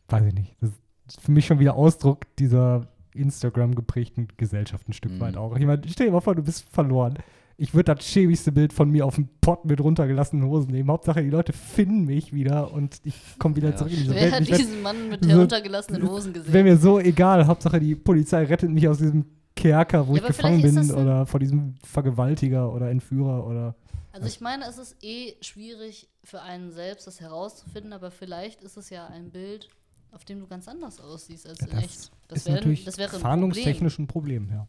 [0.07, 0.55] weiß ich nicht.
[0.61, 0.79] Das ist
[1.21, 5.19] für mich schon wieder Ausdruck dieser Instagram geprägten Gesellschaft ein Stück Mhm.
[5.19, 5.55] weit auch.
[5.57, 7.15] Ich meine, stell dir mal vor, du bist verloren.
[7.57, 10.89] Ich würde das schäbigste Bild von mir auf dem Pott mit runtergelassenen Hosen nehmen.
[10.89, 14.21] Hauptsache, die Leute finden mich wieder und ich komme wieder Ja, zurück in diese Wer
[14.21, 14.33] Welt.
[14.33, 16.53] hat Ich werd- diesen Mann mit so- heruntergelassenen Hosen gesehen?
[16.53, 17.45] Wäre mir so egal.
[17.47, 19.25] Hauptsache, die Polizei rettet mich aus diesem
[19.57, 23.75] Kerker, wo Ja, ich gefangen bin oder vor diesem Vergewaltiger oder Entführer oder.
[24.13, 28.77] Also ich meine, es ist eh schwierig für einen selbst, das herauszufinden, aber vielleicht ist
[28.77, 29.67] es ja ein Bild,
[30.11, 32.11] auf dem du ganz anders aussiehst als in Das echt.
[32.27, 33.21] Das, ist wäre, natürlich das wäre ein Problem.
[33.21, 34.67] fahndungstechnisch ein Problem, ja.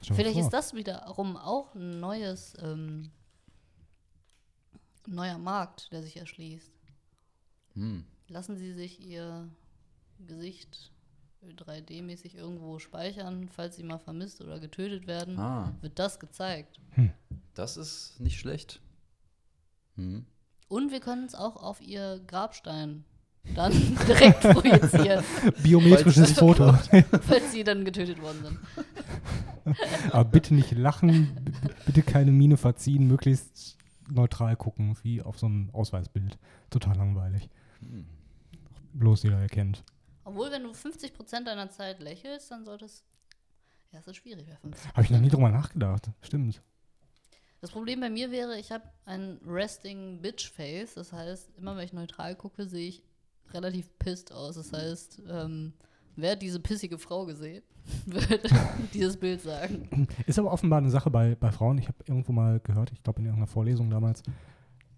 [0.00, 3.10] Vielleicht ist das wiederum auch ein neues, ähm,
[5.06, 6.70] neuer Markt, der sich erschließt.
[7.74, 8.04] Hm.
[8.28, 9.48] Lassen Sie sich Ihr
[10.26, 10.92] Gesicht
[11.44, 16.80] 3D-mäßig irgendwo speichern, falls Sie mal vermisst oder getötet werden, Ah, wird das gezeigt.
[17.54, 18.80] das ist nicht schlecht.
[19.96, 20.26] Hm.
[20.68, 23.04] Und wir können es auch auf Ihr Grabstein
[23.54, 23.72] dann
[24.06, 25.24] direkt projizieren,
[25.62, 26.72] Biometrisches Foto.
[27.22, 29.76] falls Sie dann getötet worden sind.
[30.12, 31.52] Aber bitte nicht lachen,
[31.86, 33.76] bitte keine Miene verziehen, möglichst
[34.10, 36.38] neutral gucken, wie auf so einem Ausweisbild.
[36.70, 37.48] Total langweilig.
[37.80, 38.06] Hm.
[38.94, 39.84] Bloß jeder erkennt.
[40.24, 43.04] Obwohl, wenn du 50% deiner Zeit lächelst, dann sollte es.
[43.92, 44.88] Ja, es ist schwierig bei 50.
[44.90, 46.10] Habe ich noch nie drüber nachgedacht.
[46.20, 46.60] Stimmt.
[47.60, 50.94] Das Problem bei mir wäre, ich habe ein Resting Bitch Face.
[50.94, 53.02] Das heißt, immer wenn ich neutral gucke, sehe ich
[53.52, 54.56] relativ pissed aus.
[54.56, 55.72] Das heißt, ähm,
[56.16, 57.62] wer hat diese pissige Frau gesehen,
[58.06, 58.40] würde
[58.94, 60.08] dieses Bild sagen.
[60.26, 61.78] Ist aber offenbar eine Sache bei, bei Frauen.
[61.78, 64.22] Ich habe irgendwo mal gehört, ich glaube in irgendeiner Vorlesung damals,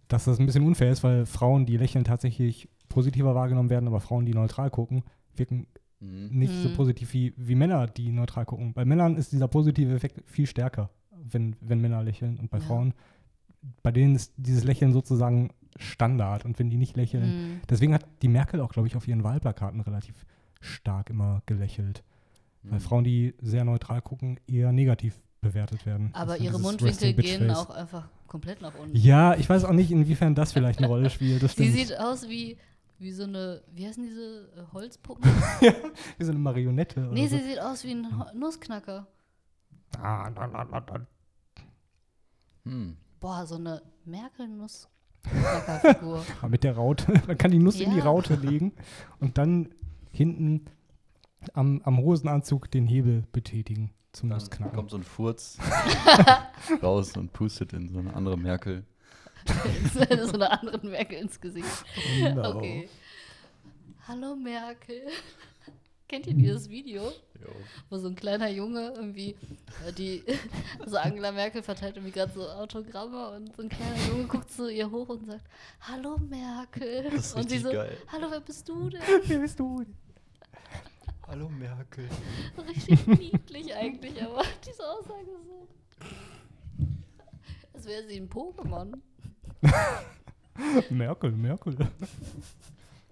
[0.08, 4.00] dass das ein bisschen unfair ist, weil Frauen, die lächeln, tatsächlich positiver wahrgenommen werden, aber
[4.00, 5.04] Frauen, die neutral gucken,
[5.36, 5.66] wirken
[6.00, 6.30] Hm.
[6.30, 6.74] nicht so Hm.
[6.76, 8.72] positiv wie, wie Männer, die neutral gucken.
[8.72, 12.38] Bei Männern ist dieser positive Effekt viel stärker, wenn, wenn Männer lächeln.
[12.38, 12.64] Und bei Ja.
[12.64, 12.94] Frauen,
[13.82, 16.44] bei denen ist dieses Lächeln sozusagen Standard.
[16.44, 17.60] Und wenn die nicht lächeln, Hm.
[17.68, 20.26] deswegen hat die Merkel auch, glaube ich, auf ihren Wahlplakaten relativ
[20.60, 22.02] stark immer gelächelt.
[22.62, 22.80] Weil Hm.
[22.80, 26.10] Frauen, die sehr neutral gucken, eher negativ bewertet werden.
[26.12, 28.94] Aber ihre Mundwinkel gehen auch einfach komplett nach unten.
[28.94, 31.42] Ja, ich weiß auch nicht, inwiefern das vielleicht eine Rolle spielt.
[31.42, 32.58] Das Sie sieht aus wie,
[32.98, 35.24] wie so eine, wie heißen diese äh, Holzpuppen?
[36.18, 37.00] Wie so eine Marionette.
[37.00, 37.36] nee, oder so.
[37.38, 39.06] sie sieht aus wie ein Nussknacker.
[39.98, 41.06] Ah, na, na, na, na.
[42.66, 42.96] Hm.
[43.18, 44.99] Boah, so eine Merkel-Nussknacker-Figur.
[46.40, 47.12] Aber mit der Raute.
[47.26, 48.04] Man kann die Nuss in die Ja.
[48.04, 48.72] Raute legen
[49.20, 49.68] und dann
[50.12, 50.66] hinten
[51.54, 54.74] am, am Hosenanzug den Hebel betätigen zum Dann Nussknacken.
[54.74, 55.58] kommt so ein Furz
[56.82, 58.84] raus und pustet in so eine andere Merkel.
[59.92, 61.84] so einer anderen Merkel ins Gesicht.
[62.18, 62.56] Genau.
[62.56, 62.88] Okay.
[64.08, 65.02] Hallo Merkel.
[66.10, 67.12] Kennt ihr dieses Video,
[67.88, 69.36] wo so ein kleiner Junge irgendwie
[69.86, 70.24] äh, die,
[70.80, 74.68] also Angela Merkel verteilt irgendwie gerade so Autogramme und so ein kleiner Junge guckt zu
[74.68, 75.44] ihr hoch und sagt,
[75.82, 77.04] Hallo Merkel.
[77.04, 77.96] Das ist und sie richtig so, geil.
[78.08, 79.00] Hallo, wer bist du denn?
[79.24, 79.86] Wer bist du?
[81.28, 82.08] Hallo Merkel.
[82.66, 85.68] Richtig niedlich eigentlich, aber diese Aussage ist so.
[87.72, 88.98] Als wäre sie ein Pokémon.
[90.90, 91.76] Merkel, Merkel.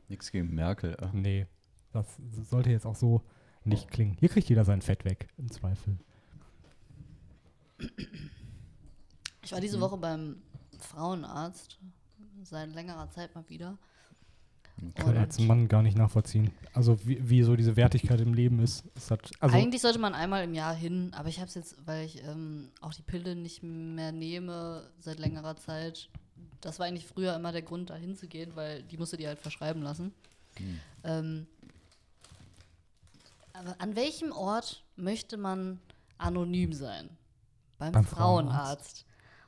[0.09, 0.97] Nix gegen Merkel.
[1.01, 1.07] äh.
[1.13, 1.47] Nee,
[1.93, 2.07] das
[2.51, 3.23] sollte jetzt auch so
[3.65, 4.17] nicht klingen.
[4.19, 5.99] Hier kriegt jeder sein Fett weg, im Zweifel.
[9.43, 10.43] Ich war diese Woche beim
[10.79, 11.79] Frauenarzt.
[12.43, 13.79] Seit längerer Zeit mal wieder.
[14.95, 16.53] Kann ich als Mann gar nicht nachvollziehen.
[16.73, 18.85] Also wie, wie so diese Wertigkeit im Leben ist.
[18.95, 21.77] Es hat, also, Eigentlich sollte man einmal im Jahr hin, aber ich habe es jetzt,
[21.85, 26.09] weil ich ähm, auch die Pille nicht mehr nehme seit längerer Zeit.
[26.61, 29.83] Das war eigentlich früher immer der Grund, da hinzugehen, weil die musste die halt verschreiben
[29.83, 30.13] lassen.
[30.59, 30.81] Hm.
[31.03, 31.47] Ähm,
[33.79, 35.81] an welchem Ort möchte man
[36.19, 37.11] anonym sein?
[37.79, 38.57] Beim, Beim Frauenarzt.
[38.57, 39.05] Frauenarzt.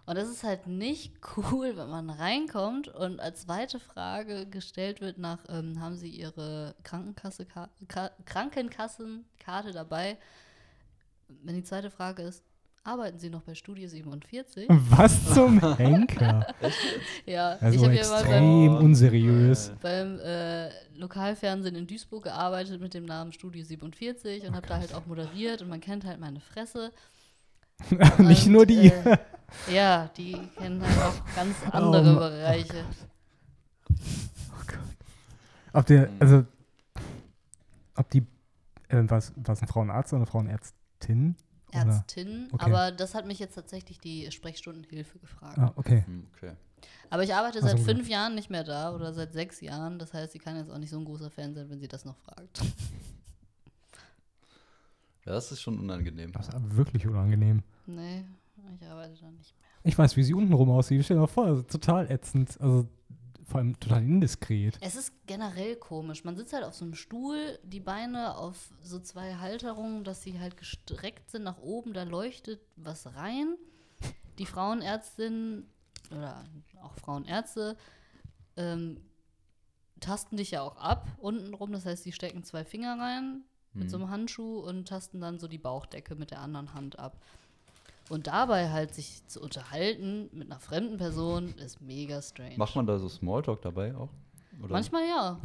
[0.06, 5.18] Und das ist halt nicht cool, wenn man reinkommt und als zweite Frage gestellt wird
[5.18, 10.18] nach, ähm, haben Sie Ihre Krankenkasse, Ka Ka Krankenkassenkarte dabei?
[11.28, 12.42] Wenn die zweite Frage ist,
[12.82, 14.66] arbeiten Sie noch bei Studie 47?
[14.68, 16.46] was zum Henker?
[17.26, 19.72] ja, ich Also habe ja mal beim, unseriös.
[19.80, 24.94] beim äh, Lokalfernsehen in Duisburg gearbeitet mit dem Namen Studie 47 und habe da halt
[24.94, 26.92] auch moderiert und man kennt halt meine Fresse.
[28.18, 28.88] nicht Und, nur die.
[28.88, 29.18] Äh,
[29.72, 32.18] ja, die kennen halt auch ganz andere Oh.
[32.18, 32.84] Bereiche.
[35.72, 36.44] Ob der, also,
[37.94, 38.26] ob die,
[38.88, 41.36] äh, was, was ein Frauenarzt oder eine Frauenärztin?
[41.72, 42.64] Ärztin, Okay.
[42.64, 45.58] aber das hat mich jetzt tatsächlich die Sprechstundenhilfe gefragt.
[45.58, 46.02] Ah, okay.
[46.06, 46.52] Hm, Okay.
[47.10, 47.86] Aber ich arbeite Also seit gut.
[47.86, 49.98] fünf Jahren nicht mehr da oder seit sechs Jahren.
[49.98, 52.04] Das heißt, sie kann jetzt auch nicht so ein großer Fan sein, wenn sie das
[52.04, 52.60] noch fragt.
[55.26, 56.32] Ja, das ist schon unangenehm.
[56.32, 57.62] Das ist aber wirklich unangenehm.
[57.86, 58.24] Nee,
[58.80, 59.68] ich arbeite da nicht mehr.
[59.84, 61.04] Ich weiß, wie sie untenrum aussieht.
[61.04, 62.58] Stell dir mal vor, ist total ätzend.
[62.60, 62.88] Also,
[63.50, 64.78] vor allem total indiskret.
[64.80, 66.24] Es ist generell komisch.
[66.24, 70.38] Man sitzt halt auf so einem Stuhl, die Beine auf so zwei Halterungen, dass sie
[70.38, 73.56] halt gestreckt sind nach oben, da leuchtet was rein.
[74.38, 75.66] Die Frauenärztin
[76.10, 76.44] oder
[76.82, 77.76] auch Frauenärzte
[78.56, 79.00] ähm,
[79.98, 83.98] tasten dich ja auch ab untenrum, das heißt, sie stecken zwei Finger rein mit so
[83.98, 87.20] einem Handschuh und tasten dann so die Bauchdecke mit der anderen Hand ab.
[88.10, 92.56] Und dabei halt sich zu unterhalten mit einer fremden Person ist mega strange.
[92.56, 94.08] Macht man da so Smalltalk dabei auch?
[94.62, 94.72] Oder?
[94.72, 95.40] Manchmal ja.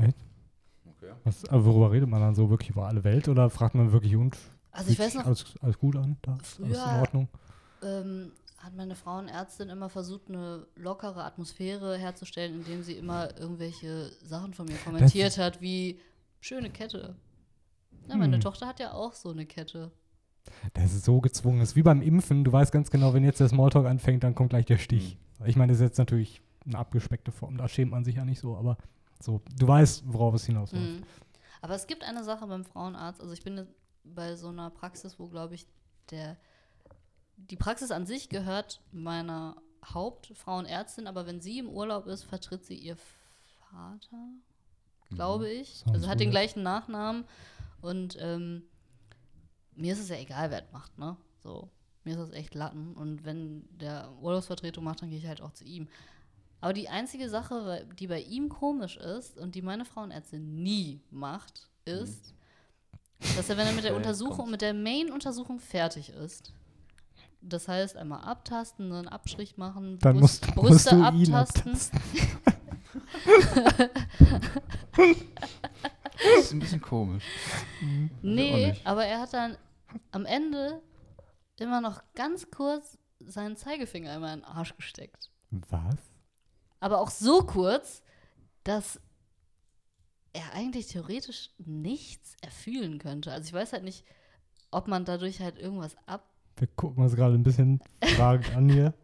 [0.97, 1.13] Okay.
[1.24, 4.16] Was, aber worüber redet man dann so wirklich über alle Welt oder fragt man wirklich
[4.16, 4.36] und
[4.72, 6.18] Also ich weiß noch, alles, alles gut an?
[6.24, 6.32] Da?
[6.34, 7.28] Alles in Früher- Ordnung?
[7.84, 14.55] ähm, hat meine Frauenärztin immer versucht, eine lockere Atmosphäre herzustellen, indem sie immer irgendwelche Sachen
[14.55, 15.99] von mir kommentiert hat, wie
[16.41, 17.16] schöne Kette.
[18.07, 18.41] Ja, meine Hm.
[18.41, 19.91] Tochter hat ja auch so eine Kette.
[20.73, 21.59] Das ist so gezwungen.
[21.59, 22.43] Das ist wie beim Impfen.
[22.43, 25.17] Du weißt ganz genau, wenn jetzt der Smalltalk anfängt, dann kommt gleich der Stich.
[25.39, 25.47] Hm.
[25.47, 27.57] Ich meine, das ist jetzt natürlich eine abgespeckte Form.
[27.57, 28.77] Da schämt man sich ja nicht so, aber
[29.21, 30.99] so, du weißt, worauf es hinausläuft.
[30.99, 31.03] Mhm.
[31.61, 33.21] Aber es gibt eine Sache beim Frauenarzt.
[33.21, 33.73] Also ich bin jetzt
[34.03, 35.65] bei so einer Praxis, wo, glaube ich,
[36.11, 36.37] der
[37.37, 42.75] die Praxis an sich gehört meiner Hauptfrauenärztin, aber wenn sie im Urlaub ist, vertritt sie
[42.75, 42.97] ihr
[43.69, 44.29] Vater,
[45.09, 45.79] glaube ich.
[45.79, 47.25] Sounds also hat den gleichen Nachnamen.
[47.81, 48.63] Und ähm,
[49.76, 51.17] mir ist es ja egal, wer es macht, ne?
[51.43, 51.69] So,
[52.03, 52.93] mir ist das echt Latten.
[52.93, 55.88] Und wenn der Urlaubsvertretung macht, dann gehe ich halt auch zu ihm.
[56.61, 61.69] Aber die einzige Sache, die bei ihm komisch ist und die meine Frauenärztin nie macht,
[61.86, 62.34] ist,
[63.36, 66.53] dass er, wenn er mit der Untersuchung, mit der Main-Untersuchung fertig ist,
[67.41, 71.73] das heißt, einmal abtasten, einen Abstrich machen, Dann Brust- musst, musst du ihn abtasten.
[71.73, 71.99] abtasten.
[76.17, 77.23] Das ist ein bisschen komisch.
[78.21, 79.57] Nee, aber er hat dann
[80.11, 80.81] am Ende
[81.57, 85.29] immer noch ganz kurz seinen Zeigefinger einmal in den Arsch gesteckt.
[85.51, 85.95] Was?
[86.79, 88.03] Aber auch so kurz,
[88.63, 88.99] dass
[90.33, 93.31] er eigentlich theoretisch nichts erfühlen könnte.
[93.31, 94.03] Also ich weiß halt nicht,
[94.71, 96.29] ob man dadurch halt irgendwas ab.
[96.57, 97.81] Wir gucken uns gerade ein bisschen
[98.15, 98.93] fragend an hier.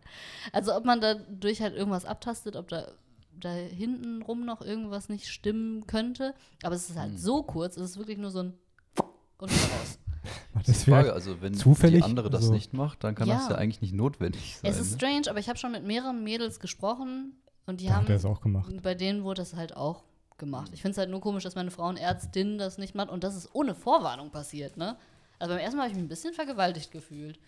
[0.51, 2.91] Also ob man dadurch halt irgendwas abtastet, ob da,
[3.31, 6.35] da hinten rum noch irgendwas nicht stimmen könnte.
[6.63, 7.17] Aber es ist halt Hm.
[7.17, 8.53] so kurz, es ist wirklich nur so ein
[9.37, 9.99] und raus.
[10.53, 11.99] Das das Frage, also wenn zufällig?
[11.99, 13.51] die andere das Also- nicht macht, dann kann das Ja.
[13.51, 14.69] ja eigentlich nicht notwendig sein.
[14.71, 14.97] Es ist ne?
[14.97, 17.33] strange, aber ich habe schon mit mehreren Mädels gesprochen
[17.65, 18.71] und die da haben hat es auch gemacht.
[18.83, 20.03] bei denen wurde das halt auch
[20.37, 20.71] gemacht.
[20.73, 23.49] Ich finde es halt nur komisch, dass meine Frauenärztin das nicht macht und das ist
[23.53, 24.97] ohne Vorwarnung passiert, ne?
[25.39, 27.39] Also beim ersten Mal habe ich mich ein bisschen vergewaltigt gefühlt.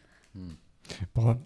[1.13, 1.37] Boah,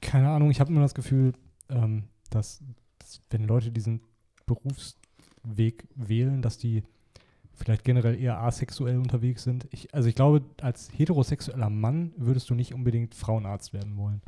[0.00, 1.32] keine Ahnung, ich habe immer das Gefühl,
[1.68, 2.60] ähm, dass,
[2.98, 4.00] dass wenn Leute diesen
[4.46, 6.82] Berufsweg wählen, dass die
[7.54, 9.66] vielleicht generell eher asexuell unterwegs sind.
[9.70, 14.22] Ich, also ich glaube, als heterosexueller Mann würdest du nicht unbedingt Frauenarzt werden wollen.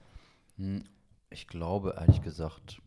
[0.56, 0.84] Hm,
[1.30, 2.80] Ich glaube, ehrlich gesagt,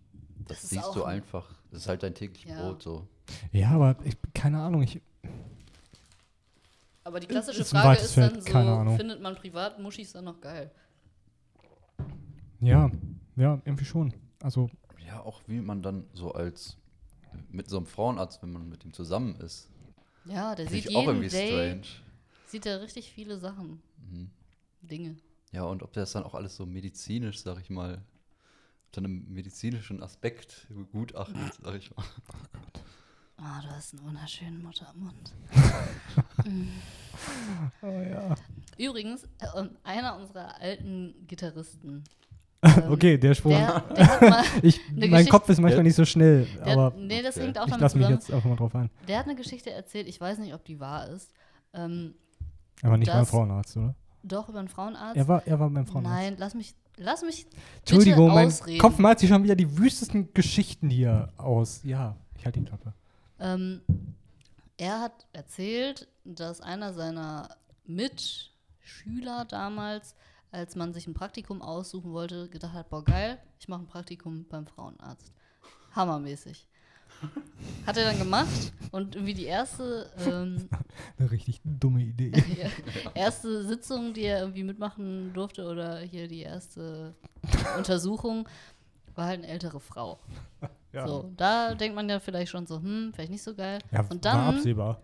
[0.47, 1.49] das, Das siehst du ein- einfach.
[1.71, 2.61] Das ist halt dein täglich Ja.
[2.61, 3.07] Brot so.
[3.51, 5.01] Ja, aber ich, keine Ahnung, ich,
[7.03, 10.71] Aber die klassische Ist Frage ist dann so, findet man privat Muschis dann noch geil?
[12.61, 12.89] ja,
[13.35, 14.13] ja, irgendwie schon.
[14.41, 14.69] Also,
[15.05, 16.77] Ja, auch wie man dann so als
[17.49, 19.69] mit so einem Frauenarzt, wenn man mit ihm zusammen ist,
[20.29, 21.81] Ja, der finde sieht ich auch jeden irgendwie Day, strange.
[22.47, 24.29] sieht er richtig viele Sachen, Mhm.
[24.81, 25.17] Dinge.
[25.51, 28.01] Ja, und ob der das dann auch alles so medizinisch, sag ich mal,
[28.87, 32.05] unter einem medizinischen Aspekt begutachtet, sag ich mal.
[33.39, 35.31] Ah, du hast einen wunderschönen Muttermund.
[37.83, 38.33] oh ja.
[38.79, 42.03] Übrigens, äh, einer unserer alten Gitarristen.
[42.63, 43.51] Ähm, okay, der Sprung.
[43.53, 47.21] Der, der ich, mein Geschichte- Kopf ist manchmal Der- nicht so schnell, der, aber nee,
[47.21, 47.45] das Okay.
[47.45, 48.89] hängt auch ich damit lasse mich jetzt einfach mal drauf ein.
[49.07, 51.31] Der hat eine Geschichte erzählt, ich weiß nicht, ob die wahr ist.
[51.73, 52.15] Ähm,
[52.81, 53.95] Aber nicht beim Frauenarzt, oder?
[54.23, 55.15] doch über einen Frauenarzt.
[55.15, 56.15] Er war, er war beim Frauenarzt.
[56.15, 57.45] Nein, lass mich, lass mich
[57.79, 58.79] Entschuldigung, bitte mein ausreden.
[58.79, 61.81] Kopf malt sich schon wieder die wüstesten Geschichten hier aus.
[61.83, 62.93] Ja, ich halte die Klappe.
[63.39, 63.81] Ähm,
[64.77, 67.49] er hat erzählt, dass einer seiner
[67.85, 70.15] Mitschüler damals,
[70.51, 74.45] als man sich ein Praktikum aussuchen wollte, gedacht hat, boah geil, ich mache ein Praktikum
[74.49, 75.31] beim Frauenarzt.
[75.93, 76.67] Hammermäßig.
[77.85, 80.69] Hat er dann gemacht und irgendwie die erste, ähm,
[81.17, 82.31] Eine richtig dumme Idee.
[83.15, 87.15] erste Sitzung, die er irgendwie mitmachen durfte oder hier die erste
[87.75, 88.47] Untersuchung,
[89.15, 90.19] war halt eine ältere Frau.
[91.05, 93.77] So, da denkt man ja vielleicht schon so, hm, vielleicht nicht so geil.
[93.91, 94.99] ja und war dann absehbar.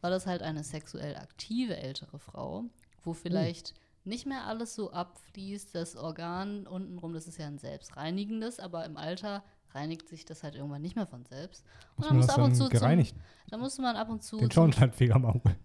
[0.00, 2.64] war das halt eine sexuell aktive ältere Frau,
[3.04, 3.72] wo vielleicht
[4.06, 8.96] nicht mehr alles so abfließt, das Organ untenrum, das ist ja ein selbstreinigendes, aber im
[8.96, 9.42] Alter
[9.72, 11.64] reinigt sich das halt irgendwann nicht mehr von selbst.
[11.96, 13.16] Und Muss dann das ab und zu gereinigt?
[13.50, 15.56] dann musste man ab und zu Den Schornsteinfeger mal holen.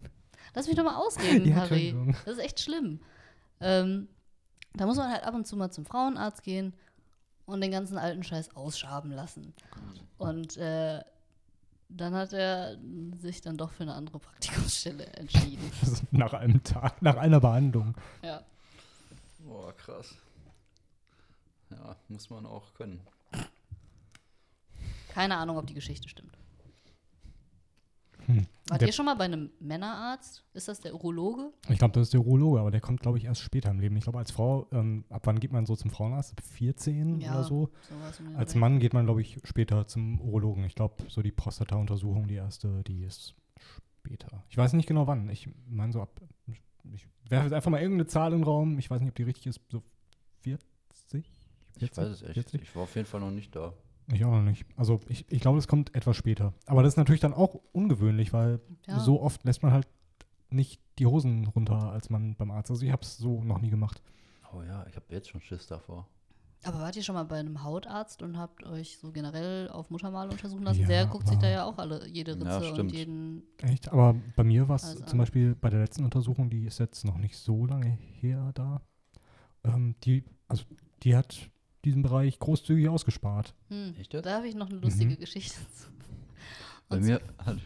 [0.54, 1.96] Lass mich doch mal ausreden, Ja, Harry.
[2.26, 3.00] Das ist echt schlimm.
[3.60, 4.10] Ähm,
[4.74, 6.74] da muss man halt ab und zu mal zum Frauenarzt gehen
[7.46, 9.54] und den ganzen alten Scheiß ausschaben lassen.
[10.18, 11.02] Und äh,
[11.98, 12.78] dann hat er
[13.20, 15.72] sich dann doch für eine andere Praktikumsstelle entschieden.
[15.82, 17.96] Ist nach einem Tag, nach einer Behandlung.
[18.22, 18.42] Ja.
[19.40, 20.16] Boah, krass.
[21.70, 23.02] Ja, muss man auch können.
[25.10, 26.38] Keine Ahnung, ob die Geschichte stimmt.
[28.36, 28.48] Hm.
[28.70, 30.44] Wart Der- ihr schon mal bei einem Männerarzt?
[30.54, 31.52] Ist das der Urologe?
[31.70, 33.96] Ich glaube, das ist der Urologe, aber der kommt, glaube ich, erst später im Leben.
[33.98, 36.32] Ich glaube, als Frau, ähm, ab wann geht man so zum Frauenarzt?
[36.32, 37.70] Ab 14 oder so?
[38.36, 38.56] Als.
[38.56, 40.64] Mann geht man, glaube ich, später zum Urologen.
[40.66, 44.44] Ich glaube, so die Prostata-Untersuchung, die erste, die ist später.
[44.50, 45.30] Ich weiß nicht genau wann.
[45.30, 46.22] Ich meine so ab.
[46.94, 48.80] Ich werfe jetzt einfach mal irgendeine Zahl in den Raum.
[48.80, 49.62] Ich weiß nicht, ob die richtig ist.
[49.70, 49.84] So
[50.42, 51.30] 40?
[51.80, 52.34] Ich weiß es echt.
[52.34, 52.62] 40?
[52.62, 53.74] Ich war auf jeden Fall noch nicht da.
[54.14, 54.66] Ich auch noch nicht.
[54.76, 56.54] Also ich, ich glaube, das kommt etwas später.
[56.66, 59.00] Aber das ist natürlich dann auch ungewöhnlich, weil Ja.
[59.00, 59.88] so oft lässt man halt
[60.50, 62.70] nicht die Hosen runter als Mann beim Arzt.
[62.72, 64.02] Also ich habe es so noch nie gemacht.
[64.54, 66.08] Oh ja, ich habe jetzt schon Schiss davor.
[66.64, 70.30] Aber wart ihr schon mal bei einem Hautarzt und habt euch so generell auf Muttermal
[70.30, 70.82] untersuchen lassen?
[70.82, 72.92] Ja, Der guckt sich da ja auch alle, jede Ja, Ritze und stimmt.
[72.92, 73.44] jeden.
[73.62, 73.92] Echt?
[73.92, 77.18] Aber bei mir war es zum Beispiel bei der letzten Untersuchung, die ist jetzt noch
[77.18, 78.82] nicht so lange her da.
[79.64, 80.66] Ähm, die, also
[81.02, 81.50] die hat
[81.86, 83.54] diesen Bereich großzügig ausgespart.
[83.70, 84.26] Hm, Echt jetzt?
[84.26, 85.20] da habe ich noch eine lustige Mhm.
[85.20, 85.88] Geschichte zu.
[86.90, 87.58] Bei Und mir hat,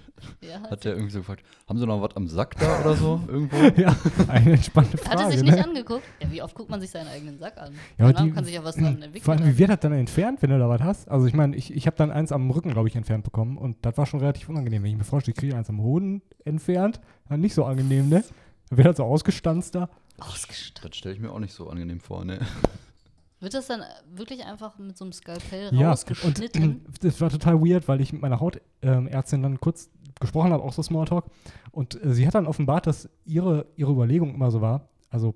[0.41, 3.19] Ja, hat der irgendwie so gefragt, haben Sie noch was am Sack da oder so
[3.27, 3.57] irgendwo?
[3.81, 3.95] ja,
[4.27, 5.31] eine entspannte Hat er Frage.
[5.31, 5.63] sich nicht ne?
[5.63, 6.03] angeguckt?
[6.21, 7.73] Ja, wie oft guckt man sich seinen eigenen Sack an?
[7.97, 9.23] Ja, Danach die, kann sich ja was dann entwickeln.
[9.23, 11.09] Vor allem, wie wird das dann entfernt, wenn du da was hast?
[11.09, 13.77] Also ich meine, ich, ich habe dann eins am Rücken, glaube ich, entfernt bekommen und
[13.83, 14.83] das war schon relativ unangenehm.
[14.83, 18.23] Wenn ich mir vorstelle, ich kriege eins am Hoden entfernt, dann nicht so angenehm, ne?
[18.69, 19.89] Dann wird das so ausgestanzt da.
[20.19, 20.91] Ausgestattet.
[20.91, 22.39] Das stelle ich mir auch nicht so angenehm vor, ne?
[23.39, 23.81] Wird das dann
[24.13, 26.85] wirklich einfach mit so einem Skalpell Ja, und rausgeschnitten?
[27.01, 30.81] das war total weird, weil ich mit meiner Hautärztin dann kurz gesprochen habe, auch so
[30.81, 31.25] Smalltalk.
[31.71, 34.87] Und äh, sie hat dann offenbart, dass ihre, ihre Überlegung immer so war.
[35.09, 35.35] Also,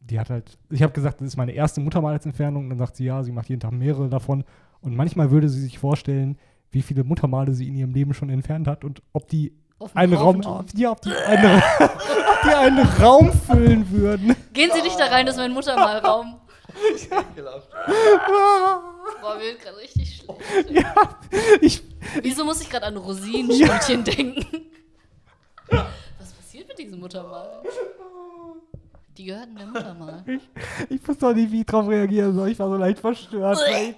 [0.00, 2.64] die hat halt, ich habe gesagt, das ist meine erste Muttermalsentfernung.
[2.64, 4.44] Und dann sagt sie, ja, sie macht jeden Tag mehrere davon.
[4.80, 6.38] Und manchmal würde sie sich vorstellen,
[6.72, 10.14] wie viele Muttermale sie in ihrem Leben schon entfernt hat und ob die Auf einen
[10.14, 14.34] Raum, ob die, ob die, eine, ob die einen Raum füllen würden.
[14.52, 16.36] Gehen Sie nicht da rein, das ist mein Muttermalraum.
[19.20, 20.70] Boah, mir wird gerade richtig schlecht.
[20.70, 20.94] Ja,
[21.60, 21.82] ich,
[22.22, 24.46] Wieso muss ich gerade an Rosinenstückchen denken?
[26.18, 27.62] Was passiert mit diesem Muttermal?
[29.16, 30.24] Die gehörten der Muttermal.
[30.88, 32.48] ich wusste doch nicht, wie ich drauf reagieren soll.
[32.50, 33.58] Ich war so leicht verstört.
[33.70, 33.96] ich.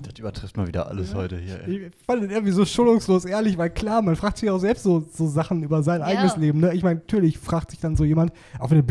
[0.00, 1.86] Das übertrifft mal wieder alles heute hier, ey.
[1.86, 5.04] Ich fand das irgendwie so schonungslos ehrlich, weil klar, man fragt sich auch selbst so,
[5.12, 6.06] so Sachen über sein Ja.
[6.06, 6.60] eigenes Leben.
[6.60, 6.72] Ne?
[6.74, 8.84] Ich meine, natürlich fragt sich dann so jemand, auch wenn du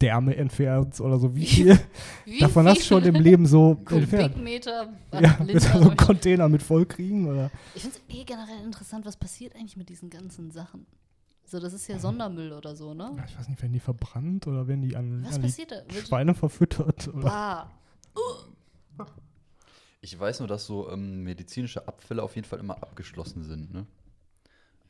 [0.00, 1.78] Blinddärme entfernst oder so, wie viel
[2.24, 4.32] Wie davon hast du schon im Leben so entfernt?
[4.34, 5.96] Kubikmeter Ja, an willst du so einen.
[5.96, 7.28] Container mit voll kriegen?
[7.28, 7.50] Oder?
[7.74, 10.86] Ich finde es eh generell interessant, was passiert eigentlich mit diesen ganzen Sachen.
[11.44, 13.12] So, das ist ja Sondermüll oder so, ne?
[13.16, 15.72] Ja, Ich weiß nicht, werden die verbrannt oder werden die an, Was an die passiert
[15.72, 15.82] da?
[15.92, 17.08] Schweine verfüttert?
[17.08, 17.20] Oder?
[17.20, 17.70] bah.
[20.00, 23.84] Ich weiß nur, dass so ähm, medizinische Abfälle auf jeden Fall immer abgeschlossen sind, ne?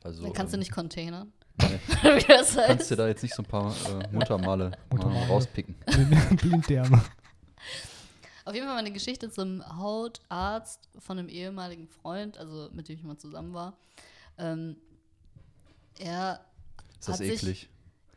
[0.03, 1.33] Also, Dann kannst du ähm, nicht containern.
[1.59, 2.67] Wie das heißt.
[2.67, 5.27] kannst dir da jetzt nicht so ein paar äh, Muttermale, mal Muttermale.
[5.27, 5.75] rauspicken.
[6.37, 7.01] Blinddärme.
[8.45, 13.03] Auf jeden Fall meine Geschichte zum Hautarzt von einem ehemaligen Freund, also mit dem ich
[13.03, 13.77] mal zusammen war.
[14.37, 14.75] Ähm,
[15.99, 16.41] er
[16.99, 17.69] Ist das hat sich- eklig?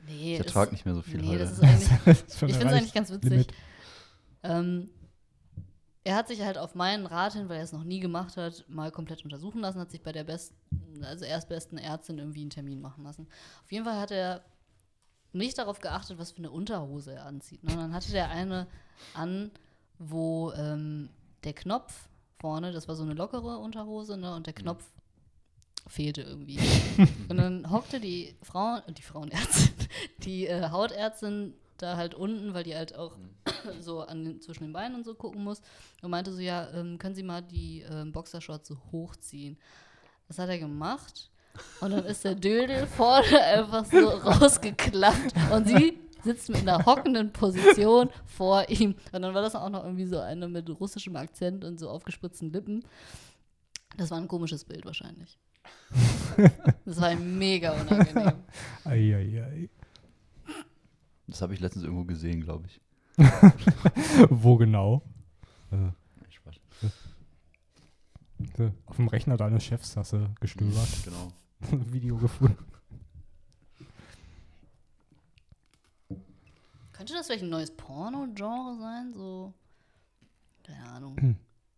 [0.07, 1.45] Nee, Ich ertrage nicht mehr so viel nee, heute.
[2.11, 3.47] ich finde es eigentlich ganz witzig.
[4.43, 4.91] Ähm,
[6.05, 8.65] er hat sich halt auf meinen Rat hin, weil er es noch nie gemacht hat,
[8.69, 10.55] mal komplett untersuchen lassen, hat sich bei der besten,
[11.03, 13.27] also erstbesten Ärztin irgendwie einen Termin machen lassen.
[13.65, 14.45] Auf jeden Fall hat er
[15.33, 17.65] nicht darauf geachtet, was für eine Unterhose er anzieht.
[17.65, 17.73] Ne?
[17.73, 18.67] Und dann hatte der eine
[19.15, 19.51] an,
[19.99, 21.09] wo ähm,
[21.43, 24.35] der Knopf vorne, das war so eine lockere Unterhose, ne?
[24.35, 24.85] Und der Knopf
[25.87, 26.59] fehlte irgendwie.
[27.29, 29.75] und dann hockte die Frau, die Frauenärztin,
[30.19, 33.17] die äh, Hautärztin da halt unten, weil die halt auch
[33.81, 35.63] so an den, zwischen den Beinen und so gucken muss
[36.03, 39.59] und meinte so, ja, ähm, können Sie mal die ähm, Boxershorts so hochziehen.
[40.29, 41.31] Das hat er gemacht
[41.81, 47.33] und dann ist der Dödel vorne einfach so rausgeklappt und sie sitzt mit einer hockenden
[47.33, 48.95] Position vor ihm.
[49.13, 52.51] Und dann war das auch noch irgendwie so eine mit russischem Akzent und so aufgespritzten
[52.51, 52.83] Lippen.
[53.99, 55.39] Das war ein komisches Bild wahrscheinlich.
[56.85, 58.33] Das war mega unangenehm.
[58.85, 59.71] Eieiei.
[61.27, 62.81] Das habe ich letztens irgendwo gesehen, glaube ich.
[64.31, 65.03] Wo genau?
[65.71, 65.95] Nein,
[66.29, 66.57] Spaß.
[68.57, 70.89] So, Auf dem Rechner deines Chefs hast du gestöbert.
[71.05, 71.33] Genau.
[71.93, 72.63] Video gefunden.
[76.93, 79.13] Könnte das vielleicht ein neues Porno-Genre sein?
[79.15, 79.55] So,
[80.63, 81.37] keine Ahnung.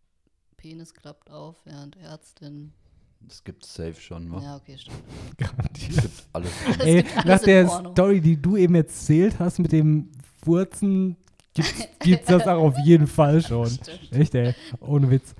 [0.57, 2.73] Penis klappt auf, während Ärztin.
[3.21, 4.41] Das gibt safe schon, wa?
[4.41, 4.97] Ja, okay, stimmt.
[5.37, 6.01] Garantiert.
[6.01, 6.51] Gibt alles.
[6.79, 7.91] Es Ey, gibt alles nach der Porno.
[7.91, 10.11] Story, die du eben erzählt hast mit dem
[10.43, 11.17] Wurzen,
[11.53, 13.67] gibt's, gibt's das auch auf jeden Fall schon.
[13.69, 14.13] Stimmt.
[14.13, 14.53] Echt, ey.
[14.79, 15.35] Ohne Witz.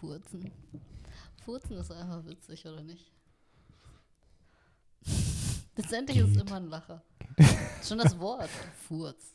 [0.00, 0.50] Furzen.
[1.44, 3.10] Furzen ist einfach witzig, oder nicht?
[5.76, 7.02] Letztendlich ist es immer ein Lacher.
[7.86, 8.48] Schon das Wort.
[8.88, 9.34] Furz.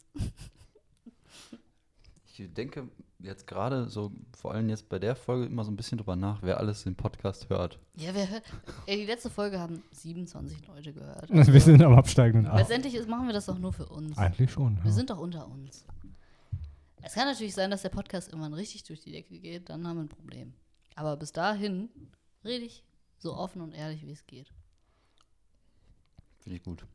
[2.48, 2.88] Denke
[3.20, 6.42] jetzt gerade so, vor allem jetzt bei der Folge immer so ein bisschen drüber nach,
[6.42, 7.80] wer alles den Podcast hört.
[7.96, 8.42] Ja, wir, hör-
[8.88, 11.30] ey, die letzte Folge haben 27 Leute gehört.
[11.32, 12.60] Wir sind am absteigenden Ast.
[12.60, 14.18] Letztendlich ist, machen wir das doch nur für uns.
[14.18, 14.78] Eigentlich schon.
[14.78, 14.92] Wir Ja.
[14.92, 15.86] sind doch unter uns.
[17.04, 19.98] Es kann natürlich sein, dass der Podcast irgendwann richtig durch die Decke geht, dann haben
[19.98, 20.54] wir ein Problem.
[20.96, 21.90] Aber bis dahin
[22.44, 22.84] rede ich
[23.18, 24.52] so offen und ehrlich, wie es geht.
[26.40, 26.86] Finde ich gut.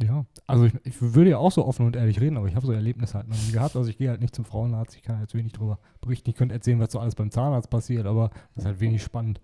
[0.00, 2.64] Ja, also ich, ich würde ja auch so offen und ehrlich reden, aber ich habe
[2.66, 3.74] so Erlebnisse halt noch nie gehabt.
[3.74, 6.30] Also ich gehe halt nicht zum Frauenarzt, ich kann jetzt wenig drüber berichten.
[6.30, 9.40] Ich könnte erzählen, was so alles beim Zahnarzt passiert, aber das ist halt wenig spannend.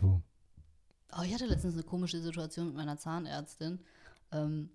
[0.00, 0.22] So.
[1.18, 3.80] Oh, ich hatte letztens eine komische Situation mit meiner Zahnärztin.
[4.32, 4.70] Ähm,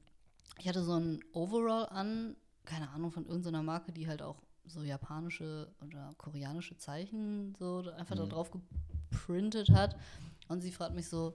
[0.59, 4.83] ich hatte so ein Overall an, keine Ahnung, von irgendeiner Marke, die halt auch so
[4.83, 8.29] japanische oder koreanische Zeichen so da- einfach da Mhm.
[8.29, 8.51] drauf
[9.09, 9.95] geprintet hat.
[10.47, 11.33] Und sie fragt mich so,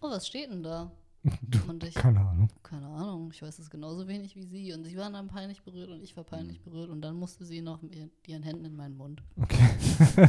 [0.00, 0.92] oh, was steht denn da?
[1.68, 2.48] Und ich, Keine Ahnung.
[2.62, 4.72] keine Ahnung, ich weiß es genauso wenig wie sie.
[4.72, 6.88] Und sie waren dann peinlich berührt und ich war peinlich berührt.
[6.90, 7.94] Und dann musste sie noch mit
[8.26, 9.22] ihren- Händen in meinen Mund.
[9.36, 10.28] Okay.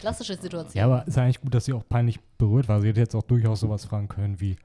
[0.00, 0.78] Klassische Situation.
[0.78, 2.80] Ja, aber ist eigentlich gut, dass sie auch peinlich berührt war.
[2.80, 4.56] Sie hätte jetzt auch durchaus sowas fragen können wie,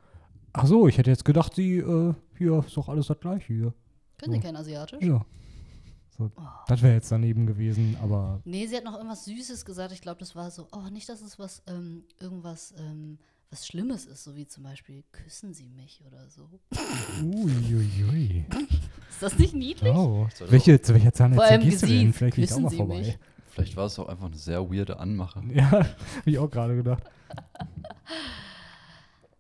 [0.54, 3.74] ach so, ich hätte jetzt gedacht, sie, äh, hier, ist doch alles das gleiche hier.
[4.18, 4.44] Können Sie so.
[4.44, 5.02] kein Asiatisch?
[5.02, 5.26] Ja.
[6.18, 6.30] So,
[6.68, 9.94] das wäre jetzt daneben gewesen, aber Nee, sie hat noch irgendwas Süßes gesagt.
[9.94, 13.18] Ich glaube, das war so, oh, nicht, dass es was, ähm, irgendwas, ähm,
[13.52, 16.50] was Schlimmes ist, so wie zum Beispiel, küssen Sie mich oder so.
[17.22, 18.46] uiuiui.
[19.10, 19.94] Ist das nicht niedlich?
[19.94, 20.28] Oh.
[20.48, 22.14] Welche, zu welcher Zahnärztin gehst du denn?
[22.14, 22.98] Vielleicht gehe ich auch mal Sie vorbei.
[23.00, 23.20] mich.
[23.48, 25.44] Vielleicht war es auch einfach eine sehr weirde Anmache.
[25.54, 25.86] Ja, habe
[26.26, 27.04] ich auch gerade gedacht.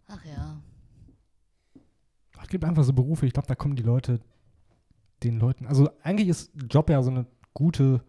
[0.07, 0.61] Ach ja.
[2.43, 4.19] Es gibt einfach so Berufe, ich glaube, da kommen die Leute,
[5.23, 8.03] den Leuten, also eigentlich ist Job ja so eine gute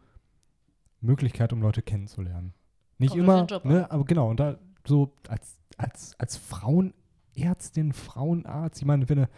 [1.01, 2.55] Möglichkeit, um Leute kennenzulernen.
[2.99, 8.87] Nicht Kommt immer, ne, aber genau, und da so als, als, als Frauenärztin, Frauenarzt, ich
[8.87, 9.29] meine, wenn du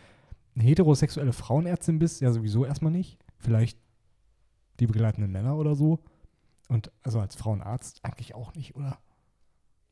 [0.57, 3.79] eine heterosexuelle Frauenärztin bist, ja sowieso erstmal nicht, vielleicht
[4.81, 6.01] die begleitenden Männer oder so.
[6.69, 8.99] Und also als Frauenarzt eigentlich auch nicht, oder?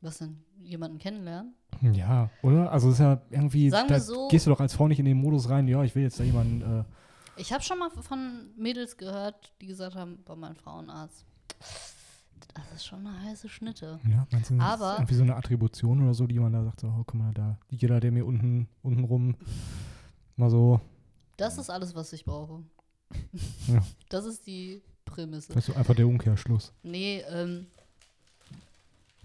[0.00, 0.42] Was denn?
[0.60, 1.54] Jemanden kennenlernen?
[1.80, 2.72] Ja, oder?
[2.72, 5.04] Also es ist ja irgendwie, Sagen da so- gehst du doch als Frau nicht in
[5.04, 6.84] den Modus rein, ja, ich will jetzt da jemanden, äh,
[7.36, 11.24] Ich habe schon mal von Mädels gehört, die gesagt haben, bei meinem Frauenarzt,
[12.54, 13.98] das ist schon eine heiße Schnitte.
[14.08, 16.64] ja, meinst du, das ist Aber- irgendwie so eine Attribution oder so, die man da
[16.64, 19.36] sagt, so, oh, guck mal, da, jeder, der mir unten, unten rum
[20.36, 20.80] mal so,
[21.36, 22.62] Das ist alles, was ich brauche.
[23.68, 23.82] Ja.
[24.08, 25.52] Das ist die Prämisse.
[25.52, 26.72] das ist einfach der Umkehrschluss.
[26.82, 27.66] Nee, ähm,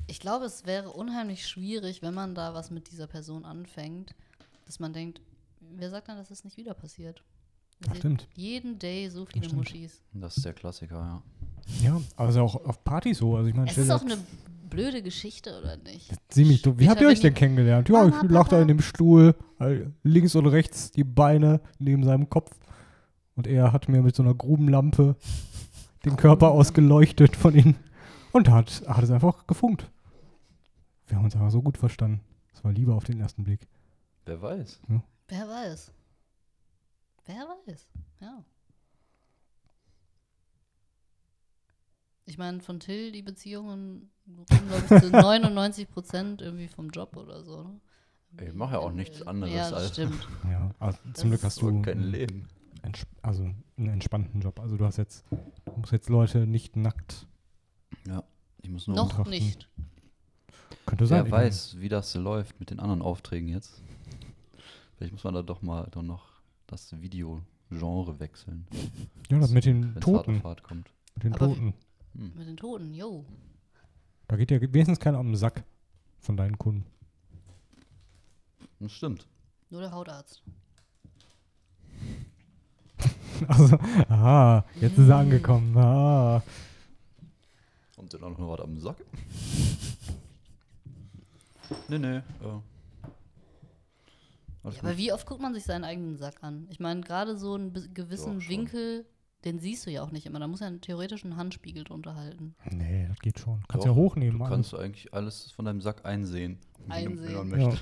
[0.07, 4.15] ich glaube, es wäre unheimlich schwierig, wenn man da was mit dieser Person anfängt,
[4.65, 5.21] dass man denkt,
[5.59, 7.23] wer sagt dann, dass es nicht wieder passiert?
[7.79, 8.27] Wir Ja, sehen stimmt.
[8.35, 9.53] Jeden Day so viele.
[9.53, 10.01] Muschis.
[10.13, 11.23] Das ist der Klassiker, ja.
[11.83, 14.17] Ja, aber es ist auch auf Partys so, also ich meine, Es ist auch eine
[14.69, 16.11] blöde Geschichte, oder nicht?
[16.29, 16.75] Ziemlich doof.
[16.77, 17.89] Wie habt ihr euch denn kennengelernt?
[17.89, 19.35] Ja, ich lag da in dem Stuhl,
[20.03, 22.55] links und rechts die Beine neben seinem Kopf.
[23.35, 25.15] Und er hat mir mit so einer Grubenlampe
[26.05, 27.75] den Körper ausgeleuchtet von ihm.
[28.31, 29.89] Und hat, hat es einfach gefunkt.
[31.07, 32.21] Wir haben uns aber so gut verstanden.
[32.53, 33.67] Das war Liebe auf den ersten Blick.
[34.25, 34.79] Wer weiß.
[35.27, 35.91] Wer weiß?
[37.27, 37.87] Wer weiß?
[38.21, 38.43] Ja.
[42.25, 44.11] Ich meine, von Till, die Beziehungen
[44.49, 47.63] kommen, glaube ich, zu 99 Prozent irgendwie vom Job oder so.
[47.63, 47.79] Ne?
[48.47, 50.27] Ich mache ja auch nichts anderes Ja, das als stimmt.
[50.49, 52.49] Ja, also Das zum Glück hast du kein Leben.
[53.21, 53.43] also
[53.77, 54.59] einen entspannten Job.
[54.59, 57.27] Also du hast jetzt, du musst jetzt Leute nicht nackt.
[58.07, 58.23] Ja.
[58.61, 59.29] Ich muss nur Noch betrachten.
[59.29, 59.69] nicht.
[60.85, 61.25] Könnte sein.
[61.25, 63.81] Wer weiß, wie das läuft mit den anderen Aufträgen jetzt.
[64.97, 66.36] Vielleicht muss man da doch mal doch noch
[66.67, 68.67] das Videogenre wechseln,
[69.29, 70.43] Ja, das mit den Toten.
[70.43, 70.89] hart kommt.
[71.15, 71.73] Mit den Aber Toten.
[72.13, 73.25] Mit den Toten, yo.
[74.27, 75.63] Da geht ja wenigstens keiner um den Sack
[76.19, 76.85] von deinen Kunden.
[78.79, 79.27] Das stimmt.
[79.69, 80.41] Nur der Hautarzt.
[83.47, 83.77] Also,
[84.09, 85.77] ah, jetzt ist er angekommen.
[85.77, 86.41] Ah.
[87.97, 88.95] Und dann auch noch was am Sack?
[91.87, 92.17] nee, nee.
[92.17, 92.23] Äh.
[94.67, 94.89] Alles Ja, gut.
[94.89, 96.67] aber wie oft guckt man sich seinen eigenen Sack an?
[96.69, 98.49] Ich meine, gerade so einen gewissen Ja.
[98.49, 99.05] Winkel,
[99.45, 100.39] den siehst du ja auch nicht immer.
[100.39, 102.55] Da muss ja theoretisch ein Handspiegel drunter halten.
[102.71, 103.63] Nee, das geht schon.
[103.67, 104.39] Kannst Doch, ja hochnehmen.
[104.39, 104.53] Du alles.
[104.55, 106.59] kannst eigentlich alles von deinem Sack einsehen.
[106.79, 107.49] wenn du- Wenn Einsehen.
[107.49, 107.67] man Ja.
[107.67, 107.81] möchte.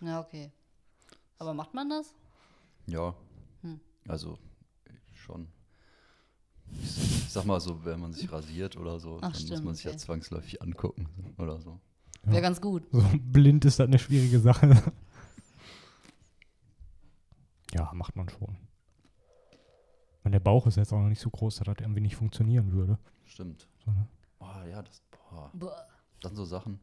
[0.00, 0.50] Ja, okay.
[1.38, 2.14] Aber macht man das?
[2.86, 3.14] Ja.
[3.62, 3.80] Hm.
[4.08, 4.38] Also,
[5.12, 5.46] schon.
[6.82, 9.74] Ich, sag mal so, wenn man sich rasiert oder so, Ach, dann muss stimmt, man
[9.74, 9.98] sich ja okay.
[9.98, 11.08] zwangsläufig angucken
[11.38, 11.78] oder so.
[12.24, 12.32] Ja.
[12.32, 12.84] Wäre ganz gut.
[12.90, 14.92] So blind ist das eine schwierige Sache.
[17.74, 18.56] Ja, macht man schon.
[20.24, 22.72] Und der Bauch ist jetzt auch noch nicht so groß, dass das irgendwie nicht funktionieren
[22.72, 22.98] würde.
[23.24, 23.66] Stimmt.
[23.84, 24.06] So, ne?
[24.38, 25.50] Oh ja, das, boah,
[26.20, 26.78] dann so Sachen.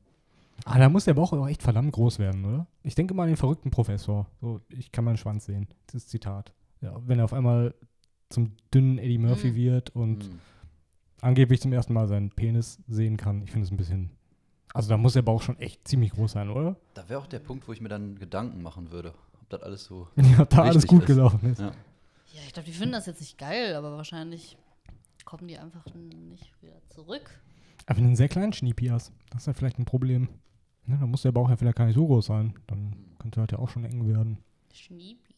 [0.66, 2.68] Ah, da muss der Bauch auch echt verdammt groß werden, oder?
[2.84, 4.28] Ich denke mal an den verrückten Professor.
[4.42, 5.68] So, ich kann meinen Schwanz sehen.
[5.86, 6.54] Das ist Zitat.
[6.82, 7.74] Ja, wenn er auf einmal
[8.30, 9.56] zum dünnen Eddie Murphy Mhm.
[9.56, 10.40] wird und Hm.
[11.22, 13.42] angeblich zum ersten Mal seinen Penis sehen kann.
[13.42, 14.12] Ich finde es ein bisschen.
[14.74, 16.76] Also da muss der Bauch schon echt ziemlich groß sein, oder?
[16.94, 19.14] Da wäre auch der Punkt, wo ich mir dann Gedanken machen würde,
[19.54, 20.08] ob das alles so.
[20.16, 21.08] Ja, da alles gut ist.
[21.08, 21.60] gelaufen ist.
[21.60, 21.72] Ja.
[22.34, 24.58] Ja, ich glaube, die finden das jetzt nicht geil, aber wahrscheinlich
[25.26, 27.41] kommen die einfach nicht wieder zurück.
[27.86, 30.30] Aber wenn du einen sehr kleinen Schniepi hast, das ist ja vielleicht ein Problem.
[30.86, 32.54] Ne, dann muss der Bauch ja vielleicht gar nicht so groß sein.
[32.68, 34.38] Dann könnte halt ja auch schon eng werden.
[34.72, 35.36] Schniepi.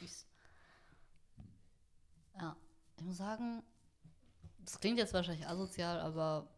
[0.00, 0.26] Süß.
[2.40, 2.56] Ja,
[2.98, 3.62] ich muss sagen,
[4.64, 6.48] das klingt jetzt wahrscheinlich asozial, aber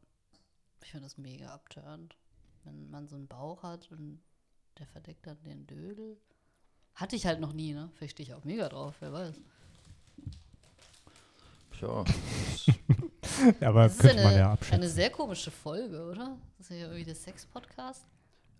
[0.83, 2.17] ich finde das mega abturnt.
[2.65, 4.21] Wenn man so einen Bauch hat und
[4.79, 6.17] der verdeckt dann den Dödel.
[6.95, 7.91] Hatte ich halt noch nie, ne?
[7.95, 9.35] Vielleicht stehe ich auch mega drauf, wer weiß.
[11.79, 12.05] Tja,
[13.61, 14.89] Ja, aber Das ist könnte man eine, ja eine abschätzen.
[14.89, 16.39] sehr komische Folge, oder?
[16.57, 18.07] Das ist ja irgendwie der Sex-Podcast.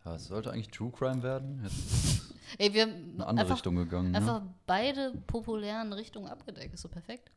[0.05, 1.61] ja, es sollte eigentlich True Crime werden.
[1.65, 2.23] Jetzt
[2.59, 4.15] Ey, wir haben in eine andere einfach, Richtung gegangen.
[4.15, 4.55] einfach Ne?
[4.67, 6.75] beide populären Richtungen abgedeckt.
[6.75, 7.31] Ist so perfekt.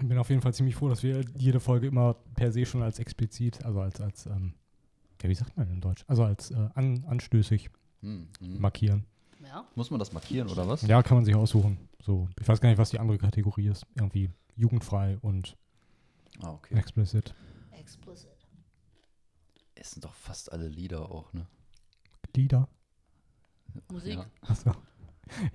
[0.00, 2.82] Ich bin auf jeden Fall ziemlich froh, dass wir jede Folge immer per se schon
[2.82, 4.54] als explizit, also als, als ähm,
[5.24, 6.04] ja, wie sagt man in Deutsch?
[6.06, 7.70] Also als äh, an, anstößig
[8.00, 8.60] Hm, hm.
[8.60, 9.06] markieren.
[9.42, 9.66] Ja.
[9.74, 10.82] Muss man das markieren oder was?
[10.82, 11.78] Ja, kann man sich aussuchen.
[12.02, 13.86] So, ich weiß gar nicht, was die andere Kategorie ist.
[13.94, 15.56] Irgendwie jugendfrei und
[16.42, 16.74] Ah, okay.
[16.74, 17.34] explicit.
[17.72, 18.28] Explicit.
[19.74, 21.46] Es sind doch fast alle Lieder auch, ne?
[22.36, 22.68] Lieder.
[23.90, 24.14] Musik.
[24.14, 24.26] Ja.
[24.42, 24.72] Achso.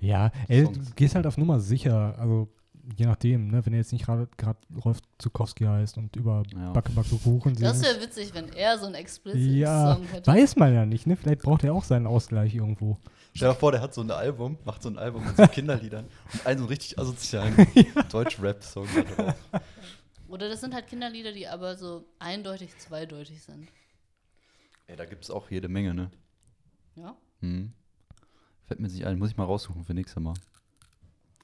[0.00, 0.94] Ja, ey, du Songs.
[0.96, 2.18] gehst halt auf Nummer sicher.
[2.18, 2.52] Also,
[2.96, 3.64] je nachdem, ne?
[3.64, 6.70] Wenn er jetzt nicht gerade gerade Rolf Zukowski heißt und über Ja.
[6.72, 10.26] Backe, Backe, Kuchen Das wäre witzig, wenn er so einen Explicit-Song Ja, hätte.
[10.30, 11.16] weiß man ja nicht, ne?
[11.16, 12.98] Vielleicht braucht er auch seinen Ausgleich irgendwo.
[13.34, 16.06] Stell dir vor, der hat so ein Album, macht so ein Album mit so Kinderliedern
[16.32, 17.54] und einen so richtig asozialen
[18.10, 19.34] Deutsch-Rap-Song da drauf.
[20.28, 23.68] Oder das sind halt Kinderlieder, die aber so eindeutig zweideutig sind.
[24.86, 26.10] Ey, da gibt es auch jede Menge, ne?
[26.96, 27.16] Ja?
[27.40, 27.72] Hm.
[28.66, 30.34] Fällt mir nicht ein, muss ich mal raussuchen für nächstes Mal.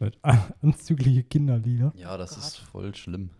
[0.63, 1.93] Anzügliche Kinderlieder.
[1.97, 2.39] Ja, das Gott.
[2.39, 3.31] ist voll schlimm.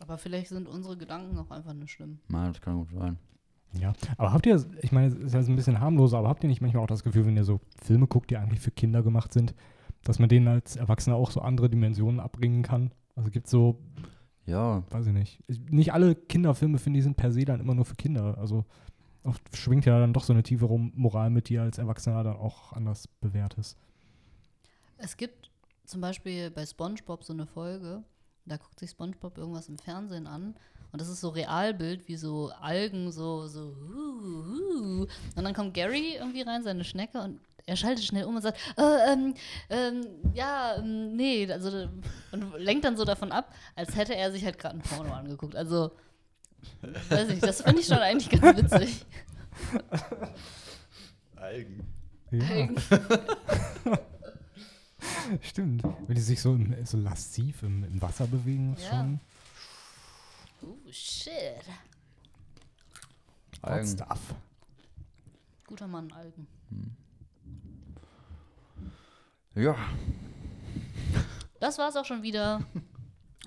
[0.00, 2.18] Aber vielleicht sind unsere Gedanken auch einfach nur schlimm.
[2.28, 3.18] Nein, das kann gut sein.
[3.74, 6.42] Ja, aber habt ihr, ich meine, es ist ja so ein bisschen harmloser, aber habt
[6.42, 9.02] ihr nicht manchmal auch das Gefühl, wenn ihr so Filme guckt, die eigentlich für Kinder
[9.02, 9.54] gemacht sind,
[10.04, 12.92] dass man denen als Erwachsener auch so andere Dimensionen abbringen kann?
[13.14, 13.78] Also gibt so,
[14.46, 17.84] Ja, weiß ich nicht, nicht alle Kinderfilme, finde ich, sind per se dann immer nur
[17.84, 18.38] für Kinder.
[18.38, 18.64] Also
[19.24, 22.72] oft schwingt ja dann doch so eine tiefere Moral mit, die als Erwachsener dann auch
[22.72, 23.76] anders bewertest.
[24.98, 25.50] Es gibt
[25.84, 28.02] zum Beispiel bei SpongeBob so eine Folge,
[28.44, 30.54] da guckt sich SpongeBob irgendwas im Fernsehen an
[30.92, 35.06] und das ist so Realbild, wie so Algen, so, so, hu, hu.
[35.36, 38.58] und dann kommt Gary irgendwie rein, seine Schnecke, und er schaltet schnell um und sagt,
[38.78, 39.34] äh, ähm,
[39.68, 41.88] ähm, ja, ähm, nee, also,
[42.32, 45.54] und lenkt dann so davon ab, als hätte er sich halt gerade ein Porno angeguckt.
[45.54, 45.92] Also,
[47.10, 49.04] weiß nicht, das finde ich schon eigentlich ganz witzig.
[51.36, 51.86] Algen.
[52.30, 52.68] Ja,
[55.42, 55.82] stimmt.
[56.06, 58.90] Wenn die sich so, im, so lasziv im, im Wasser bewegen, ist Ja.
[58.90, 59.20] schon
[60.62, 61.32] Oh, shit.
[63.62, 63.86] hot Algen.
[63.88, 64.34] stuff.
[65.66, 66.46] Guter Mann, Algen.
[69.54, 69.76] Ja,
[71.60, 72.64] Das war's auch schon wieder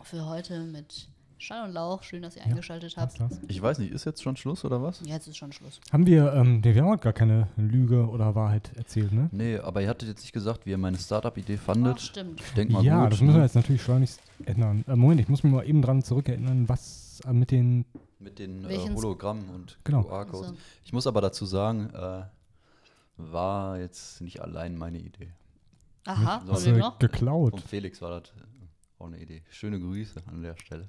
[0.04, 1.08] für heute mit
[1.42, 2.04] Schall und Lauch.
[2.04, 3.20] Schön, dass ihr eingeschaltet habt.
[3.48, 5.02] Ich weiß nicht, ist jetzt schon Schluss oder was?
[5.04, 5.82] Jetzt ist schon Schluss.
[5.92, 9.28] Haben wir, ähm, nee, wir haben heute gar keine Lüge oder Wahrheit erzählt, ne?
[9.32, 12.00] Nee, aber ihr hattet jetzt nicht gesagt, wie ihr meine Startup-Idee Ach, fandet.
[12.00, 12.40] stimmt.
[12.40, 13.14] ich denke mal ja, gut.
[13.14, 13.44] das müssen wir ne?
[13.46, 14.86] jetzt natürlich schleunigst ändern.
[14.88, 17.86] Äh, Moment, ich muss mich mal eben dran zurückerinnern, was äh, mit den.
[18.20, 20.04] Mit den äh, Hologrammen und Genau.
[20.04, 20.50] QR-Codes.
[20.50, 22.22] Also, Ich muss aber dazu sagen, äh,
[23.18, 25.32] war jetzt nicht allein meine Idee.
[26.06, 26.70] aha, So.
[26.72, 27.00] noch?
[27.00, 27.54] geklaut.
[27.54, 28.44] Und Felix war das äh,
[29.00, 29.42] auch eine Idee.
[29.50, 30.88] Schöne Grüße an der Stelle.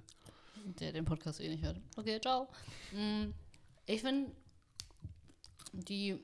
[0.64, 1.80] Der den Podcast eh nicht hört.
[1.96, 2.48] Okay, ciao.
[2.92, 3.30] Mm,
[3.86, 4.30] Ich finde
[5.72, 6.18] die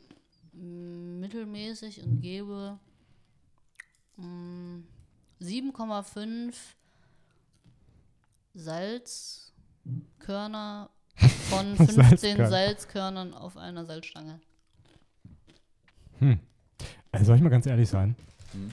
[0.53, 2.78] mm, mittelmäßig und gebe
[4.16, 4.80] mm,
[5.41, 6.55] 7,5
[8.55, 10.91] Salzkörner
[11.49, 12.49] von 15 Salzkörner.
[12.49, 14.41] Salzkörnern auf einer Salzstange.
[16.18, 16.39] Hm.
[17.12, 18.14] Also soll ich mal ganz ehrlich sein?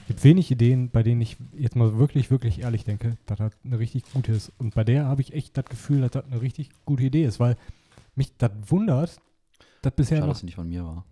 [0.00, 3.52] Es gibt wenig Ideen, bei denen ich jetzt mal wirklich, wirklich ehrlich denke, dass das
[3.64, 4.52] eine richtig gute ist.
[4.58, 7.40] Und bei der habe ich echt das Gefühl, dass das eine richtig gute Idee ist,
[7.40, 7.56] weil
[8.14, 9.20] mich das wundert,
[9.82, 10.34] dass bisher Schade, noch.
[10.34, 11.04] dass sie nicht von mir war.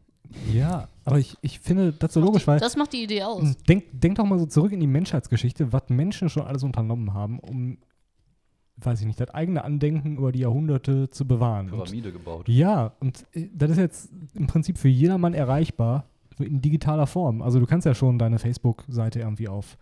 [0.53, 2.59] Ja, aber ich, ich finde das so logisch, weil.
[2.59, 3.57] Das macht die Idee aus.
[3.69, 7.39] Denk, denk doch mal so zurück in die Menschheitsgeschichte, was Menschen schon alles unternommen haben,
[7.39, 7.79] um,
[8.77, 11.71] weiß ich nicht, das eigene Andenken über die Jahrhunderte zu bewahren.
[11.71, 12.49] Und, Pyramide gebaut.
[12.49, 16.09] ja, und äh, das ist jetzt im Prinzip für jedermann erreichbar,
[16.39, 17.43] in digitaler Form.
[17.43, 19.77] Also du kannst ja schon deine Facebook-Seite irgendwie auf,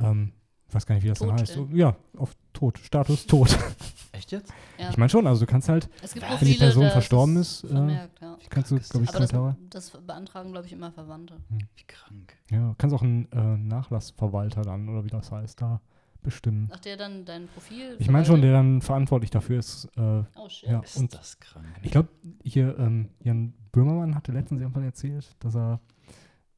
[0.00, 0.32] ähm,
[0.68, 1.52] Ich weiß gar nicht, wie das dann heißt.
[1.54, 3.56] So, ja, auf Tot, Status tot.
[4.12, 4.52] Echt jetzt?
[4.78, 4.90] Ja.
[4.90, 7.64] Ich meine schon, also du kannst halt, es gibt wenn die Person da verstorben ist,
[7.64, 8.36] äh, vermerkt, ja.
[8.50, 9.56] kannst du, glaube ich, Aber das, Kommentare.
[9.70, 11.36] das beantragen, glaube ich, immer Verwandte.
[11.48, 12.36] Wie krank.
[12.50, 15.80] Ja, kannst auch einen äh, Nachlassverwalter dann, oder wie das heißt, da
[16.22, 16.68] bestimmen.
[16.72, 17.96] Ach, der dann dein Profil.
[17.98, 19.86] Ich meine schon, der dann verantwortlich dafür ist.
[19.96, 20.68] Äh, Oh shit.
[20.68, 21.64] ja, Ist und das krank.
[21.82, 22.08] ich glaube,
[22.44, 25.80] hier, ähm, Jan Böhmermann hatte letztens irgendwann erzählt, dass er,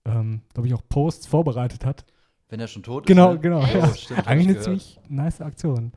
[0.05, 2.05] ähm, glaube ich, auch Posts vorbereitet hat.
[2.49, 3.07] Wenn er schon tot ist.
[3.07, 3.41] Genau, ne?
[3.41, 3.65] genau.
[3.65, 3.95] Ja.
[3.95, 5.93] Stimmt, Eigentlich ich eine ziemlich nice Aktion.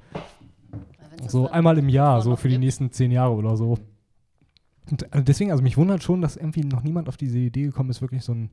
[1.28, 3.78] So einmal im Jahr, so für die nächsten zehn Jahre oder so.
[4.90, 7.90] Und also deswegen, also mich wundert schon, dass irgendwie noch niemand auf diese Idee gekommen
[7.90, 8.52] ist, wirklich so ein,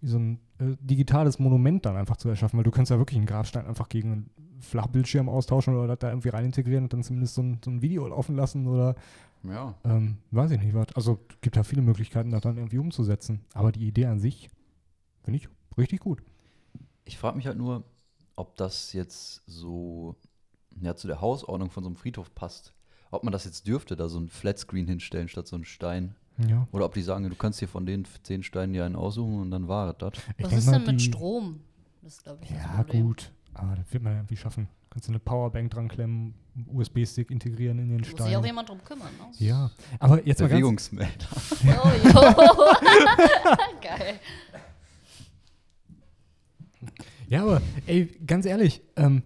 [0.00, 3.16] wie so ein äh, digitales Monument dann einfach zu erschaffen, weil du kannst ja wirklich
[3.18, 4.30] einen Grabstein einfach gegen einen
[4.60, 8.06] Flachbildschirm austauschen oder da irgendwie rein integrieren und dann zumindest so ein, so ein Video
[8.08, 8.94] laufen lassen oder
[9.44, 9.74] Ja.
[9.84, 10.94] ähm, weiß ich nicht was.
[10.94, 13.40] Also gibt da viele Möglichkeiten, das dann irgendwie umzusetzen.
[13.54, 14.48] Aber die Idee an sich
[15.22, 16.22] finde ich richtig gut.
[17.04, 17.84] Ich frage mich halt nur,
[18.36, 20.16] ob das jetzt so
[20.80, 22.74] ja, zu der Hausordnung von so einem Friedhof passt.
[23.10, 26.14] Ob man das jetzt dürfte, da so ein Flatscreen hinstellen statt so einen Stein.
[26.46, 26.68] Ja.
[26.72, 29.50] Oder ob die sagen, du kannst hier von den zehn Steinen ja einen aussuchen und
[29.50, 30.12] dann war es das.
[30.36, 31.60] Ich Was ist denn mit Strom?
[32.02, 33.32] Das ist, glaube ich, Ja, gut.
[33.54, 34.68] Aber das wird man irgendwie schaffen.
[34.90, 36.34] Kannst du eine Powerbank dran klemmen,
[36.72, 38.44] USB-Stick integrieren in den Muss sich auch Stein.
[38.44, 39.26] jemand drum kümmern, ne?
[39.46, 41.26] Ja, aber jetzt mal ganz, Bewegungsmelder.
[41.32, 42.12] Oh, jo.
[43.82, 44.20] Geil.
[47.28, 49.22] Ja, aber ey, ganz ehrlich, ähm,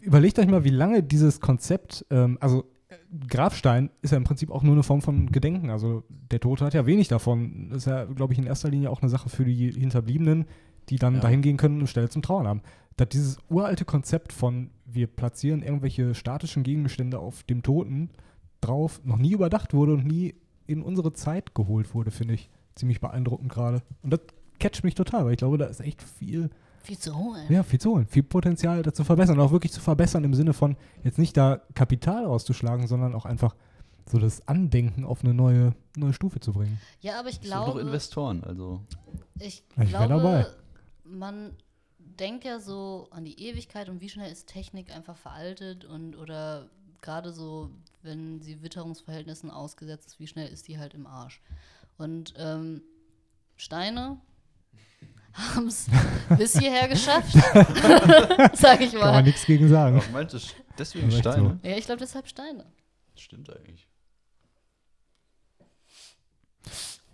[0.00, 2.64] überlegt euch mal, wie lange dieses Konzept, ähm, also
[3.28, 5.70] Grabstein ist ja im Prinzip auch nur eine Form von Gedenken.
[5.70, 7.68] Also der Tote hat ja wenig davon.
[7.70, 10.44] Das ist ja, glaube ich, in erster Linie auch eine Sache für die Hinterbliebenen,
[10.88, 11.20] die dann Ja.
[11.20, 12.62] dahin gehen können und Stelle zum Trauern haben.
[12.96, 18.10] Dass dieses uralte Konzept von wir platzieren irgendwelche statischen Gegenstände auf dem Toten
[18.60, 20.34] drauf noch nie überdacht wurde und nie
[20.66, 23.82] in unsere Zeit geholt wurde, finde ich ziemlich beeindruckend gerade.
[24.02, 24.20] Und das
[24.58, 26.50] catcht mich total, weil ich glaube, da ist echt viel
[26.82, 27.46] Viel zu holen.
[27.48, 29.38] ja, viel zu holen, viel Potenzial da zu verbessern.
[29.38, 33.24] Und auch wirklich zu verbessern im Sinne von jetzt nicht da Kapital rauszuschlagen, sondern auch
[33.26, 33.54] einfach
[34.10, 36.80] so das Andenken auf eine neue, neue Stufe zu bringen.
[37.00, 38.80] Ja, aber ich Es sind noch glaube, Investoren, also.
[39.38, 40.46] ich Ich glaube, dabei.
[41.04, 41.54] man
[41.98, 46.68] denkt ja so an die Ewigkeit und wie schnell ist Technik einfach veraltet und oder
[47.00, 47.70] gerade so,
[48.02, 51.40] wenn sie Witterungsverhältnissen ausgesetzt ist, wie schnell ist die halt im Arsch.
[51.96, 52.82] Und ähm,
[53.56, 54.18] Steine
[55.54, 55.86] haben es
[56.36, 57.32] bis hierher geschafft,
[58.54, 59.22] sag ich Kann man mal.
[59.22, 60.00] nichts gegen sagen.
[60.02, 60.38] Ach, meinst du
[60.78, 61.58] deswegen Steine?
[61.62, 62.64] Ja, ich glaube deshalb Steine.
[63.16, 63.86] Stimmt eigentlich.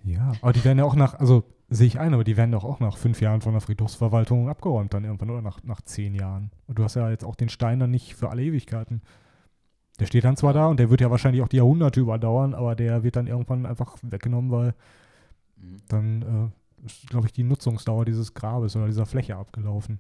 [0.05, 2.64] Ja, aber die werden ja auch nach, also sehe ich ein, aber die werden doch
[2.64, 6.51] auch nach fünf Jahren von der Friedhofsverwaltung abgeräumt dann irgendwann oder nach, nach zehn Jahren.
[6.66, 9.03] Und du hast ja jetzt auch den Stein dann nicht für alle Ewigkeiten.
[9.99, 12.75] Der steht dann zwar da und der wird ja wahrscheinlich auch die Jahrhunderte überdauern, aber
[12.75, 14.75] der wird dann irgendwann einfach weggenommen, weil
[15.57, 15.77] Mhm.
[15.89, 16.51] dann äh,
[16.85, 19.99] ist, glaube ich, die Nutzungsdauer dieses Grabes oder dieser Fläche abgelaufen.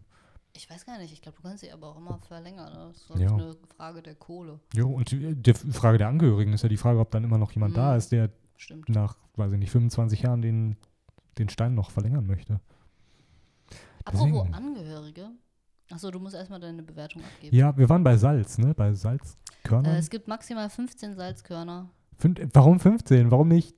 [0.56, 2.72] Ich weiß gar nicht, ich glaube, du kannst sie aber auch immer verlängern.
[2.72, 2.92] Ne?
[2.92, 3.32] Das ist Ja.
[3.34, 4.60] eine Frage der Kohle.
[4.74, 7.50] Jo, und die, die Frage der Angehörigen ist ja die Frage, ob dann immer noch
[7.52, 7.76] jemand Mhm.
[7.76, 8.88] da ist, der Stimmt.
[8.88, 10.76] nach, weiß ich nicht, 25 Jahren den,
[11.38, 12.60] den Stein noch verlängern möchte.
[14.04, 14.54] Apropos Deswegen.
[14.54, 15.30] Angehörige.
[15.90, 17.54] Achso, du musst erstmal deine Bewertung abgeben.
[17.56, 18.74] Ja, wir waren bei Salz, ne?
[18.74, 19.94] Bei Salzkörnern.
[19.94, 21.90] Äh, es gibt maximal 15 Salzkörner.
[22.16, 23.30] Fün warum 15?
[23.30, 23.74] Warum nicht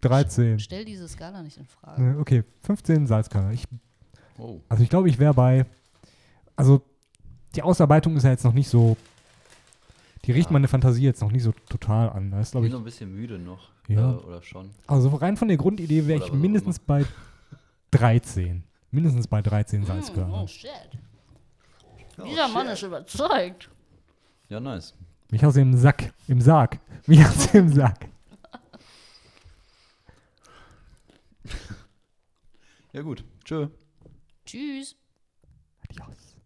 [0.00, 0.58] 13?
[0.58, 2.02] Stell diese Skala nicht in Frage.
[2.02, 3.52] Ne, Okay, 15 Salzkörner.
[3.52, 3.64] Ich,
[4.38, 4.60] Oh.
[4.68, 5.66] also ich glaube, ich wäre bei,
[6.54, 6.80] also
[7.56, 8.96] die Ausarbeitung ist ja jetzt noch nicht so,
[10.24, 10.52] die riecht Ja.
[10.52, 12.30] meine Fantasie jetzt noch nicht so total an.
[12.30, 13.70] Da ist, Ich bin ich, noch ein bisschen müde noch.
[13.88, 14.12] Ja.
[14.12, 14.70] Äh, oder schon.
[14.86, 17.04] also rein von der Grundidee wäre ich mindestens bei
[17.90, 18.62] 13.
[18.90, 20.42] Mindestens bei 13 Mm, Salzkörner.
[20.42, 20.70] oh shit.
[22.24, 23.70] Dieser Mann ist überzeugt.
[24.48, 24.94] Ja, nice.
[25.30, 26.78] Mich aus dem Sack, im Sarg.
[27.06, 28.06] Mich aus dem Sack.
[32.92, 33.24] Ja, gut.
[33.44, 33.68] Tschö.
[34.44, 34.96] Tschüss.
[35.82, 36.36] Adios.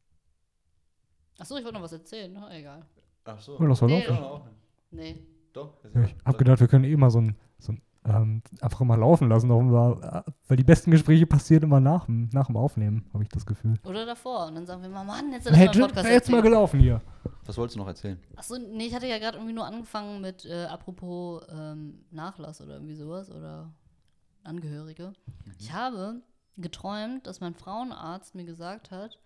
[1.38, 2.32] Achso, ich wollte noch was erzählen.
[2.32, 2.84] Na, egal.
[3.24, 3.58] Ach so.
[3.58, 4.06] Oh, lass mal Nee.
[4.06, 4.50] laufen.
[4.90, 5.22] Nee.
[5.52, 5.74] Doch.
[5.94, 8.98] Ja, ich hab gedacht, wir können eh mal so ein, so ein ähm, einfach mal
[8.98, 13.08] laufen lassen, mal, äh, weil die besten Gespräche passieren immer nach, dem- nach dem Aufnehmen,
[13.12, 13.74] habe ich das Gefühl.
[13.84, 14.46] Oder davor.
[14.46, 16.42] Und dann sagen wir mal, Mann, jetzt Hey, ist Podcast jetzt mal erzählen.
[16.42, 17.00] gelaufen hier.
[17.44, 18.18] Was wolltest du noch erzählen?
[18.34, 22.74] Achso, nee, ich hatte ja gerade irgendwie nur angefangen mit, äh, apropos ähm, Nachlass oder
[22.74, 23.72] irgendwie sowas oder
[24.42, 25.12] Angehörige.
[25.60, 26.22] Ich habe
[26.56, 29.18] geträumt, dass mein Frauenarzt mir gesagt hat,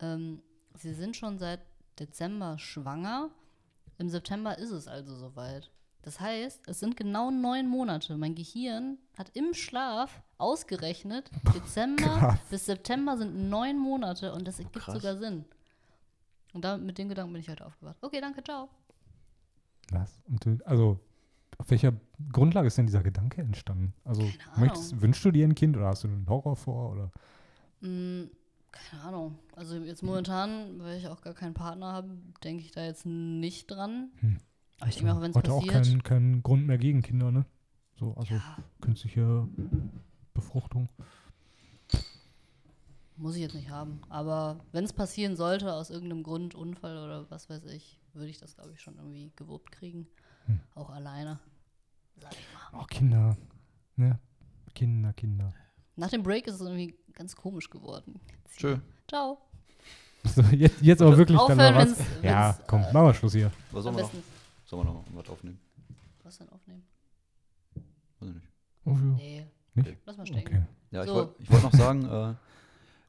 [0.00, 0.42] ähm,
[0.74, 1.60] sie sind schon seit
[1.98, 3.30] Dezember schwanger.
[3.98, 5.70] Im September ist es also soweit.
[6.02, 8.16] Das heißt, es sind genau neun Monate.
[8.16, 12.38] Mein Gehirn hat im Schlaf ausgerechnet, Dezember krass.
[12.50, 14.94] bis September sind neun Monate und das ergibt krass.
[14.94, 15.44] sogar Sinn.
[16.54, 17.96] Und da, mit dem Gedanken bin ich heute aufgewacht.
[18.00, 18.68] Okay, danke, ciao.
[19.90, 20.20] Was?
[20.26, 21.00] Und du, also,
[21.56, 21.92] auf welcher
[22.32, 23.94] Grundlage ist denn dieser Gedanke entstanden?
[24.04, 26.92] Also, möchtest, wünschst du dir ein Kind oder hast du einen Horror vor?
[26.92, 27.10] Oder?
[27.80, 28.30] Mm,
[28.70, 29.38] keine Ahnung.
[29.56, 32.08] Also jetzt momentan, weil ich auch gar keinen Partner habe,
[32.44, 34.10] denke ich da jetzt nicht dran.
[34.20, 34.38] Hm.
[34.80, 35.84] Aber ich denke auch, wenn es Heute auch passiert.
[35.84, 37.44] keinen kein Grund mehr gegen Kinder, ne?
[37.98, 39.48] So, also ja, künstliche
[40.34, 40.88] Befruchtung.
[43.16, 44.00] muss ich jetzt nicht haben.
[44.08, 48.38] Aber wenn es passieren sollte, aus irgendeinem Grund, Unfall oder was weiß ich, würde ich
[48.38, 50.06] das, glaube ich, schon irgendwie gewuppt kriegen.
[50.48, 50.60] Hm.
[50.74, 51.38] Auch alleine.
[52.20, 52.80] Sag ich mal.
[52.82, 53.36] Oh, Kinder.
[53.96, 54.18] Ne?
[54.74, 55.52] Kinder, Kinder.
[55.96, 58.20] Nach dem Break ist es irgendwie ganz komisch geworden.
[58.56, 58.78] Tschö.
[59.08, 59.38] Ciao.
[60.24, 61.96] So, jetzt, jetzt aber wirklich dann mal was.
[61.98, 63.50] wenn's- Ja, wenn's, komm, äh, machen wir Schluss hier.
[63.70, 64.10] Was sollen wir noch?
[64.66, 65.58] Sollen wir noch was aufnehmen?
[66.24, 66.82] Was denn aufnehmen?
[68.20, 68.46] Weiß ich nicht.
[68.84, 69.14] Wofür?
[69.14, 69.46] Nee.
[69.74, 69.96] Nicht?
[70.04, 70.46] Lass mal stecken.
[70.56, 70.62] Okay.
[70.90, 71.14] Ja, ich So.
[71.14, 72.36] wollte wollt noch sagen,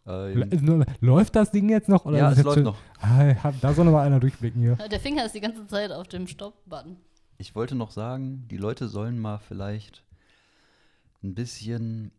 [0.08, 2.06] äh, äh, Läuft das Ding jetzt noch?
[2.06, 2.78] Oder ja, es läuft schon- noch.
[3.02, 4.76] Ah, da soll noch mal einer durchblicken hier.
[4.76, 6.98] Der Finger ist die ganze Zeit auf dem Stopp-Button.
[7.42, 10.04] Ich wollte noch sagen, die Leute sollen mal vielleicht
[11.24, 12.12] ein bisschen,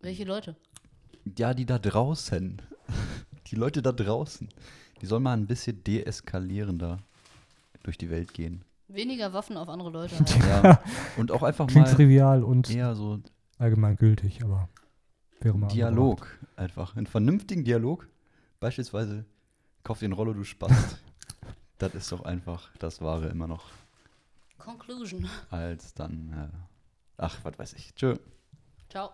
[0.00, 0.56] Welche Leute?
[1.38, 2.62] ja, die da draußen,
[3.48, 4.48] die Leute da draußen,
[5.02, 7.00] die sollen mal ein bisschen deeskalierender
[7.82, 8.64] durch die Welt gehen.
[8.88, 10.40] Weniger Waffen auf andere Leute halten.
[10.40, 10.82] Ja,
[11.18, 13.20] und auch einfach Klingt mal trivial und eher so
[13.58, 14.70] allgemeingültig, aber
[15.40, 15.68] wäre mal.
[15.68, 16.26] Dialog
[16.56, 16.96] einfach.
[16.96, 18.08] Einen vernünftigen Dialog.
[18.58, 19.26] Beispielsweise,
[19.84, 20.98] kauf den Rollo, du Spast.
[21.78, 23.64] das ist doch einfach das Wahre immer noch.
[24.60, 25.28] Conclusion.
[25.50, 26.56] Als dann, äh,
[27.16, 27.94] ach, was weiß ich.
[27.94, 28.16] Tschö.
[28.88, 29.10] Ciao.